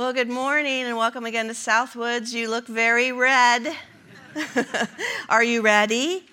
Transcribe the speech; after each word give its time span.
Well, 0.00 0.14
good 0.14 0.30
morning 0.30 0.84
and 0.84 0.96
welcome 0.96 1.26
again 1.26 1.48
to 1.48 1.52
Southwoods. 1.52 2.32
You 2.32 2.48
look 2.48 2.66
very 2.66 3.12
red. 3.12 3.76
Are 5.28 5.44
you 5.44 5.60
ready? 5.60 6.24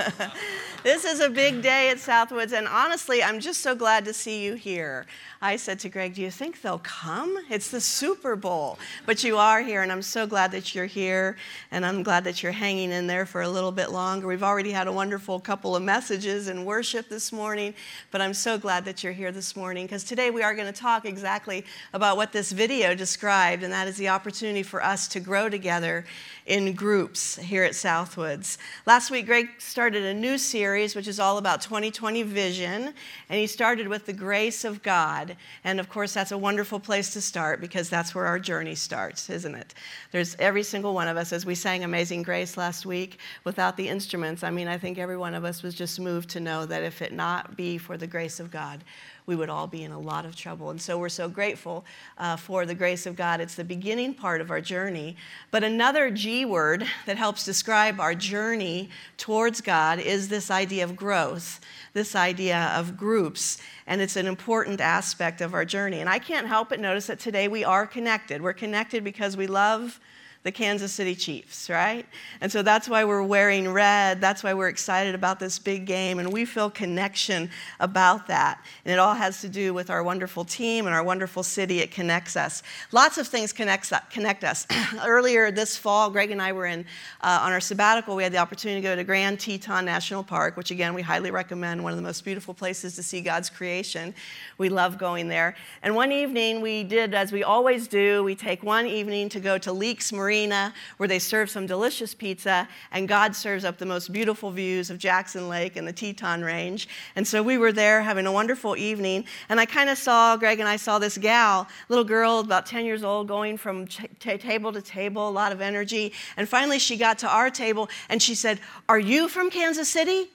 this 0.82 1.04
is 1.04 1.20
a 1.20 1.30
big 1.30 1.62
day 1.62 1.90
at 1.90 1.98
Southwoods, 1.98 2.52
and 2.52 2.66
honestly, 2.66 3.22
I'm 3.22 3.38
just 3.38 3.60
so 3.60 3.76
glad 3.76 4.04
to 4.06 4.12
see 4.12 4.42
you 4.42 4.54
here. 4.54 5.06
I 5.42 5.56
said 5.56 5.80
to 5.80 5.88
Greg, 5.88 6.16
Do 6.16 6.20
you 6.20 6.30
think 6.30 6.60
they'll 6.60 6.80
come? 6.80 7.34
It's 7.48 7.70
the 7.70 7.80
Super 7.80 8.36
Bowl. 8.36 8.78
But 9.06 9.24
you 9.24 9.38
are 9.38 9.62
here, 9.62 9.80
and 9.80 9.90
I'm 9.90 10.02
so 10.02 10.26
glad 10.26 10.52
that 10.52 10.74
you're 10.74 10.84
here, 10.84 11.38
and 11.70 11.86
I'm 11.86 12.02
glad 12.02 12.24
that 12.24 12.42
you're 12.42 12.52
hanging 12.52 12.90
in 12.92 13.06
there 13.06 13.24
for 13.24 13.40
a 13.40 13.48
little 13.48 13.72
bit 13.72 13.90
longer. 13.90 14.26
We've 14.26 14.42
already 14.42 14.70
had 14.70 14.86
a 14.86 14.92
wonderful 14.92 15.40
couple 15.40 15.74
of 15.74 15.82
messages 15.82 16.48
and 16.48 16.66
worship 16.66 17.08
this 17.08 17.32
morning, 17.32 17.72
but 18.10 18.20
I'm 18.20 18.34
so 18.34 18.58
glad 18.58 18.84
that 18.84 19.02
you're 19.02 19.14
here 19.14 19.32
this 19.32 19.56
morning 19.56 19.86
because 19.86 20.04
today 20.04 20.30
we 20.30 20.42
are 20.42 20.54
going 20.54 20.70
to 20.70 20.78
talk 20.78 21.06
exactly 21.06 21.64
about 21.94 22.18
what 22.18 22.32
this 22.32 22.52
video 22.52 22.94
described, 22.94 23.62
and 23.62 23.72
that 23.72 23.88
is 23.88 23.96
the 23.96 24.10
opportunity 24.10 24.62
for 24.62 24.84
us 24.84 25.08
to 25.08 25.20
grow 25.20 25.48
together 25.48 26.04
in 26.44 26.74
groups 26.74 27.36
here 27.36 27.64
at 27.64 27.74
Southwoods. 27.74 28.58
Last 28.84 29.10
week, 29.10 29.24
Greg 29.24 29.48
started 29.56 30.04
a 30.04 30.12
new 30.12 30.36
series, 30.36 30.94
which 30.94 31.08
is 31.08 31.18
all 31.18 31.38
about 31.38 31.62
2020 31.62 32.24
vision, 32.24 32.92
and 33.30 33.40
he 33.40 33.46
started 33.46 33.88
with 33.88 34.04
the 34.04 34.12
grace 34.12 34.66
of 34.66 34.82
God. 34.82 35.29
And 35.64 35.80
of 35.80 35.88
course, 35.88 36.12
that's 36.12 36.32
a 36.32 36.38
wonderful 36.38 36.80
place 36.80 37.12
to 37.14 37.20
start 37.20 37.60
because 37.60 37.88
that's 37.88 38.14
where 38.14 38.26
our 38.26 38.38
journey 38.38 38.74
starts, 38.74 39.30
isn't 39.30 39.54
it? 39.54 39.74
There's 40.12 40.36
every 40.38 40.62
single 40.62 40.94
one 40.94 41.08
of 41.08 41.16
us, 41.16 41.32
as 41.32 41.46
we 41.46 41.54
sang 41.54 41.84
Amazing 41.84 42.22
Grace 42.22 42.56
last 42.56 42.86
week, 42.86 43.18
without 43.44 43.76
the 43.76 43.88
instruments. 43.88 44.42
I 44.42 44.50
mean, 44.50 44.68
I 44.68 44.78
think 44.78 44.98
every 44.98 45.16
one 45.16 45.34
of 45.34 45.44
us 45.44 45.62
was 45.62 45.74
just 45.74 46.00
moved 46.00 46.30
to 46.30 46.40
know 46.40 46.66
that 46.66 46.82
if 46.82 47.02
it 47.02 47.12
not 47.12 47.56
be 47.56 47.78
for 47.78 47.96
the 47.96 48.06
grace 48.06 48.40
of 48.40 48.50
God, 48.50 48.84
we 49.26 49.36
would 49.36 49.48
all 49.48 49.66
be 49.66 49.84
in 49.84 49.92
a 49.92 49.98
lot 49.98 50.24
of 50.24 50.34
trouble. 50.34 50.70
And 50.70 50.80
so 50.80 50.98
we're 50.98 51.08
so 51.08 51.28
grateful 51.28 51.84
uh, 52.18 52.36
for 52.36 52.66
the 52.66 52.74
grace 52.74 53.06
of 53.06 53.16
God. 53.16 53.40
It's 53.40 53.54
the 53.54 53.64
beginning 53.64 54.14
part 54.14 54.40
of 54.40 54.50
our 54.50 54.60
journey. 54.60 55.16
But 55.50 55.64
another 55.64 56.10
G 56.10 56.44
word 56.44 56.84
that 57.06 57.16
helps 57.16 57.44
describe 57.44 58.00
our 58.00 58.14
journey 58.14 58.90
towards 59.16 59.60
God 59.60 59.98
is 59.98 60.28
this 60.28 60.50
idea 60.50 60.84
of 60.84 60.96
growth, 60.96 61.60
this 61.92 62.14
idea 62.14 62.72
of 62.76 62.96
groups. 62.96 63.58
And 63.86 64.00
it's 64.00 64.16
an 64.16 64.26
important 64.26 64.80
aspect 64.80 65.40
of 65.40 65.54
our 65.54 65.64
journey. 65.64 66.00
And 66.00 66.08
I 66.08 66.18
can't 66.18 66.46
help 66.46 66.68
but 66.70 66.80
notice 66.80 67.06
that 67.06 67.20
today 67.20 67.48
we 67.48 67.64
are 67.64 67.86
connected. 67.86 68.42
We're 68.42 68.52
connected 68.52 69.04
because 69.04 69.36
we 69.36 69.46
love 69.46 70.00
the 70.42 70.50
Kansas 70.50 70.90
City 70.90 71.14
Chiefs, 71.14 71.68
right? 71.68 72.06
And 72.40 72.50
so 72.50 72.62
that's 72.62 72.88
why 72.88 73.04
we're 73.04 73.22
wearing 73.22 73.70
red. 73.70 74.22
That's 74.22 74.42
why 74.42 74.54
we're 74.54 74.70
excited 74.70 75.14
about 75.14 75.38
this 75.38 75.58
big 75.58 75.84
game. 75.84 76.18
And 76.18 76.32
we 76.32 76.46
feel 76.46 76.70
connection 76.70 77.50
about 77.78 78.26
that. 78.28 78.64
And 78.86 78.92
it 78.92 78.98
all 78.98 79.12
has 79.12 79.42
to 79.42 79.50
do 79.50 79.74
with 79.74 79.90
our 79.90 80.02
wonderful 80.02 80.46
team 80.46 80.86
and 80.86 80.94
our 80.94 81.04
wonderful 81.04 81.42
city. 81.42 81.80
It 81.80 81.90
connects 81.90 82.36
us. 82.36 82.62
Lots 82.90 83.18
of 83.18 83.28
things 83.28 83.52
connects, 83.52 83.92
connect 84.10 84.42
us. 84.42 84.66
Earlier 85.04 85.50
this 85.50 85.76
fall, 85.76 86.08
Greg 86.08 86.30
and 86.30 86.40
I 86.40 86.52
were 86.52 86.66
in 86.66 86.86
uh, 87.20 87.40
on 87.42 87.52
our 87.52 87.60
sabbatical. 87.60 88.16
We 88.16 88.22
had 88.22 88.32
the 88.32 88.38
opportunity 88.38 88.80
to 88.80 88.88
go 88.88 88.96
to 88.96 89.04
Grand 89.04 89.40
Teton 89.40 89.84
National 89.84 90.24
Park, 90.24 90.56
which 90.56 90.70
again, 90.70 90.94
we 90.94 91.02
highly 91.02 91.30
recommend, 91.30 91.84
one 91.84 91.92
of 91.92 91.98
the 91.98 92.02
most 92.02 92.24
beautiful 92.24 92.54
places 92.54 92.96
to 92.96 93.02
see 93.02 93.20
God's 93.20 93.50
creation. 93.50 94.14
We 94.56 94.70
love 94.70 94.96
going 94.96 95.28
there. 95.28 95.54
And 95.82 95.94
one 95.94 96.12
evening 96.12 96.62
we 96.62 96.82
did, 96.82 97.12
as 97.12 97.30
we 97.30 97.44
always 97.44 97.88
do, 97.88 98.24
we 98.24 98.34
take 98.34 98.62
one 98.62 98.86
evening 98.86 99.28
to 99.30 99.40
go 99.40 99.58
to 99.58 99.70
Leek's 99.70 100.14
Marine 100.14 100.29
marina 100.30 100.72
where 100.98 101.08
they 101.08 101.18
serve 101.18 101.50
some 101.50 101.66
delicious 101.66 102.14
pizza, 102.14 102.68
and 102.92 103.08
God 103.08 103.34
serves 103.34 103.64
up 103.64 103.78
the 103.78 103.86
most 103.86 104.12
beautiful 104.12 104.52
views 104.52 104.88
of 104.88 104.96
Jackson 104.96 105.48
Lake 105.48 105.74
and 105.74 105.88
the 105.88 105.92
Teton 105.92 106.42
Range. 106.42 106.86
And 107.16 107.26
so 107.26 107.42
we 107.42 107.58
were 107.58 107.72
there 107.72 108.00
having 108.00 108.26
a 108.26 108.32
wonderful 108.32 108.76
evening, 108.76 109.24
and 109.48 109.58
I 109.58 109.66
kind 109.66 109.90
of 109.90 109.98
saw, 109.98 110.36
Greg 110.36 110.60
and 110.60 110.68
I 110.68 110.76
saw 110.76 111.00
this 111.00 111.18
gal, 111.18 111.66
little 111.88 112.04
girl 112.04 112.38
about 112.38 112.64
10 112.64 112.84
years 112.84 113.02
old, 113.02 113.26
going 113.26 113.56
from 113.56 113.88
t- 113.88 114.06
table 114.38 114.72
to 114.72 114.80
table, 114.80 115.28
a 115.28 115.30
lot 115.30 115.50
of 115.50 115.60
energy. 115.60 116.12
And 116.36 116.48
finally 116.48 116.78
she 116.78 116.96
got 116.96 117.18
to 117.18 117.28
our 117.28 117.50
table 117.50 117.90
and 118.08 118.22
she 118.22 118.36
said, 118.36 118.60
Are 118.88 119.00
you 119.00 119.26
from 119.26 119.50
Kansas 119.50 119.88
City? 119.88 120.30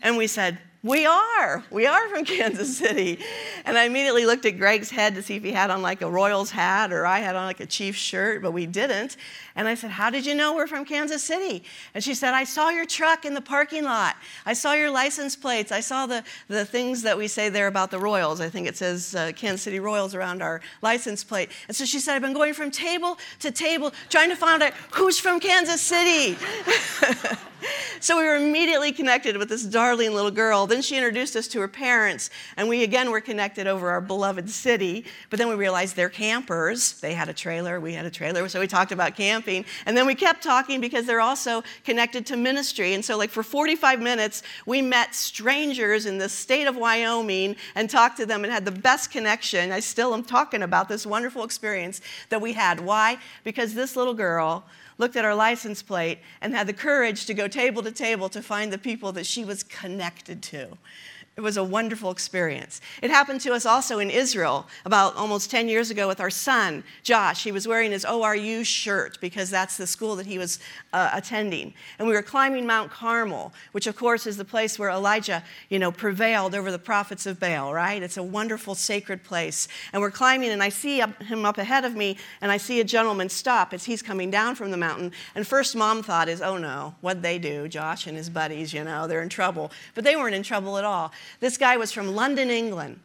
And 0.00 0.16
we 0.16 0.28
said, 0.28 0.58
we 0.82 1.04
are. 1.04 1.62
We 1.70 1.86
are 1.86 2.08
from 2.08 2.24
Kansas 2.24 2.78
City. 2.78 3.18
And 3.66 3.76
I 3.76 3.84
immediately 3.84 4.24
looked 4.24 4.46
at 4.46 4.58
Greg's 4.58 4.90
head 4.90 5.14
to 5.14 5.22
see 5.22 5.36
if 5.36 5.44
he 5.44 5.52
had 5.52 5.70
on 5.70 5.82
like 5.82 6.00
a 6.00 6.10
Royals 6.10 6.50
hat 6.50 6.90
or 6.90 7.04
I 7.04 7.18
had 7.18 7.36
on 7.36 7.44
like 7.44 7.60
a 7.60 7.66
Chiefs 7.66 7.98
shirt, 7.98 8.40
but 8.40 8.52
we 8.52 8.64
didn't. 8.64 9.18
And 9.54 9.68
I 9.68 9.74
said, 9.74 9.90
How 9.90 10.08
did 10.08 10.24
you 10.24 10.34
know 10.34 10.54
we're 10.54 10.66
from 10.66 10.86
Kansas 10.86 11.22
City? 11.22 11.64
And 11.92 12.02
she 12.02 12.14
said, 12.14 12.32
I 12.32 12.44
saw 12.44 12.70
your 12.70 12.86
truck 12.86 13.26
in 13.26 13.34
the 13.34 13.42
parking 13.42 13.84
lot. 13.84 14.16
I 14.46 14.54
saw 14.54 14.72
your 14.72 14.90
license 14.90 15.36
plates. 15.36 15.70
I 15.70 15.80
saw 15.80 16.06
the, 16.06 16.24
the 16.48 16.64
things 16.64 17.02
that 17.02 17.18
we 17.18 17.28
say 17.28 17.50
there 17.50 17.66
about 17.66 17.90
the 17.90 17.98
Royals. 17.98 18.40
I 18.40 18.48
think 18.48 18.66
it 18.66 18.76
says 18.76 19.14
uh, 19.14 19.32
Kansas 19.36 19.62
City 19.62 19.80
Royals 19.80 20.14
around 20.14 20.40
our 20.40 20.62
license 20.80 21.22
plate. 21.24 21.50
And 21.68 21.76
so 21.76 21.84
she 21.84 22.00
said, 22.00 22.14
I've 22.14 22.22
been 22.22 22.32
going 22.32 22.54
from 22.54 22.70
table 22.70 23.18
to 23.40 23.50
table 23.50 23.92
trying 24.08 24.30
to 24.30 24.36
find 24.36 24.62
out 24.62 24.72
who's 24.92 25.18
from 25.18 25.40
Kansas 25.40 25.82
City. 25.82 26.38
so 28.00 28.16
we 28.16 28.24
were 28.24 28.36
immediately 28.36 28.92
connected 28.92 29.36
with 29.36 29.48
this 29.48 29.64
darling 29.64 30.14
little 30.14 30.30
girl. 30.30 30.66
Then 30.66 30.82
she 30.82 30.96
introduced 30.96 31.36
us 31.36 31.48
to 31.48 31.60
her 31.60 31.68
parents, 31.68 32.30
and 32.56 32.68
we 32.68 32.82
again 32.82 33.10
were 33.10 33.20
connected 33.20 33.66
over 33.66 33.90
our 33.90 34.00
beloved 34.00 34.48
city. 34.50 35.04
But 35.28 35.38
then 35.38 35.48
we 35.48 35.54
realized 35.54 35.96
they're 35.96 36.08
campers. 36.08 37.00
They 37.00 37.14
had 37.14 37.28
a 37.28 37.34
trailer, 37.34 37.80
we 37.80 37.94
had 37.94 38.06
a 38.06 38.10
trailer, 38.10 38.48
so 38.48 38.60
we 38.60 38.66
talked 38.66 38.92
about 38.92 39.16
camping. 39.16 39.64
And 39.86 39.96
then 39.96 40.06
we 40.06 40.14
kept 40.14 40.42
talking 40.42 40.80
because 40.80 41.06
they're 41.06 41.20
also 41.20 41.62
connected 41.84 42.26
to 42.26 42.36
ministry. 42.36 42.94
And 42.94 43.04
so, 43.04 43.16
like, 43.16 43.30
for 43.30 43.42
45 43.42 44.00
minutes, 44.00 44.42
we 44.66 44.82
met 44.82 45.14
strangers 45.14 46.06
in 46.06 46.18
the 46.18 46.28
state 46.28 46.66
of 46.66 46.76
Wyoming 46.76 47.56
and 47.74 47.88
talked 47.88 48.16
to 48.18 48.26
them 48.26 48.44
and 48.44 48.52
had 48.52 48.64
the 48.64 48.70
best 48.70 49.10
connection. 49.10 49.72
I 49.72 49.80
still 49.80 50.14
am 50.14 50.24
talking 50.24 50.62
about 50.62 50.88
this 50.88 51.06
wonderful 51.06 51.44
experience 51.44 52.00
that 52.28 52.40
we 52.40 52.52
had. 52.52 52.80
Why? 52.80 53.18
Because 53.44 53.74
this 53.74 53.96
little 53.96 54.14
girl 54.14 54.64
looked 55.00 55.16
at 55.16 55.24
our 55.24 55.34
license 55.34 55.82
plate, 55.82 56.18
and 56.40 56.54
had 56.54 56.66
the 56.66 56.72
courage 56.72 57.26
to 57.26 57.34
go 57.34 57.48
table 57.48 57.82
to 57.82 57.90
table 57.90 58.28
to 58.28 58.42
find 58.42 58.72
the 58.72 58.78
people 58.78 59.10
that 59.12 59.26
she 59.26 59.44
was 59.44 59.64
connected 59.64 60.42
to. 60.42 60.68
It 61.36 61.42
was 61.42 61.56
a 61.56 61.64
wonderful 61.64 62.10
experience. 62.10 62.82
It 63.00 63.10
happened 63.10 63.40
to 63.42 63.54
us 63.54 63.64
also 63.64 63.98
in 63.98 64.10
Israel 64.10 64.66
about 64.84 65.16
almost 65.16 65.50
10 65.50 65.68
years 65.68 65.90
ago 65.90 66.06
with 66.06 66.20
our 66.20 66.28
son, 66.28 66.84
Josh. 67.02 67.44
He 67.44 67.52
was 67.52 67.66
wearing 67.66 67.92
his 67.92 68.04
ORU 68.04 68.66
shirt 68.66 69.18
because 69.20 69.48
that's 69.48 69.78
the 69.78 69.86
school 69.86 70.16
that 70.16 70.26
he 70.26 70.38
was 70.38 70.58
uh, 70.92 71.08
attending. 71.14 71.72
And 71.98 72.06
we 72.06 72.14
were 72.14 72.22
climbing 72.22 72.66
Mount 72.66 72.90
Carmel, 72.90 73.54
which 73.72 73.86
of 73.86 73.96
course 73.96 74.26
is 74.26 74.36
the 74.36 74.44
place 74.44 74.78
where 74.78 74.90
Elijah, 74.90 75.42
you 75.70 75.78
know, 75.78 75.90
prevailed 75.90 76.54
over 76.54 76.70
the 76.70 76.78
prophets 76.78 77.24
of 77.24 77.40
Baal, 77.40 77.72
right? 77.72 78.02
It's 78.02 78.18
a 78.18 78.22
wonderful 78.22 78.74
sacred 78.74 79.22
place. 79.22 79.66
And 79.94 80.02
we're 80.02 80.10
climbing 80.10 80.50
and 80.50 80.62
I 80.62 80.68
see 80.68 81.00
him 81.00 81.46
up 81.46 81.56
ahead 81.56 81.86
of 81.86 81.94
me 81.94 82.18
and 82.42 82.52
I 82.52 82.56
see 82.56 82.80
a 82.80 82.84
gentleman 82.84 83.30
stop 83.30 83.72
as 83.72 83.84
he's 83.84 84.02
coming 84.02 84.30
down 84.30 84.56
from 84.56 84.72
the 84.72 84.76
mountain. 84.76 85.12
And 85.34 85.46
first 85.46 85.74
mom 85.74 86.02
thought 86.02 86.28
is, 86.28 86.42
oh 86.42 86.58
no, 86.58 86.96
what'd 87.00 87.22
they 87.22 87.38
do? 87.38 87.66
Josh 87.68 88.06
and 88.06 88.16
his 88.16 88.28
buddies, 88.28 88.74
you 88.74 88.84
know, 88.84 89.06
they're 89.06 89.22
in 89.22 89.30
trouble. 89.30 89.70
But 89.94 90.04
they 90.04 90.16
weren't 90.16 90.34
in 90.34 90.42
trouble 90.42 90.76
at 90.76 90.84
all. 90.84 91.12
This 91.40 91.56
guy 91.56 91.76
was 91.76 91.92
from 91.92 92.14
London, 92.14 92.50
England. 92.50 93.00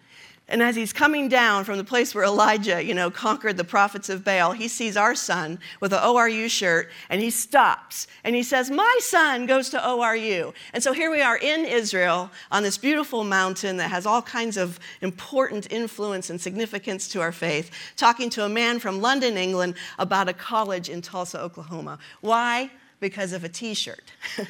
And 0.47 0.61
as 0.61 0.75
he's 0.75 0.93
coming 0.93 1.27
down 1.27 1.63
from 1.63 1.77
the 1.77 1.83
place 1.83 2.13
where 2.13 2.23
Elijah, 2.23 2.83
you 2.83 2.93
know, 2.93 3.09
conquered 3.09 3.57
the 3.57 3.63
prophets 3.63 4.09
of 4.09 4.23
Baal, 4.23 4.51
he 4.51 4.67
sees 4.67 4.95
our 4.95 5.15
son 5.15 5.57
with 5.79 5.91
an 5.91 5.99
ORU 5.99 6.47
shirt 6.51 6.91
and 7.09 7.19
he 7.19 7.31
stops 7.31 8.05
and 8.23 8.35
he 8.35 8.43
says, 8.43 8.69
My 8.69 8.99
son 9.01 9.47
goes 9.47 9.69
to 9.69 9.79
ORU. 9.79 10.53
And 10.71 10.83
so 10.83 10.93
here 10.93 11.09
we 11.09 11.21
are 11.21 11.37
in 11.37 11.65
Israel 11.65 12.29
on 12.51 12.61
this 12.61 12.77
beautiful 12.77 13.23
mountain 13.23 13.77
that 13.77 13.89
has 13.89 14.05
all 14.05 14.21
kinds 14.21 14.55
of 14.55 14.79
important 15.01 15.71
influence 15.71 16.29
and 16.29 16.39
significance 16.39 17.07
to 17.09 17.21
our 17.21 17.31
faith, 17.31 17.71
talking 17.95 18.29
to 18.31 18.45
a 18.45 18.49
man 18.49 18.77
from 18.77 19.01
London, 19.01 19.37
England 19.37 19.73
about 19.97 20.29
a 20.29 20.33
college 20.33 20.89
in 20.89 21.01
Tulsa, 21.01 21.41
Oklahoma. 21.41 21.97
Why? 22.21 22.69
Because 22.99 23.33
of 23.33 23.43
a 23.43 23.49
t 23.49 23.73
shirt. 23.73 24.11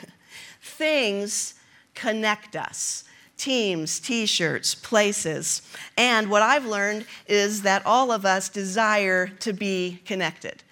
Things 0.61 1.53
connect 1.93 2.57
us 2.57 3.05
teams, 3.37 3.99
t 3.99 4.25
shirts, 4.25 4.75
places. 4.75 5.61
And 5.97 6.29
what 6.29 6.41
I've 6.41 6.65
learned 6.65 7.05
is 7.27 7.63
that 7.63 7.85
all 7.85 8.11
of 8.11 8.25
us 8.25 8.49
desire 8.49 9.27
to 9.27 9.53
be 9.53 10.01
connected. 10.05 10.63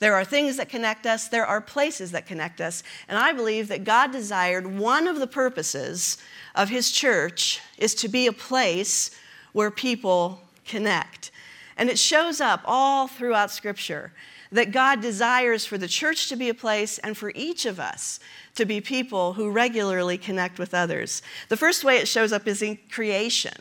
There 0.00 0.14
are 0.14 0.24
things 0.24 0.56
that 0.58 0.68
connect 0.68 1.06
us, 1.06 1.28
there 1.28 1.46
are 1.46 1.60
places 1.60 2.12
that 2.12 2.26
connect 2.26 2.60
us. 2.60 2.82
And 3.08 3.18
I 3.18 3.32
believe 3.32 3.68
that 3.68 3.84
God 3.84 4.12
desired 4.12 4.66
one 4.78 5.08
of 5.08 5.18
the 5.18 5.26
purposes 5.26 6.18
of 6.54 6.68
His 6.68 6.92
church 6.92 7.60
is 7.78 7.94
to 7.96 8.08
be 8.08 8.26
a 8.26 8.32
place 8.32 9.10
where 9.52 9.70
people 9.70 10.40
connect. 10.64 11.30
And 11.76 11.88
it 11.88 11.98
shows 11.98 12.40
up 12.40 12.62
all 12.64 13.08
throughout 13.08 13.50
Scripture 13.50 14.12
that 14.52 14.72
God 14.72 15.00
desires 15.00 15.64
for 15.64 15.78
the 15.78 15.88
church 15.88 16.28
to 16.28 16.36
be 16.36 16.48
a 16.48 16.54
place 16.54 16.98
and 16.98 17.16
for 17.16 17.32
each 17.34 17.66
of 17.66 17.78
us 17.78 18.20
to 18.54 18.64
be 18.64 18.80
people 18.80 19.34
who 19.34 19.50
regularly 19.50 20.18
connect 20.18 20.58
with 20.58 20.74
others. 20.74 21.22
The 21.48 21.56
first 21.56 21.84
way 21.84 21.98
it 21.98 22.08
shows 22.08 22.32
up 22.32 22.46
is 22.46 22.62
in 22.62 22.78
creation. 22.90 23.54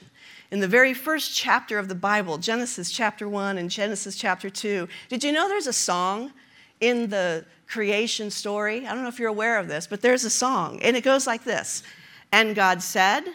In 0.49 0.59
the 0.61 0.67
very 0.67 0.93
first 0.93 1.35
chapter 1.35 1.77
of 1.77 1.89
the 1.89 1.95
Bible, 1.95 2.37
Genesis 2.37 2.91
chapter 2.91 3.27
1 3.27 3.57
and 3.57 3.69
Genesis 3.69 4.15
chapter 4.15 4.49
2, 4.49 4.87
did 5.09 5.23
you 5.23 5.33
know 5.33 5.49
there's 5.49 5.67
a 5.67 5.73
song 5.73 6.31
in 6.79 7.09
the 7.09 7.45
creation 7.67 8.31
story? 8.31 8.87
I 8.87 8.93
don't 8.93 9.03
know 9.03 9.09
if 9.09 9.19
you're 9.19 9.29
aware 9.29 9.59
of 9.59 9.67
this, 9.67 9.87
but 9.87 10.01
there's 10.01 10.23
a 10.23 10.29
song, 10.29 10.79
and 10.81 10.95
it 10.95 11.03
goes 11.03 11.27
like 11.27 11.43
this 11.43 11.83
And 12.31 12.55
God 12.55 12.81
said, 12.81 13.25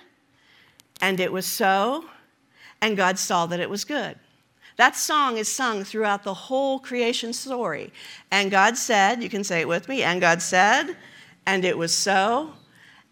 and 1.02 1.20
it 1.20 1.30
was 1.30 1.44
so, 1.44 2.06
and 2.80 2.96
God 2.96 3.18
saw 3.18 3.44
that 3.46 3.60
it 3.60 3.68
was 3.68 3.84
good. 3.84 4.18
That 4.76 4.96
song 4.96 5.36
is 5.36 5.52
sung 5.52 5.84
throughout 5.84 6.24
the 6.24 6.34
whole 6.34 6.78
creation 6.78 7.32
story. 7.32 7.92
And 8.30 8.50
God 8.50 8.76
said, 8.76 9.22
you 9.22 9.28
can 9.28 9.44
say 9.44 9.60
it 9.60 9.68
with 9.68 9.88
me, 9.88 10.02
and 10.02 10.20
God 10.20 10.40
said, 10.40 10.96
and 11.46 11.64
it 11.64 11.76
was 11.76 11.92
so, 11.92 12.52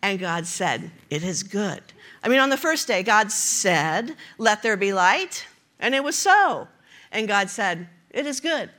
and 0.02 0.18
God 0.18 0.46
said, 0.46 0.90
it 1.10 1.22
is 1.22 1.42
good. 1.42 1.82
I 2.22 2.28
mean, 2.28 2.40
on 2.40 2.50
the 2.50 2.56
first 2.56 2.86
day, 2.86 3.02
God 3.02 3.30
said, 3.30 4.16
let 4.38 4.62
there 4.62 4.76
be 4.76 4.92
light, 4.92 5.46
and 5.78 5.94
it 5.94 6.04
was 6.04 6.16
so. 6.16 6.68
And 7.12 7.28
God 7.28 7.50
said, 7.50 7.88
it 8.10 8.26
is 8.26 8.40
good. 8.40 8.70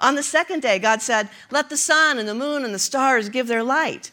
On 0.00 0.14
the 0.14 0.22
second 0.22 0.62
day, 0.62 0.78
God 0.78 1.02
said, 1.02 1.28
let 1.50 1.68
the 1.68 1.76
sun 1.76 2.18
and 2.18 2.28
the 2.28 2.34
moon 2.34 2.64
and 2.64 2.74
the 2.74 2.78
stars 2.78 3.28
give 3.28 3.46
their 3.46 3.62
light. 3.62 4.10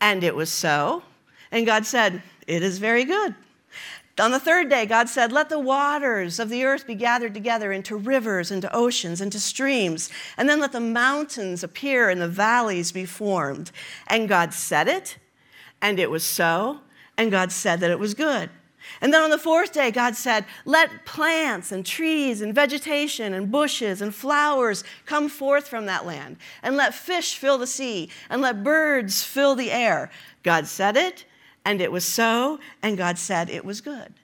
And 0.00 0.22
it 0.22 0.34
was 0.34 0.50
so. 0.50 1.02
And 1.50 1.64
God 1.64 1.86
said, 1.86 2.22
it 2.46 2.62
is 2.62 2.78
very 2.78 3.04
good. 3.04 3.34
On 4.18 4.30
the 4.30 4.40
third 4.40 4.70
day, 4.70 4.86
God 4.86 5.10
said, 5.10 5.30
Let 5.30 5.50
the 5.50 5.58
waters 5.58 6.38
of 6.38 6.48
the 6.48 6.64
earth 6.64 6.86
be 6.86 6.94
gathered 6.94 7.34
together 7.34 7.70
into 7.70 7.96
rivers, 7.96 8.50
into 8.50 8.74
oceans, 8.74 9.20
into 9.20 9.38
streams, 9.38 10.08
and 10.38 10.48
then 10.48 10.58
let 10.58 10.72
the 10.72 10.80
mountains 10.80 11.62
appear 11.62 12.08
and 12.08 12.20
the 12.20 12.28
valleys 12.28 12.92
be 12.92 13.04
formed. 13.04 13.70
And 14.06 14.28
God 14.28 14.54
said 14.54 14.88
it, 14.88 15.18
and 15.82 15.98
it 15.98 16.10
was 16.10 16.24
so, 16.24 16.80
and 17.18 17.30
God 17.30 17.52
said 17.52 17.80
that 17.80 17.90
it 17.90 17.98
was 17.98 18.14
good. 18.14 18.48
And 19.00 19.12
then 19.12 19.22
on 19.22 19.30
the 19.30 19.38
fourth 19.38 19.72
day, 19.72 19.90
God 19.90 20.16
said, 20.16 20.46
Let 20.64 21.04
plants 21.04 21.70
and 21.70 21.84
trees 21.84 22.40
and 22.40 22.54
vegetation 22.54 23.34
and 23.34 23.50
bushes 23.50 24.00
and 24.00 24.14
flowers 24.14 24.82
come 25.04 25.28
forth 25.28 25.68
from 25.68 25.84
that 25.86 26.06
land, 26.06 26.38
and 26.62 26.76
let 26.76 26.94
fish 26.94 27.36
fill 27.36 27.58
the 27.58 27.66
sea, 27.66 28.08
and 28.30 28.40
let 28.40 28.64
birds 28.64 29.22
fill 29.22 29.54
the 29.54 29.70
air. 29.70 30.10
God 30.42 30.66
said 30.66 30.96
it, 30.96 31.26
and 31.66 31.80
it 31.80 31.90
was 31.90 32.04
so, 32.04 32.60
and 32.80 32.96
God 32.96 33.18
said 33.18 33.50
it 33.50 33.64
was 33.64 33.80
good. 33.80 34.14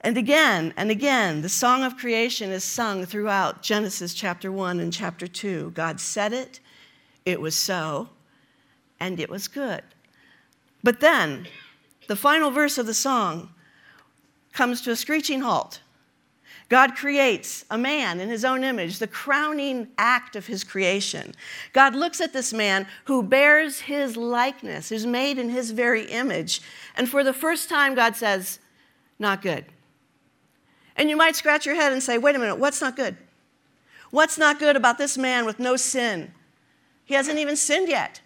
And 0.00 0.18
again 0.18 0.74
and 0.76 0.90
again, 0.90 1.42
the 1.42 1.48
song 1.48 1.84
of 1.84 1.96
creation 1.96 2.50
is 2.50 2.64
sung 2.64 3.06
throughout 3.06 3.62
Genesis 3.62 4.12
chapter 4.12 4.50
1 4.50 4.80
and 4.80 4.92
chapter 4.92 5.28
2. 5.28 5.70
God 5.70 6.00
said 6.00 6.32
it, 6.32 6.58
it 7.24 7.40
was 7.40 7.54
so, 7.54 8.08
and 8.98 9.20
it 9.20 9.30
was 9.30 9.46
good. 9.46 9.82
But 10.82 10.98
then, 10.98 11.46
the 12.08 12.16
final 12.16 12.50
verse 12.50 12.78
of 12.78 12.86
the 12.86 12.94
song 12.94 13.50
comes 14.52 14.80
to 14.80 14.90
a 14.90 14.96
screeching 14.96 15.42
halt. 15.42 15.80
God 16.70 16.94
creates 16.94 17.64
a 17.68 17.76
man 17.76 18.20
in 18.20 18.28
his 18.28 18.44
own 18.44 18.62
image, 18.62 19.00
the 19.00 19.08
crowning 19.08 19.88
act 19.98 20.36
of 20.36 20.46
his 20.46 20.62
creation. 20.62 21.34
God 21.72 21.96
looks 21.96 22.20
at 22.20 22.32
this 22.32 22.52
man 22.52 22.86
who 23.06 23.24
bears 23.24 23.80
his 23.80 24.16
likeness, 24.16 24.88
who's 24.88 25.04
made 25.04 25.36
in 25.36 25.50
his 25.50 25.72
very 25.72 26.04
image. 26.04 26.62
And 26.96 27.08
for 27.08 27.24
the 27.24 27.32
first 27.32 27.68
time, 27.68 27.96
God 27.96 28.14
says, 28.14 28.60
Not 29.18 29.42
good. 29.42 29.64
And 30.94 31.10
you 31.10 31.16
might 31.16 31.34
scratch 31.34 31.66
your 31.66 31.74
head 31.74 31.92
and 31.92 32.00
say, 32.00 32.18
Wait 32.18 32.36
a 32.36 32.38
minute, 32.38 32.60
what's 32.60 32.80
not 32.80 32.94
good? 32.94 33.16
What's 34.12 34.38
not 34.38 34.60
good 34.60 34.76
about 34.76 34.96
this 34.96 35.18
man 35.18 35.44
with 35.44 35.58
no 35.58 35.74
sin? 35.74 36.32
He 37.04 37.14
hasn't 37.14 37.40
even 37.40 37.56
sinned 37.56 37.88
yet. 37.88 38.20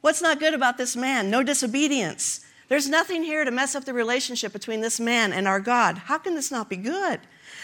What's 0.00 0.22
not 0.22 0.40
good 0.40 0.54
about 0.54 0.78
this 0.78 0.96
man? 0.96 1.28
No 1.28 1.42
disobedience. 1.42 2.45
There's 2.68 2.88
nothing 2.88 3.22
here 3.22 3.44
to 3.44 3.50
mess 3.50 3.74
up 3.74 3.84
the 3.84 3.94
relationship 3.94 4.52
between 4.52 4.80
this 4.80 4.98
man 4.98 5.32
and 5.32 5.46
our 5.46 5.60
God. 5.60 5.98
How 5.98 6.18
can 6.18 6.34
this 6.34 6.50
not 6.50 6.68
be 6.68 6.76
good? 6.76 7.20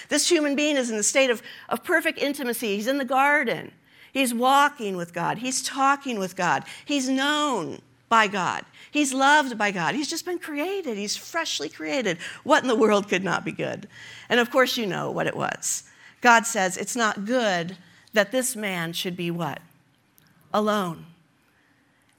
This 0.09 0.29
human 0.29 0.55
being 0.55 0.77
is 0.77 0.91
in 0.91 0.97
the 0.97 1.03
state 1.03 1.31
of, 1.31 1.43
of 1.69 1.83
perfect 1.83 2.19
intimacy. 2.19 2.77
He's 2.77 2.87
in 2.87 2.99
the 2.99 3.05
garden. 3.05 3.73
He's 4.13 4.35
walking 4.35 4.97
with 4.97 5.13
God. 5.13 5.39
He's 5.39 5.63
talking 5.63 6.19
with 6.19 6.37
God. 6.37 6.65
He's 6.85 7.09
known 7.09 7.81
by 8.09 8.29
God. 8.29 8.65
He's 8.91 9.15
loved 9.15 9.57
by 9.57 9.71
God. 9.71 9.95
He's 9.95 10.11
just 10.11 10.27
been 10.27 10.39
created. 10.39 10.99
He's 10.99 11.17
freshly 11.17 11.71
created. 11.71 12.19
What 12.45 12.63
in 12.63 12.69
the 12.69 12.77
world 12.77 13.09
could 13.09 13.25
not 13.25 13.45
be 13.45 13.53
good? 13.53 13.89
And 14.29 14.39
of 14.39 14.51
course, 14.51 14.77
you 14.77 14.87
know 14.87 15.11
what 15.11 15.27
it 15.27 15.37
was. 15.37 15.85
God 16.21 16.45
says 16.47 16.77
it's 16.77 16.95
not 16.95 17.25
good 17.25 17.77
that 18.13 18.31
this 18.31 18.55
man 18.55 18.93
should 18.93 19.17
be 19.17 19.31
what? 19.31 19.61
Alone. 20.53 21.07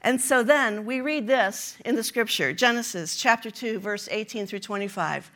And 0.03 0.19
so 0.19 0.44
then 0.44 0.85
we 0.85 1.00
read 1.00 1.27
this 1.27 1.77
in 1.85 1.95
the 1.95 2.03
scripture 2.03 2.51
Genesis 2.51 3.15
chapter 3.15 3.50
2, 3.50 3.79
verse 3.79 4.09
18 4.11 4.45
through 4.47 4.59
25. 4.59 5.31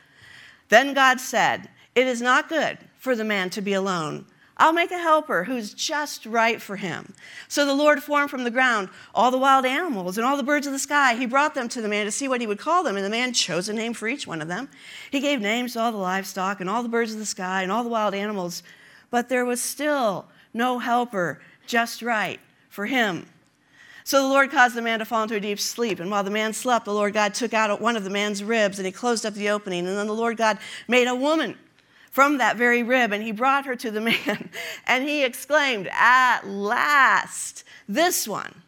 Then 0.68 0.92
God 0.92 1.20
said, 1.20 1.70
it 1.94 2.06
is 2.06 2.20
not 2.20 2.48
good 2.48 2.78
for 2.98 3.16
the 3.16 3.24
man 3.24 3.50
to 3.50 3.62
be 3.62 3.72
alone. 3.72 4.26
I'll 4.60 4.72
make 4.72 4.90
a 4.90 4.98
helper 4.98 5.44
who's 5.44 5.72
just 5.72 6.26
right 6.26 6.60
for 6.60 6.76
him. 6.76 7.14
So 7.46 7.64
the 7.64 7.74
Lord 7.74 8.02
formed 8.02 8.28
from 8.28 8.42
the 8.42 8.50
ground 8.50 8.88
all 9.14 9.30
the 9.30 9.38
wild 9.38 9.64
animals 9.64 10.18
and 10.18 10.26
all 10.26 10.36
the 10.36 10.42
birds 10.42 10.66
of 10.66 10.72
the 10.72 10.80
sky. 10.80 11.14
He 11.14 11.26
brought 11.26 11.54
them 11.54 11.68
to 11.68 11.80
the 11.80 11.88
man 11.88 12.06
to 12.06 12.10
see 12.10 12.28
what 12.28 12.40
he 12.40 12.46
would 12.46 12.58
call 12.58 12.82
them, 12.82 12.96
and 12.96 13.04
the 13.04 13.10
man 13.10 13.32
chose 13.32 13.68
a 13.68 13.72
name 13.72 13.94
for 13.94 14.08
each 14.08 14.26
one 14.26 14.42
of 14.42 14.48
them. 14.48 14.68
He 15.10 15.20
gave 15.20 15.40
names 15.40 15.72
to 15.72 15.80
all 15.80 15.92
the 15.92 15.98
livestock 15.98 16.60
and 16.60 16.68
all 16.68 16.82
the 16.82 16.88
birds 16.88 17.12
of 17.12 17.20
the 17.20 17.26
sky 17.26 17.62
and 17.62 17.70
all 17.70 17.84
the 17.84 17.88
wild 17.88 18.14
animals, 18.14 18.64
but 19.10 19.28
there 19.28 19.44
was 19.44 19.60
still 19.60 20.26
no 20.52 20.80
helper 20.80 21.40
just 21.66 22.02
right 22.02 22.40
for 22.68 22.86
him. 22.86 23.26
So 24.08 24.22
the 24.22 24.28
Lord 24.28 24.50
caused 24.50 24.74
the 24.74 24.80
man 24.80 25.00
to 25.00 25.04
fall 25.04 25.24
into 25.24 25.34
a 25.34 25.40
deep 25.40 25.60
sleep. 25.60 26.00
And 26.00 26.10
while 26.10 26.24
the 26.24 26.30
man 26.30 26.54
slept, 26.54 26.86
the 26.86 26.94
Lord 26.94 27.12
God 27.12 27.34
took 27.34 27.52
out 27.52 27.78
one 27.78 27.94
of 27.94 28.04
the 28.04 28.08
man's 28.08 28.42
ribs 28.42 28.78
and 28.78 28.86
he 28.86 28.90
closed 28.90 29.26
up 29.26 29.34
the 29.34 29.50
opening. 29.50 29.86
And 29.86 29.98
then 29.98 30.06
the 30.06 30.14
Lord 30.14 30.38
God 30.38 30.56
made 30.88 31.06
a 31.06 31.14
woman 31.14 31.58
from 32.10 32.38
that 32.38 32.56
very 32.56 32.82
rib, 32.82 33.12
and 33.12 33.22
he 33.22 33.32
brought 33.32 33.66
her 33.66 33.76
to 33.76 33.90
the 33.90 34.00
man. 34.26 34.48
And 34.86 35.04
he 35.06 35.24
exclaimed, 35.24 35.90
At 35.92 36.46
last, 36.46 37.64
this 37.86 38.26
one, 38.26 38.62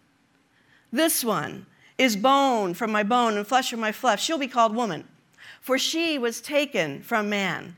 this 0.93 1.25
one 1.25 1.65
is 1.97 2.17
bone 2.17 2.75
from 2.75 2.93
my 2.93 3.03
bone 3.03 3.39
and 3.39 3.47
flesh 3.47 3.71
from 3.71 3.81
my 3.81 3.93
flesh. 3.93 4.23
She'll 4.23 4.37
be 4.37 4.47
called 4.47 4.77
woman, 4.77 5.09
for 5.63 5.79
she 5.79 6.19
was 6.19 6.43
taken 6.43 7.01
from 7.01 7.31
man. 7.31 7.77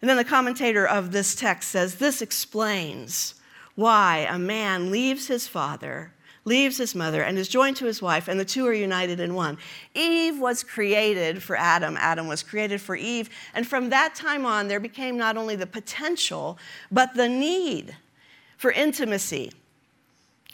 And 0.00 0.08
then 0.08 0.16
the 0.16 0.24
commentator 0.24 0.86
of 0.86 1.10
this 1.10 1.34
text 1.34 1.68
says, 1.68 1.96
This 1.96 2.22
explains 2.22 3.34
why 3.74 4.24
a 4.30 4.38
man 4.38 4.92
leaves 4.92 5.26
his 5.26 5.48
father 5.48 6.12
leaves 6.46 6.78
his 6.78 6.94
mother 6.94 7.22
and 7.22 7.36
is 7.36 7.48
joined 7.48 7.76
to 7.76 7.84
his 7.84 8.00
wife, 8.00 8.28
and 8.28 8.40
the 8.40 8.44
two 8.44 8.66
are 8.66 8.72
united 8.72 9.20
in 9.20 9.34
one. 9.34 9.58
Eve 9.94 10.38
was 10.38 10.62
created 10.62 11.42
for 11.42 11.56
Adam, 11.56 11.96
Adam 11.98 12.28
was 12.28 12.42
created 12.42 12.80
for 12.80 12.96
Eve. 12.96 13.28
And 13.52 13.66
from 13.66 13.90
that 13.90 14.14
time 14.14 14.46
on, 14.46 14.68
there 14.68 14.80
became 14.80 15.18
not 15.18 15.36
only 15.36 15.56
the 15.56 15.66
potential, 15.66 16.56
but 16.90 17.14
the 17.14 17.28
need 17.28 17.96
for 18.56 18.70
intimacy, 18.70 19.52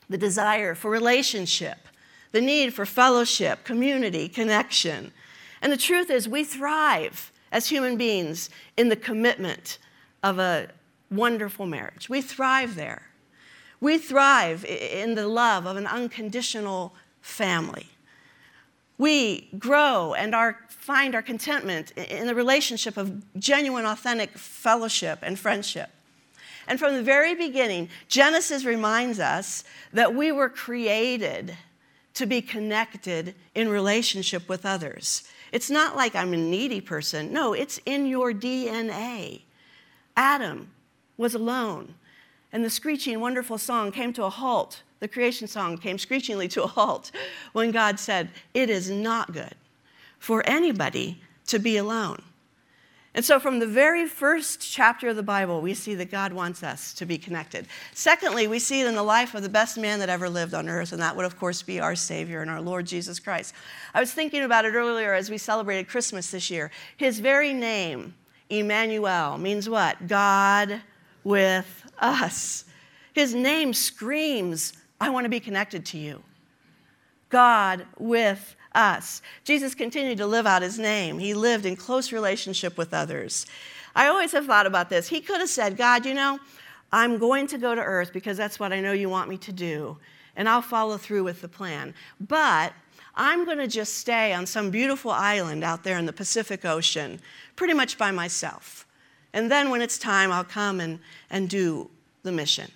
the 0.09 0.19
desire 0.19 0.75
for 0.75 0.91
relationship, 0.91 1.87
the 2.33 2.41
need 2.41 2.73
for 2.75 2.87
fellowship, 2.87 3.63
community, 3.63 4.29
connection. 4.29 5.13
And 5.61 5.71
the 5.71 5.77
truth 5.77 6.11
is, 6.11 6.27
we 6.27 6.43
thrive 6.43 7.31
as 7.53 7.69
human 7.69 7.99
beings 7.99 8.49
in 8.79 8.89
the 8.89 8.97
commitment 8.97 9.77
of 10.23 10.39
a 10.39 10.69
wonderful 11.11 11.67
marriage. 11.67 12.09
We 12.09 12.23
thrive 12.23 12.77
there. 12.77 13.12
We 13.83 13.99
thrive 13.99 14.65
in 14.65 15.17
the 15.17 15.27
love 15.27 15.67
of 15.67 15.77
an 15.77 15.89
unconditional 15.89 16.95
family. 17.21 17.89
We 18.97 19.49
grow 19.59 20.15
and 20.15 20.37
our, 20.37 20.57
find 20.69 21.17
our 21.17 21.21
contentment 21.21 21.91
in 21.91 22.29
the 22.29 22.35
relationship 22.37 22.97
of 22.97 23.21
genuine, 23.41 23.85
authentic 23.85 24.39
fellowship 24.39 25.19
and 25.23 25.37
friendship. 25.37 25.91
And 26.69 26.79
from 26.79 26.95
the 26.95 27.03
very 27.03 27.35
beginning, 27.35 27.89
Genesis 28.07 28.65
reminds 28.65 29.19
us 29.19 29.65
that 29.93 30.15
we 30.15 30.31
were 30.31 30.49
created 30.49 31.57
to 32.15 32.25
be 32.25 32.41
connected 32.41 33.35
in 33.57 33.69
relationship 33.69 34.49
with 34.49 34.65
others. 34.65 35.25
It's 35.51 35.71
not 35.71 35.97
like 35.97 36.15
I'm 36.15 36.33
a 36.33 36.37
needy 36.37 36.81
person. 36.81 37.33
No, 37.33 37.53
it's 37.53 37.81
in 37.85 38.07
your 38.07 38.33
DNA. 38.33 39.41
Adam 40.17 40.71
was 41.17 41.35
alone. 41.35 41.97
And 42.53 42.65
the 42.65 42.71
screeching, 42.71 43.19
wonderful 43.21 43.59
song 43.59 43.93
came 43.93 44.13
to 44.13 44.25
a 44.25 44.31
halt. 44.31 44.83
The 45.01 45.09
creation 45.09 45.49
song 45.49 45.79
came 45.79 45.99
screechingly 45.99 46.49
to 46.49 46.65
a 46.65 46.67
halt 46.69 47.11
when 47.53 47.71
God 47.71 47.99
said, 47.99 48.31
It 48.55 48.71
is 48.71 48.91
not 48.91 49.33
good 49.33 49.55
for 50.19 50.47
anybody 50.47 51.21
to 51.47 51.59
be 51.59 51.77
alone. 51.77 52.23
And 53.15 53.25
so, 53.25 53.39
from 53.39 53.59
the 53.59 53.67
very 53.67 54.07
first 54.07 54.61
chapter 54.61 55.09
of 55.09 55.17
the 55.17 55.23
Bible, 55.23 55.61
we 55.61 55.75
see 55.75 55.95
that 55.97 56.11
God 56.11 56.33
wants 56.33 56.63
us 56.63 56.95
to 56.95 57.05
be 57.05 57.19
connected. 57.19 57.67
Secondly, 57.93 58.47
we 58.47 58.59
see 58.59 58.81
it 58.81 58.87
in 58.87 58.95
the 58.95 59.03
life 59.03 59.35
of 59.35 59.43
the 59.43 59.51
best 59.51 59.77
man 59.77 59.99
that 59.99 60.09
ever 60.09 60.31
lived 60.31 60.55
on 60.55 60.67
earth, 60.67 60.93
and 60.93 61.03
that 61.03 61.15
would, 61.15 61.27
of 61.27 61.39
course, 61.39 61.61
be 61.63 61.79
our 61.79 61.95
Savior 61.95 62.41
and 62.41 62.51
our 62.51 62.63
Lord 62.63 62.87
Jesus 62.87 63.19
Christ. 63.19 63.55
I 63.93 64.01
was 64.01 64.13
thinking 64.13 64.45
about 64.45 64.65
it 64.65 64.75
earlier 64.75 65.13
as 65.13 65.29
we 65.29 65.37
celebrated 65.37 65.89
Christmas 65.89 66.31
this 66.31 66.51
year. 66.51 66.71
His 66.97 67.21
very 67.21 67.53
name, 67.53 68.15
Emmanuel, 68.49 69.37
means 69.37 69.69
what? 69.69 70.07
God 70.07 70.81
with 71.23 71.92
us. 72.03 72.65
His 73.15 73.35
name 73.35 73.73
screams, 73.73 74.75
I 75.01 75.11
want 75.11 75.25
to 75.25 75.31
be 75.31 75.41
connected 75.41 75.87
to 75.87 75.99
you. 75.99 76.23
God 77.29 77.87
with 77.99 78.57
us. 78.75 79.23
Jesus 79.45 79.75
continued 79.75 80.19
to 80.19 80.27
live 80.27 80.47
out 80.47 80.63
his 80.63 80.79
name. 80.79 81.19
He 81.19 81.35
lived 81.35 81.65
in 81.65 81.77
close 81.77 82.13
relationship 82.13 82.77
with 82.77 82.93
others. 82.93 83.47
I 83.95 84.09
always 84.09 84.33
have 84.33 84.47
thought 84.47 84.67
about 84.67 84.89
this. 84.89 85.09
He 85.09 85.21
could 85.21 85.41
have 85.41 85.49
said, 85.49 85.77
God, 85.77 86.05
you 86.07 86.15
know, 86.15 86.39
I'm 86.91 87.19
going 87.19 87.47
to 87.49 87.59
go 87.59 87.75
to 87.75 87.81
earth 87.81 88.13
because 88.13 88.37
that's 88.37 88.61
what 88.61 88.73
I 88.73 88.81
know 88.81 88.93
you 88.93 89.09
want 89.09 89.29
me 89.29 89.39
to 89.39 89.53
do, 89.53 89.99
and 90.37 90.49
I'll 90.49 90.63
follow 90.63 90.99
through 90.99 91.25
with 91.25 91.41
the 91.41 91.49
plan. 91.49 91.95
But 92.21 92.73
I'm 93.15 93.45
going 93.45 93.59
to 93.59 93.67
just 93.67 93.97
stay 93.97 94.33
on 94.33 94.47
some 94.47 94.71
beautiful 94.71 95.11
island 95.11 95.65
out 95.65 95.85
there 95.85 95.99
in 95.99 96.07
the 96.07 96.13
Pacific 96.13 96.65
Ocean, 96.65 97.21
pretty 97.57 97.75
much 97.75 97.99
by 97.99 98.11
myself 98.11 98.87
And 99.33 99.51
then 99.51 99.71
when 99.71 99.81
it's 99.81 99.99
time, 99.99 100.31
I'll 100.31 100.45
come 100.45 100.81
and, 100.81 100.99
and 101.31 101.49
do 101.49 101.91
the 102.23 102.33
mission. 102.33 102.71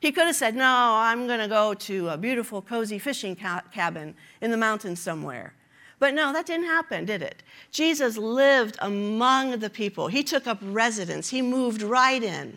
He 0.00 0.12
could 0.12 0.26
have 0.26 0.36
said, 0.36 0.56
No, 0.56 0.94
I'm 0.96 1.26
going 1.26 1.40
to 1.40 1.48
go 1.48 1.74
to 1.74 2.08
a 2.08 2.16
beautiful, 2.16 2.62
cozy 2.62 2.98
fishing 2.98 3.36
ca- 3.36 3.62
cabin 3.72 4.14
in 4.40 4.50
the 4.50 4.56
mountains 4.56 5.00
somewhere. 5.00 5.54
But 5.98 6.14
no, 6.14 6.32
that 6.32 6.46
didn't 6.46 6.66
happen, 6.66 7.04
did 7.04 7.20
it? 7.20 7.42
Jesus 7.70 8.16
lived 8.16 8.76
among 8.80 9.58
the 9.58 9.68
people. 9.68 10.08
He 10.08 10.24
took 10.24 10.46
up 10.46 10.58
residence. 10.62 11.28
He 11.28 11.42
moved 11.42 11.82
right 11.82 12.22
in, 12.22 12.56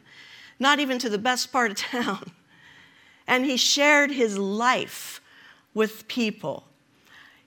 not 0.59 0.79
even 0.79 0.97
to 0.99 1.09
the 1.09 1.17
best 1.17 1.51
part 1.51 1.71
of 1.71 1.77
town. 1.91 2.31
And 3.27 3.45
he 3.45 3.57
shared 3.57 4.11
his 4.11 4.37
life 4.37 5.21
with 5.73 6.07
people. 6.07 6.65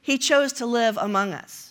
He 0.02 0.18
chose 0.18 0.52
to 0.54 0.66
live 0.66 0.98
among 0.98 1.32
us. 1.32 1.65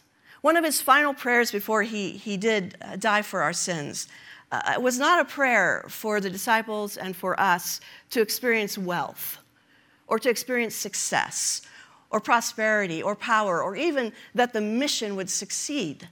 One 0.46 0.58
of 0.58 0.64
his 0.64 0.80
final 0.80 1.16
prayers 1.16 1.52
before 1.52 1.82
he, 1.82 2.12
he 2.12 2.38
did 2.38 2.78
uh, 2.80 2.98
die 2.98 3.24
for 3.24 3.42
our 3.42 3.52
sins 3.52 4.08
uh, 4.52 4.76
was 4.80 5.00
not 5.00 5.20
a 5.20 5.26
prayer 5.26 5.84
for 5.90 6.22
the 6.22 6.30
disciples 6.30 6.98
and 6.98 7.16
for 7.16 7.40
us 7.40 7.82
to 8.12 8.22
experience 8.22 8.78
wealth 8.78 9.40
or 10.06 10.20
to 10.20 10.30
experience 10.30 10.76
success 10.76 11.64
or 12.12 12.20
prosperity 12.20 13.02
or 13.02 13.16
power 13.16 13.64
or 13.64 13.76
even 13.76 14.14
that 14.36 14.54
the 14.54 14.62
mission 14.62 15.16
would 15.16 15.32
succeed. 15.32 16.08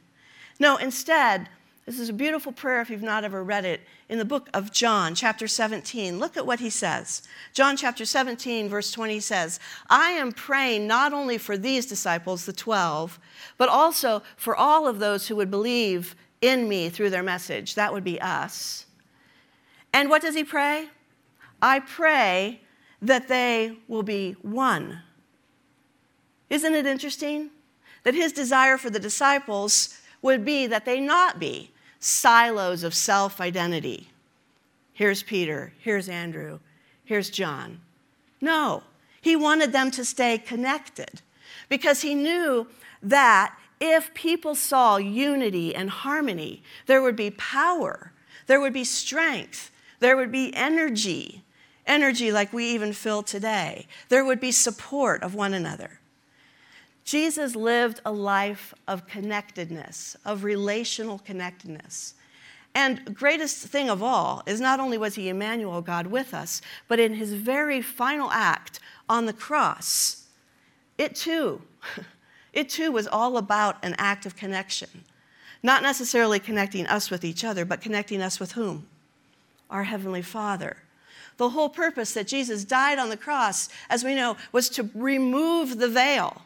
No, 0.60 0.78
instead, 0.78 1.48
this 1.86 2.00
is 2.00 2.10
a 2.10 2.14
beautiful 2.14 2.52
prayer 2.52 2.82
if 2.82 2.90
you've 2.90 3.04
not 3.04 3.24
ever 3.24 3.44
read 3.44 3.66
it 3.66 3.82
in 4.14 4.20
the 4.20 4.26
book 4.26 4.48
of 4.54 4.72
John, 4.72 5.16
chapter 5.16 5.48
17. 5.48 6.20
Look 6.20 6.38
at 6.38 6.46
what 6.46 6.60
he 6.60 6.70
says. 6.70 7.24
John 7.52 7.76
chapter 7.76 8.06
17, 8.06 8.70
verse 8.70 8.92
20 8.92 9.20
says, 9.20 9.60
I 9.90 10.12
am 10.12 10.32
praying 10.32 10.86
not 10.86 11.14
only 11.14 11.40
for 11.40 11.58
these 11.58 11.88
disciples, 11.88 12.46
the 12.46 12.54
12, 12.54 13.20
but 13.58 13.70
also 13.70 14.22
for 14.38 14.56
all 14.56 14.88
of 14.88 15.00
those 15.00 15.28
who 15.28 15.36
would 15.38 15.50
believe 15.50 16.16
in 16.42 16.70
me 16.70 16.90
through 16.90 17.10
their 17.10 17.24
message. 17.24 17.74
That 17.74 17.92
would 17.92 18.04
be 18.04 18.22
us. 18.22 18.86
And 19.92 20.12
what 20.12 20.22
does 20.22 20.36
he 20.36 20.44
pray? 20.44 20.90
I 21.60 21.80
pray 21.80 22.62
that 23.02 23.28
they 23.28 23.80
will 23.88 24.04
be 24.04 24.34
one. 24.44 25.00
Isn't 26.52 26.76
it 26.76 26.86
interesting? 26.86 27.50
That 28.04 28.14
his 28.14 28.32
desire 28.32 28.78
for 28.78 28.92
the 28.92 29.00
disciples 29.00 29.98
would 30.22 30.46
be 30.46 30.68
that 30.68 30.86
they 30.86 31.00
not 31.00 31.40
be 31.40 31.73
silos 32.04 32.84
of 32.84 32.94
self 32.94 33.40
identity. 33.40 34.10
Here's 34.94 35.24
Peter, 35.24 35.74
here's 35.80 36.10
Andrew, 36.10 36.60
here's 37.06 37.30
John. 37.30 37.80
No, 38.42 38.84
he 39.22 39.36
wanted 39.36 39.72
them 39.72 39.90
to 39.92 40.04
stay 40.06 40.38
connected 40.38 41.22
because 41.70 42.02
he 42.02 42.14
knew 42.14 42.68
that 43.02 43.58
if 43.80 44.14
people 44.14 44.54
saw 44.54 44.98
unity 44.98 45.74
and 45.74 45.90
harmony, 45.90 46.62
there 46.86 47.02
would 47.02 47.16
be 47.16 47.32
power, 47.32 48.12
there 48.48 48.60
would 48.60 48.74
be 48.74 48.84
strength, 48.84 49.72
there 50.00 50.18
would 50.18 50.32
be 50.32 50.54
energy, 50.54 51.44
energy 51.88 52.32
like 52.32 52.54
we 52.54 52.66
even 52.66 52.94
feel 52.94 53.24
today. 53.24 53.88
There 54.10 54.26
would 54.26 54.40
be 54.40 54.52
support 54.52 55.24
of 55.24 55.36
one 55.36 55.54
another. 55.54 56.00
Jesus 57.04 57.56
lived 57.56 58.02
a 58.06 58.12
life 58.12 58.74
of 58.88 59.08
connectedness, 59.08 60.16
of 60.26 60.44
relational 60.44 61.20
connectedness. 61.20 62.16
And 62.76 63.14
greatest 63.14 63.68
thing 63.68 63.90
of 63.90 64.02
all 64.02 64.42
is 64.48 64.60
not 64.60 64.80
only 64.80 64.98
was 64.98 65.16
he 65.16 65.30
Emmanuel, 65.30 65.82
God 65.82 66.08
with 66.08 66.34
us, 66.34 66.62
but 66.88 67.00
in 67.00 67.14
his 67.14 67.34
very 67.34 67.82
final 67.82 68.32
act 68.32 68.80
on 69.08 69.26
the 69.26 69.34
cross, 69.34 70.28
it 70.98 71.16
too 71.16 71.62
It 72.54 72.70
too 72.70 72.92
was 72.92 73.08
all 73.08 73.38
about 73.38 73.84
an 73.84 73.96
act 73.98 74.26
of 74.26 74.36
connection. 74.36 75.04
Not 75.64 75.82
necessarily 75.82 76.40
connecting 76.40 76.86
us 76.86 77.10
with 77.10 77.26
each 77.26 77.44
other, 77.44 77.66
but 77.66 77.82
connecting 77.82 78.22
us 78.22 78.40
with 78.40 78.54
whom? 78.54 78.88
Our 79.70 79.84
Heavenly 79.84 80.22
Father. 80.22 80.78
The 81.38 81.50
whole 81.50 81.70
purpose 81.70 82.14
that 82.14 82.28
Jesus 82.28 82.64
died 82.64 83.00
on 83.00 83.10
the 83.10 83.18
cross, 83.18 83.70
as 83.90 84.04
we 84.04 84.14
know, 84.14 84.38
was 84.52 84.70
to 84.70 84.90
remove 84.94 85.80
the 85.80 85.90
veil. 85.90 86.44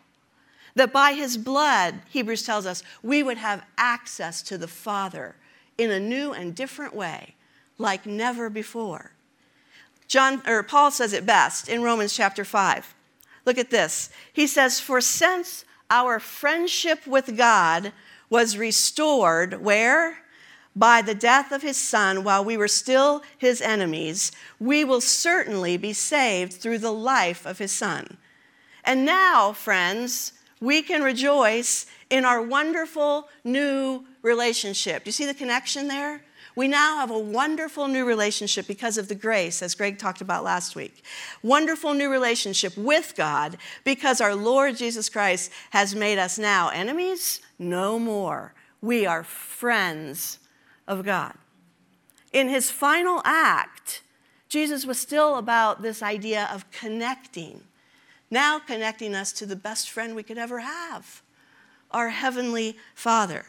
That 0.78 0.94
by 0.94 1.14
his 1.14 1.38
blood, 1.38 1.96
Hebrews 2.08 2.44
tells 2.44 2.68
us, 2.68 2.84
we 3.02 3.24
would 3.24 3.40
have 3.40 3.66
access 3.80 4.44
to 4.44 4.60
the 4.60 4.68
Father 4.68 5.36
in 5.76 5.90
a 5.90 6.00
new 6.00 6.34
and 6.34 6.54
different 6.54 6.96
way, 6.96 7.34
like 7.80 8.06
never 8.06 8.48
before. 8.48 9.14
John 10.08 10.44
or 10.46 10.62
Paul 10.62 10.92
says 10.92 11.14
it 11.14 11.26
best 11.26 11.68
in 11.68 11.82
Romans 11.82 12.16
chapter 12.16 12.46
5. 12.46 12.94
Look 13.44 13.58
at 13.58 13.72
this. 13.72 14.12
He 14.32 14.46
says, 14.46 14.80
For 14.80 15.02
since 15.02 15.66
our 15.90 16.20
friendship 16.20 17.08
with 17.08 17.36
God 17.36 17.92
was 18.30 18.56
restored 18.56 19.60
where? 19.64 20.20
By 20.76 21.02
the 21.02 21.16
death 21.16 21.52
of 21.52 21.64
his 21.64 21.78
son 21.78 22.24
while 22.24 22.46
we 22.46 22.56
were 22.56 22.68
still 22.68 23.24
his 23.36 23.62
enemies, 23.62 24.32
we 24.60 24.84
will 24.84 25.02
certainly 25.02 25.76
be 25.76 25.94
saved 25.94 26.54
through 26.54 26.78
the 26.78 26.94
life 26.94 27.48
of 27.48 27.58
his 27.58 27.72
son. 27.72 28.18
And 28.84 29.04
now, 29.04 29.54
friends, 29.54 30.34
we 30.60 30.82
can 30.82 31.02
rejoice 31.02 31.86
in 32.10 32.26
our 32.26 32.42
wonderful 32.42 33.28
new 33.44 34.06
relationship. 34.22 35.04
Do 35.04 35.10
you 35.10 35.14
see 35.14 35.26
the 35.26 35.34
connection 35.34 35.88
there? 35.88 36.22
We 36.56 36.68
now 36.68 36.98
have 36.98 37.12
a 37.12 37.20
wonderful 37.20 37.88
new 37.88 38.04
relationship 38.04 38.66
because 38.66 38.98
of 38.98 39.10
the 39.10 39.16
grace, 39.16 39.62
as 39.62 39.76
Greg 39.76 40.00
talked 40.00 40.22
about 40.22 40.44
last 40.44 40.76
week. 40.76 41.04
Wonderful 41.44 41.94
new 41.94 42.10
relationship 42.10 42.76
with 42.76 43.14
God 43.16 43.58
because 43.84 44.22
our 44.22 44.34
Lord 44.34 44.76
Jesus 44.76 45.08
Christ 45.08 45.52
has 45.70 45.94
made 45.94 46.18
us 46.18 46.40
now 46.40 46.70
enemies? 46.70 47.42
No 47.60 48.00
more. 48.00 48.56
We 48.82 49.06
are 49.06 49.24
friends 49.24 50.40
of 50.88 51.06
God. 51.06 51.34
In 52.34 52.50
his 52.50 52.72
final 52.72 53.22
act, 53.24 54.02
Jesus 54.50 54.84
was 54.84 54.98
still 54.98 55.36
about 55.36 55.84
this 55.84 56.02
idea 56.02 56.50
of 56.52 56.70
connecting, 56.72 57.62
now 58.30 58.60
connecting 58.60 59.16
us 59.16 59.32
to 59.34 59.46
the 59.46 59.56
best 59.56 59.90
friend 59.90 60.16
we 60.16 60.24
could 60.24 60.38
ever 60.38 60.60
have, 60.60 61.22
our 61.92 62.10
Heavenly 62.10 62.78
Father. 62.94 63.46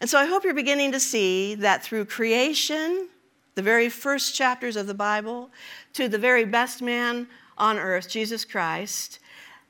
And 0.00 0.08
so 0.08 0.18
I 0.18 0.26
hope 0.26 0.44
you're 0.44 0.54
beginning 0.54 0.92
to 0.92 1.00
see 1.00 1.54
that 1.56 1.82
through 1.82 2.04
creation, 2.04 3.08
the 3.54 3.62
very 3.62 3.88
first 3.88 4.34
chapters 4.34 4.76
of 4.76 4.86
the 4.86 4.94
Bible, 4.94 5.50
to 5.94 6.08
the 6.08 6.18
very 6.18 6.44
best 6.44 6.82
man 6.82 7.26
on 7.56 7.78
earth, 7.78 8.08
Jesus 8.08 8.44
Christ, 8.44 9.18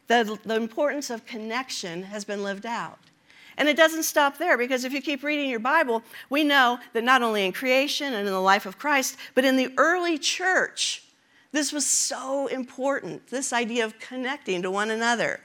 the, 0.08 0.38
the 0.44 0.56
importance 0.56 1.10
of 1.10 1.24
connection 1.26 2.02
has 2.04 2.24
been 2.24 2.42
lived 2.42 2.66
out. 2.66 2.98
And 3.58 3.68
it 3.68 3.76
doesn't 3.76 4.02
stop 4.02 4.36
there 4.36 4.58
because 4.58 4.84
if 4.84 4.92
you 4.92 5.00
keep 5.00 5.22
reading 5.22 5.48
your 5.48 5.60
Bible, 5.60 6.02
we 6.28 6.44
know 6.44 6.78
that 6.92 7.04
not 7.04 7.22
only 7.22 7.46
in 7.46 7.52
creation 7.52 8.12
and 8.12 8.26
in 8.26 8.32
the 8.32 8.40
life 8.40 8.66
of 8.66 8.78
Christ, 8.78 9.16
but 9.34 9.44
in 9.44 9.56
the 9.56 9.72
early 9.78 10.18
church, 10.18 11.05
this 11.56 11.72
was 11.72 11.86
so 11.86 12.46
important 12.48 13.28
this 13.28 13.52
idea 13.52 13.84
of 13.84 13.98
connecting 13.98 14.62
to 14.62 14.70
one 14.70 14.90
another. 14.90 15.40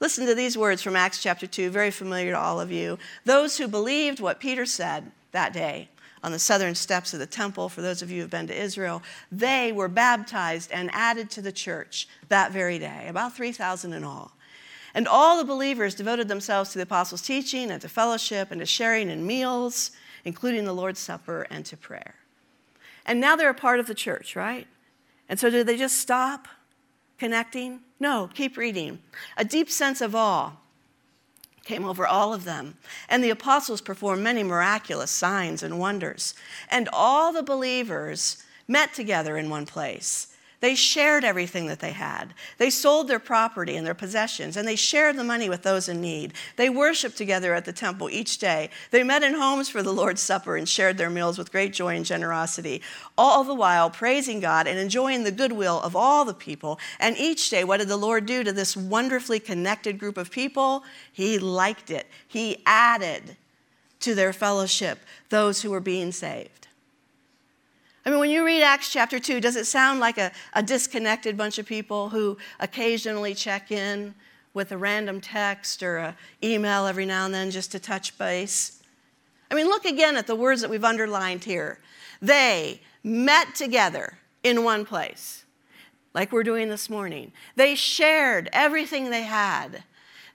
Listen 0.00 0.26
to 0.26 0.34
these 0.34 0.56
words 0.56 0.82
from 0.82 0.94
Acts 0.94 1.22
chapter 1.22 1.46
2, 1.46 1.70
very 1.70 1.90
familiar 1.90 2.32
to 2.32 2.38
all 2.38 2.60
of 2.60 2.70
you. 2.70 2.98
Those 3.24 3.58
who 3.58 3.66
believed 3.66 4.20
what 4.20 4.38
Peter 4.38 4.64
said 4.64 5.10
that 5.32 5.52
day 5.52 5.88
on 6.22 6.32
the 6.32 6.38
southern 6.38 6.74
steps 6.74 7.12
of 7.12 7.18
the 7.18 7.26
temple, 7.26 7.68
for 7.68 7.80
those 7.82 8.02
of 8.02 8.10
you 8.10 8.22
who've 8.22 8.30
been 8.30 8.46
to 8.46 8.56
Israel, 8.56 9.02
they 9.32 9.72
were 9.72 9.88
baptized 9.88 10.70
and 10.72 10.90
added 10.92 11.30
to 11.30 11.42
the 11.42 11.52
church 11.52 12.08
that 12.28 12.52
very 12.52 12.78
day, 12.78 13.06
about 13.08 13.34
3,000 13.34 13.92
in 13.92 14.04
all. 14.04 14.32
And 14.94 15.06
all 15.06 15.38
the 15.38 15.44
believers 15.44 15.94
devoted 15.94 16.28
themselves 16.28 16.70
to 16.70 16.78
the 16.78 16.82
apostles' 16.82 17.22
teaching 17.22 17.70
and 17.70 17.80
to 17.82 17.88
fellowship 17.88 18.50
and 18.50 18.60
to 18.60 18.66
sharing 18.66 19.10
in 19.10 19.26
meals, 19.26 19.92
including 20.24 20.64
the 20.64 20.72
Lord's 20.72 21.00
Supper 21.00 21.46
and 21.50 21.64
to 21.66 21.76
prayer. 21.76 22.14
And 23.04 23.20
now 23.20 23.36
they're 23.36 23.50
a 23.50 23.54
part 23.54 23.80
of 23.80 23.86
the 23.86 23.94
church, 23.94 24.34
right? 24.34 24.66
And 25.28 25.38
so 25.38 25.50
did 25.50 25.66
they 25.66 25.76
just 25.76 25.98
stop 25.98 26.48
connecting? 27.18 27.80
No, 28.00 28.30
keep 28.32 28.56
reading. 28.56 29.00
A 29.36 29.44
deep 29.44 29.70
sense 29.70 30.00
of 30.00 30.14
awe 30.14 30.52
came 31.64 31.84
over 31.84 32.06
all 32.06 32.32
of 32.32 32.44
them, 32.44 32.78
and 33.10 33.22
the 33.22 33.30
apostles 33.30 33.82
performed 33.82 34.22
many 34.22 34.42
miraculous 34.42 35.10
signs 35.10 35.62
and 35.62 35.78
wonders. 35.78 36.34
And 36.70 36.88
all 36.92 37.32
the 37.32 37.42
believers 37.42 38.42
met 38.66 38.94
together 38.94 39.36
in 39.36 39.50
one 39.50 39.66
place. 39.66 40.34
They 40.60 40.74
shared 40.74 41.22
everything 41.22 41.66
that 41.68 41.78
they 41.78 41.92
had. 41.92 42.34
They 42.56 42.70
sold 42.70 43.06
their 43.06 43.20
property 43.20 43.76
and 43.76 43.86
their 43.86 43.94
possessions, 43.94 44.56
and 44.56 44.66
they 44.66 44.74
shared 44.74 45.16
the 45.16 45.22
money 45.22 45.48
with 45.48 45.62
those 45.62 45.88
in 45.88 46.00
need. 46.00 46.32
They 46.56 46.68
worshiped 46.68 47.16
together 47.16 47.54
at 47.54 47.64
the 47.64 47.72
temple 47.72 48.10
each 48.10 48.38
day. 48.38 48.70
They 48.90 49.04
met 49.04 49.22
in 49.22 49.34
homes 49.34 49.68
for 49.68 49.84
the 49.84 49.92
Lord's 49.92 50.20
Supper 50.20 50.56
and 50.56 50.68
shared 50.68 50.98
their 50.98 51.10
meals 51.10 51.38
with 51.38 51.52
great 51.52 51.72
joy 51.72 51.94
and 51.94 52.04
generosity, 52.04 52.82
all 53.16 53.44
the 53.44 53.54
while 53.54 53.88
praising 53.88 54.40
God 54.40 54.66
and 54.66 54.78
enjoying 54.80 55.22
the 55.22 55.30
goodwill 55.30 55.80
of 55.80 55.94
all 55.94 56.24
the 56.24 56.34
people. 56.34 56.80
And 56.98 57.16
each 57.16 57.50
day, 57.50 57.62
what 57.62 57.76
did 57.76 57.88
the 57.88 57.96
Lord 57.96 58.26
do 58.26 58.42
to 58.42 58.52
this 58.52 58.76
wonderfully 58.76 59.38
connected 59.38 59.98
group 59.98 60.16
of 60.16 60.30
people? 60.30 60.82
He 61.12 61.38
liked 61.38 61.90
it, 61.90 62.08
He 62.26 62.62
added 62.66 63.36
to 64.00 64.14
their 64.14 64.32
fellowship 64.32 64.98
those 65.28 65.62
who 65.62 65.70
were 65.70 65.80
being 65.80 66.12
saved. 66.12 66.67
I 68.04 68.10
mean, 68.10 68.20
when 68.20 68.30
you 68.30 68.44
read 68.44 68.62
Acts 68.62 68.92
chapter 68.92 69.18
2, 69.18 69.40
does 69.40 69.56
it 69.56 69.66
sound 69.66 70.00
like 70.00 70.18
a, 70.18 70.32
a 70.54 70.62
disconnected 70.62 71.36
bunch 71.36 71.58
of 71.58 71.66
people 71.66 72.08
who 72.08 72.38
occasionally 72.60 73.34
check 73.34 73.70
in 73.70 74.14
with 74.54 74.72
a 74.72 74.78
random 74.78 75.20
text 75.20 75.82
or 75.82 75.98
an 75.98 76.14
email 76.42 76.86
every 76.86 77.06
now 77.06 77.24
and 77.26 77.34
then 77.34 77.50
just 77.50 77.72
to 77.72 77.78
touch 77.78 78.16
base? 78.16 78.82
I 79.50 79.54
mean, 79.54 79.66
look 79.66 79.84
again 79.84 80.16
at 80.16 80.26
the 80.26 80.36
words 80.36 80.60
that 80.60 80.70
we've 80.70 80.84
underlined 80.84 81.44
here. 81.44 81.78
They 82.20 82.80
met 83.02 83.54
together 83.54 84.18
in 84.42 84.64
one 84.64 84.84
place, 84.84 85.44
like 86.14 86.32
we're 86.32 86.42
doing 86.42 86.68
this 86.68 86.90
morning. 86.90 87.32
They 87.56 87.74
shared 87.74 88.48
everything 88.52 89.10
they 89.10 89.22
had. 89.22 89.84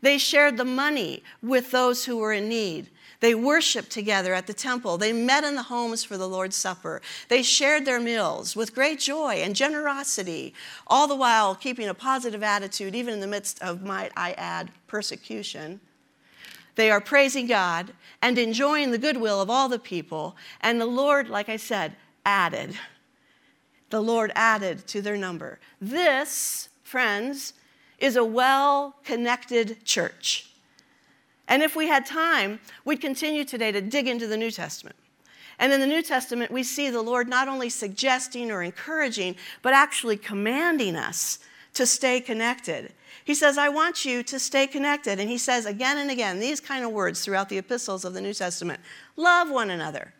They 0.01 0.17
shared 0.17 0.57
the 0.57 0.65
money 0.65 1.23
with 1.41 1.71
those 1.71 2.05
who 2.05 2.17
were 2.17 2.33
in 2.33 2.49
need. 2.49 2.89
They 3.23 3.35
worshiped 3.35 3.89
together 3.89 4.33
at 4.33 4.47
the 4.47 4.53
temple. 4.53 4.97
They 4.97 5.13
met 5.13 5.45
in 5.45 5.55
the 5.55 5.63
homes 5.63 6.03
for 6.03 6.17
the 6.17 6.27
Lord's 6.27 6.57
Supper. 6.57 7.01
They 7.29 7.41
shared 7.41 7.85
their 7.85 8.01
meals 8.01 8.53
with 8.53 8.75
great 8.75 8.99
joy 8.99 9.35
and 9.35 9.55
generosity, 9.55 10.53
all 10.87 11.07
the 11.07 11.15
while 11.15 11.55
keeping 11.55 11.87
a 11.87 11.93
positive 11.93 12.43
attitude, 12.43 12.93
even 12.93 13.13
in 13.13 13.19
the 13.21 13.27
midst 13.27 13.61
of, 13.61 13.81
might 13.81 14.11
I 14.17 14.33
add, 14.33 14.71
persecution. 14.87 15.79
They 16.75 16.91
are 16.91 16.99
praising 16.99 17.47
God 17.47 17.93
and 18.21 18.37
enjoying 18.37 18.91
the 18.91 18.97
goodwill 18.97 19.39
of 19.39 19.49
all 19.49 19.69
the 19.69 19.79
people. 19.79 20.35
And 20.59 20.81
the 20.81 20.85
Lord, 20.85 21.29
like 21.29 21.47
I 21.47 21.55
said, 21.55 21.95
added. 22.25 22.77
The 23.89 24.01
Lord 24.01 24.33
added 24.35 24.85
to 24.87 25.01
their 25.01 25.15
number. 25.15 25.61
This, 25.79 26.67
friends, 26.83 27.53
is 27.99 28.17
a 28.17 28.25
well 28.25 28.97
connected 29.05 29.85
church. 29.85 30.52
And 31.47 31.61
if 31.61 31.75
we 31.75 31.87
had 31.87 32.05
time, 32.05 32.59
we'd 32.85 33.01
continue 33.01 33.43
today 33.43 33.71
to 33.71 33.81
dig 33.81 34.07
into 34.07 34.27
the 34.27 34.37
New 34.37 34.51
Testament. 34.51 34.95
And 35.59 35.71
in 35.71 35.79
the 35.79 35.87
New 35.87 36.01
Testament, 36.01 36.51
we 36.51 36.63
see 36.63 36.89
the 36.89 37.01
Lord 37.01 37.27
not 37.27 37.47
only 37.47 37.69
suggesting 37.69 38.51
or 38.51 38.63
encouraging, 38.63 39.35
but 39.61 39.73
actually 39.73 40.17
commanding 40.17 40.95
us 40.95 41.39
to 41.73 41.85
stay 41.85 42.19
connected. 42.21 42.93
He 43.25 43.35
says, 43.35 43.57
I 43.57 43.69
want 43.69 44.05
you 44.05 44.23
to 44.23 44.39
stay 44.39 44.67
connected. 44.67 45.19
And 45.19 45.29
he 45.29 45.37
says 45.37 45.65
again 45.65 45.97
and 45.97 46.11
again 46.11 46.39
these 46.39 46.59
kind 46.59 46.83
of 46.83 46.91
words 46.91 47.23
throughout 47.23 47.49
the 47.49 47.57
epistles 47.57 48.05
of 48.05 48.13
the 48.13 48.21
New 48.21 48.33
Testament 48.33 48.79
love 49.15 49.49
one 49.49 49.69
another, 49.69 50.13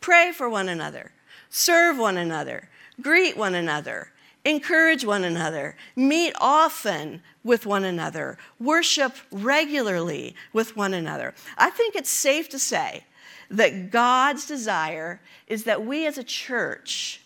pray 0.00 0.32
for 0.32 0.48
one 0.48 0.68
another, 0.68 1.12
serve 1.48 1.98
one 1.98 2.16
another, 2.16 2.68
greet 3.00 3.36
one 3.36 3.54
another, 3.54 4.12
encourage 4.44 5.04
one 5.04 5.24
another, 5.24 5.76
meet 5.96 6.32
often 6.40 7.22
with 7.44 7.66
one 7.66 7.84
another, 7.84 8.38
worship 8.58 9.16
regularly 9.30 10.34
with 10.52 10.76
one 10.76 10.94
another. 10.94 11.34
I 11.58 11.70
think 11.70 11.94
it's 11.94 12.10
safe 12.10 12.48
to 12.50 12.58
say 12.58 13.04
that 13.50 13.90
God's 13.90 14.46
desire 14.46 15.20
is 15.46 15.64
that 15.64 15.84
we 15.84 16.06
as 16.06 16.18
a 16.18 16.24
church 16.24 17.22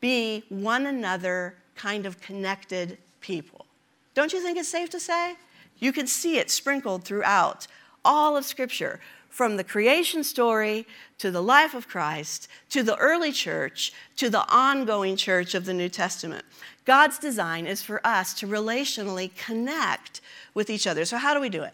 be 0.00 0.44
one 0.48 0.86
another 0.86 1.56
kind 1.74 2.06
of 2.06 2.20
connected 2.20 2.98
people. 3.20 3.66
Don't 4.14 4.32
you 4.32 4.40
think 4.40 4.58
it's 4.58 4.68
safe 4.68 4.90
to 4.90 5.00
say? 5.00 5.36
You 5.78 5.92
can 5.92 6.06
see 6.06 6.38
it 6.38 6.50
sprinkled 6.50 7.04
throughout 7.04 7.66
all 8.04 8.36
of 8.36 8.44
Scripture 8.44 9.00
from 9.32 9.56
the 9.56 9.64
creation 9.64 10.22
story 10.22 10.86
to 11.16 11.30
the 11.30 11.42
life 11.42 11.72
of 11.72 11.88
Christ 11.88 12.48
to 12.68 12.82
the 12.82 12.96
early 12.96 13.32
church 13.32 13.90
to 14.16 14.28
the 14.28 14.46
ongoing 14.52 15.16
church 15.16 15.54
of 15.54 15.64
the 15.64 15.72
New 15.72 15.88
Testament. 15.88 16.44
God's 16.84 17.18
design 17.18 17.66
is 17.66 17.82
for 17.82 18.06
us 18.06 18.34
to 18.34 18.46
relationally 18.46 19.34
connect 19.34 20.20
with 20.52 20.68
each 20.68 20.86
other. 20.86 21.06
So, 21.06 21.16
how 21.16 21.32
do 21.32 21.40
we 21.40 21.48
do 21.48 21.62
it? 21.62 21.72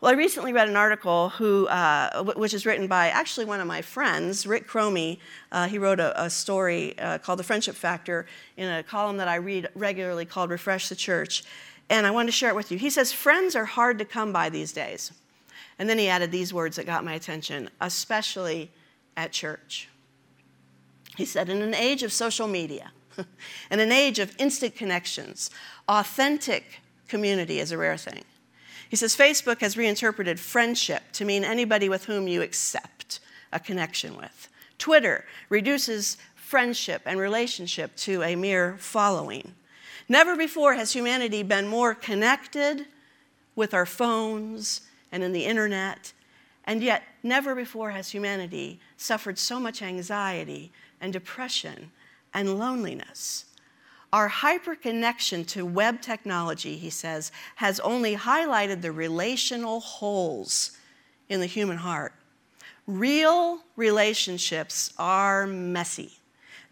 Well, 0.00 0.10
I 0.10 0.14
recently 0.14 0.52
read 0.52 0.68
an 0.68 0.74
article 0.74 1.28
who, 1.30 1.68
uh, 1.68 2.24
which 2.34 2.52
is 2.52 2.66
written 2.66 2.88
by 2.88 3.08
actually 3.10 3.46
one 3.46 3.60
of 3.60 3.68
my 3.68 3.80
friends, 3.80 4.44
Rick 4.44 4.68
Chromey. 4.68 5.18
Uh, 5.52 5.68
he 5.68 5.78
wrote 5.78 6.00
a, 6.00 6.20
a 6.20 6.28
story 6.28 6.98
uh, 6.98 7.18
called 7.18 7.38
The 7.38 7.44
Friendship 7.44 7.76
Factor 7.76 8.26
in 8.56 8.68
a 8.68 8.82
column 8.82 9.18
that 9.18 9.28
I 9.28 9.36
read 9.36 9.68
regularly 9.76 10.24
called 10.24 10.50
Refresh 10.50 10.88
the 10.88 10.96
Church. 10.96 11.44
And 11.88 12.06
I 12.06 12.10
wanted 12.10 12.26
to 12.26 12.32
share 12.32 12.50
it 12.50 12.56
with 12.56 12.72
you. 12.72 12.78
He 12.78 12.90
says, 12.90 13.12
Friends 13.12 13.54
are 13.54 13.64
hard 13.64 13.98
to 14.00 14.04
come 14.04 14.32
by 14.32 14.50
these 14.50 14.72
days. 14.72 15.12
And 15.78 15.88
then 15.88 15.98
he 15.98 16.08
added 16.08 16.32
these 16.32 16.54
words 16.54 16.76
that 16.76 16.86
got 16.86 17.04
my 17.04 17.14
attention, 17.14 17.70
especially 17.80 18.70
at 19.16 19.32
church. 19.32 19.88
He 21.16 21.24
said, 21.24 21.48
In 21.48 21.62
an 21.62 21.74
age 21.74 22.02
of 22.02 22.12
social 22.12 22.48
media, 22.48 22.92
in 23.70 23.80
an 23.80 23.92
age 23.92 24.18
of 24.18 24.34
instant 24.38 24.74
connections, 24.74 25.50
authentic 25.88 26.80
community 27.08 27.60
is 27.60 27.72
a 27.72 27.78
rare 27.78 27.96
thing. 27.96 28.24
He 28.88 28.96
says, 28.96 29.16
Facebook 29.16 29.60
has 29.60 29.76
reinterpreted 29.76 30.38
friendship 30.38 31.02
to 31.12 31.24
mean 31.24 31.44
anybody 31.44 31.88
with 31.88 32.04
whom 32.04 32.28
you 32.28 32.42
accept 32.42 33.20
a 33.52 33.58
connection 33.58 34.16
with. 34.16 34.48
Twitter 34.78 35.24
reduces 35.48 36.16
friendship 36.34 37.02
and 37.04 37.18
relationship 37.18 37.96
to 37.96 38.22
a 38.22 38.36
mere 38.36 38.76
following. 38.78 39.54
Never 40.08 40.36
before 40.36 40.74
has 40.74 40.92
humanity 40.92 41.42
been 41.42 41.66
more 41.66 41.94
connected 41.94 42.86
with 43.56 43.74
our 43.74 43.86
phones 43.86 44.82
and 45.16 45.24
in 45.24 45.32
the 45.32 45.46
internet. 45.46 46.12
And 46.64 46.82
yet, 46.82 47.02
never 47.22 47.54
before 47.54 47.90
has 47.92 48.10
humanity 48.10 48.80
suffered 48.98 49.38
so 49.38 49.58
much 49.58 49.80
anxiety 49.80 50.70
and 51.00 51.10
depression 51.10 51.90
and 52.34 52.58
loneliness. 52.58 53.46
Our 54.12 54.28
hyperconnection 54.28 55.46
to 55.48 55.64
web 55.64 56.02
technology, 56.02 56.76
he 56.76 56.90
says, 56.90 57.32
has 57.56 57.80
only 57.80 58.14
highlighted 58.14 58.82
the 58.82 58.92
relational 58.92 59.80
holes 59.80 60.76
in 61.30 61.40
the 61.40 61.46
human 61.46 61.78
heart. 61.78 62.12
Real 62.86 63.60
relationships 63.74 64.92
are 64.98 65.46
messy. 65.46 66.12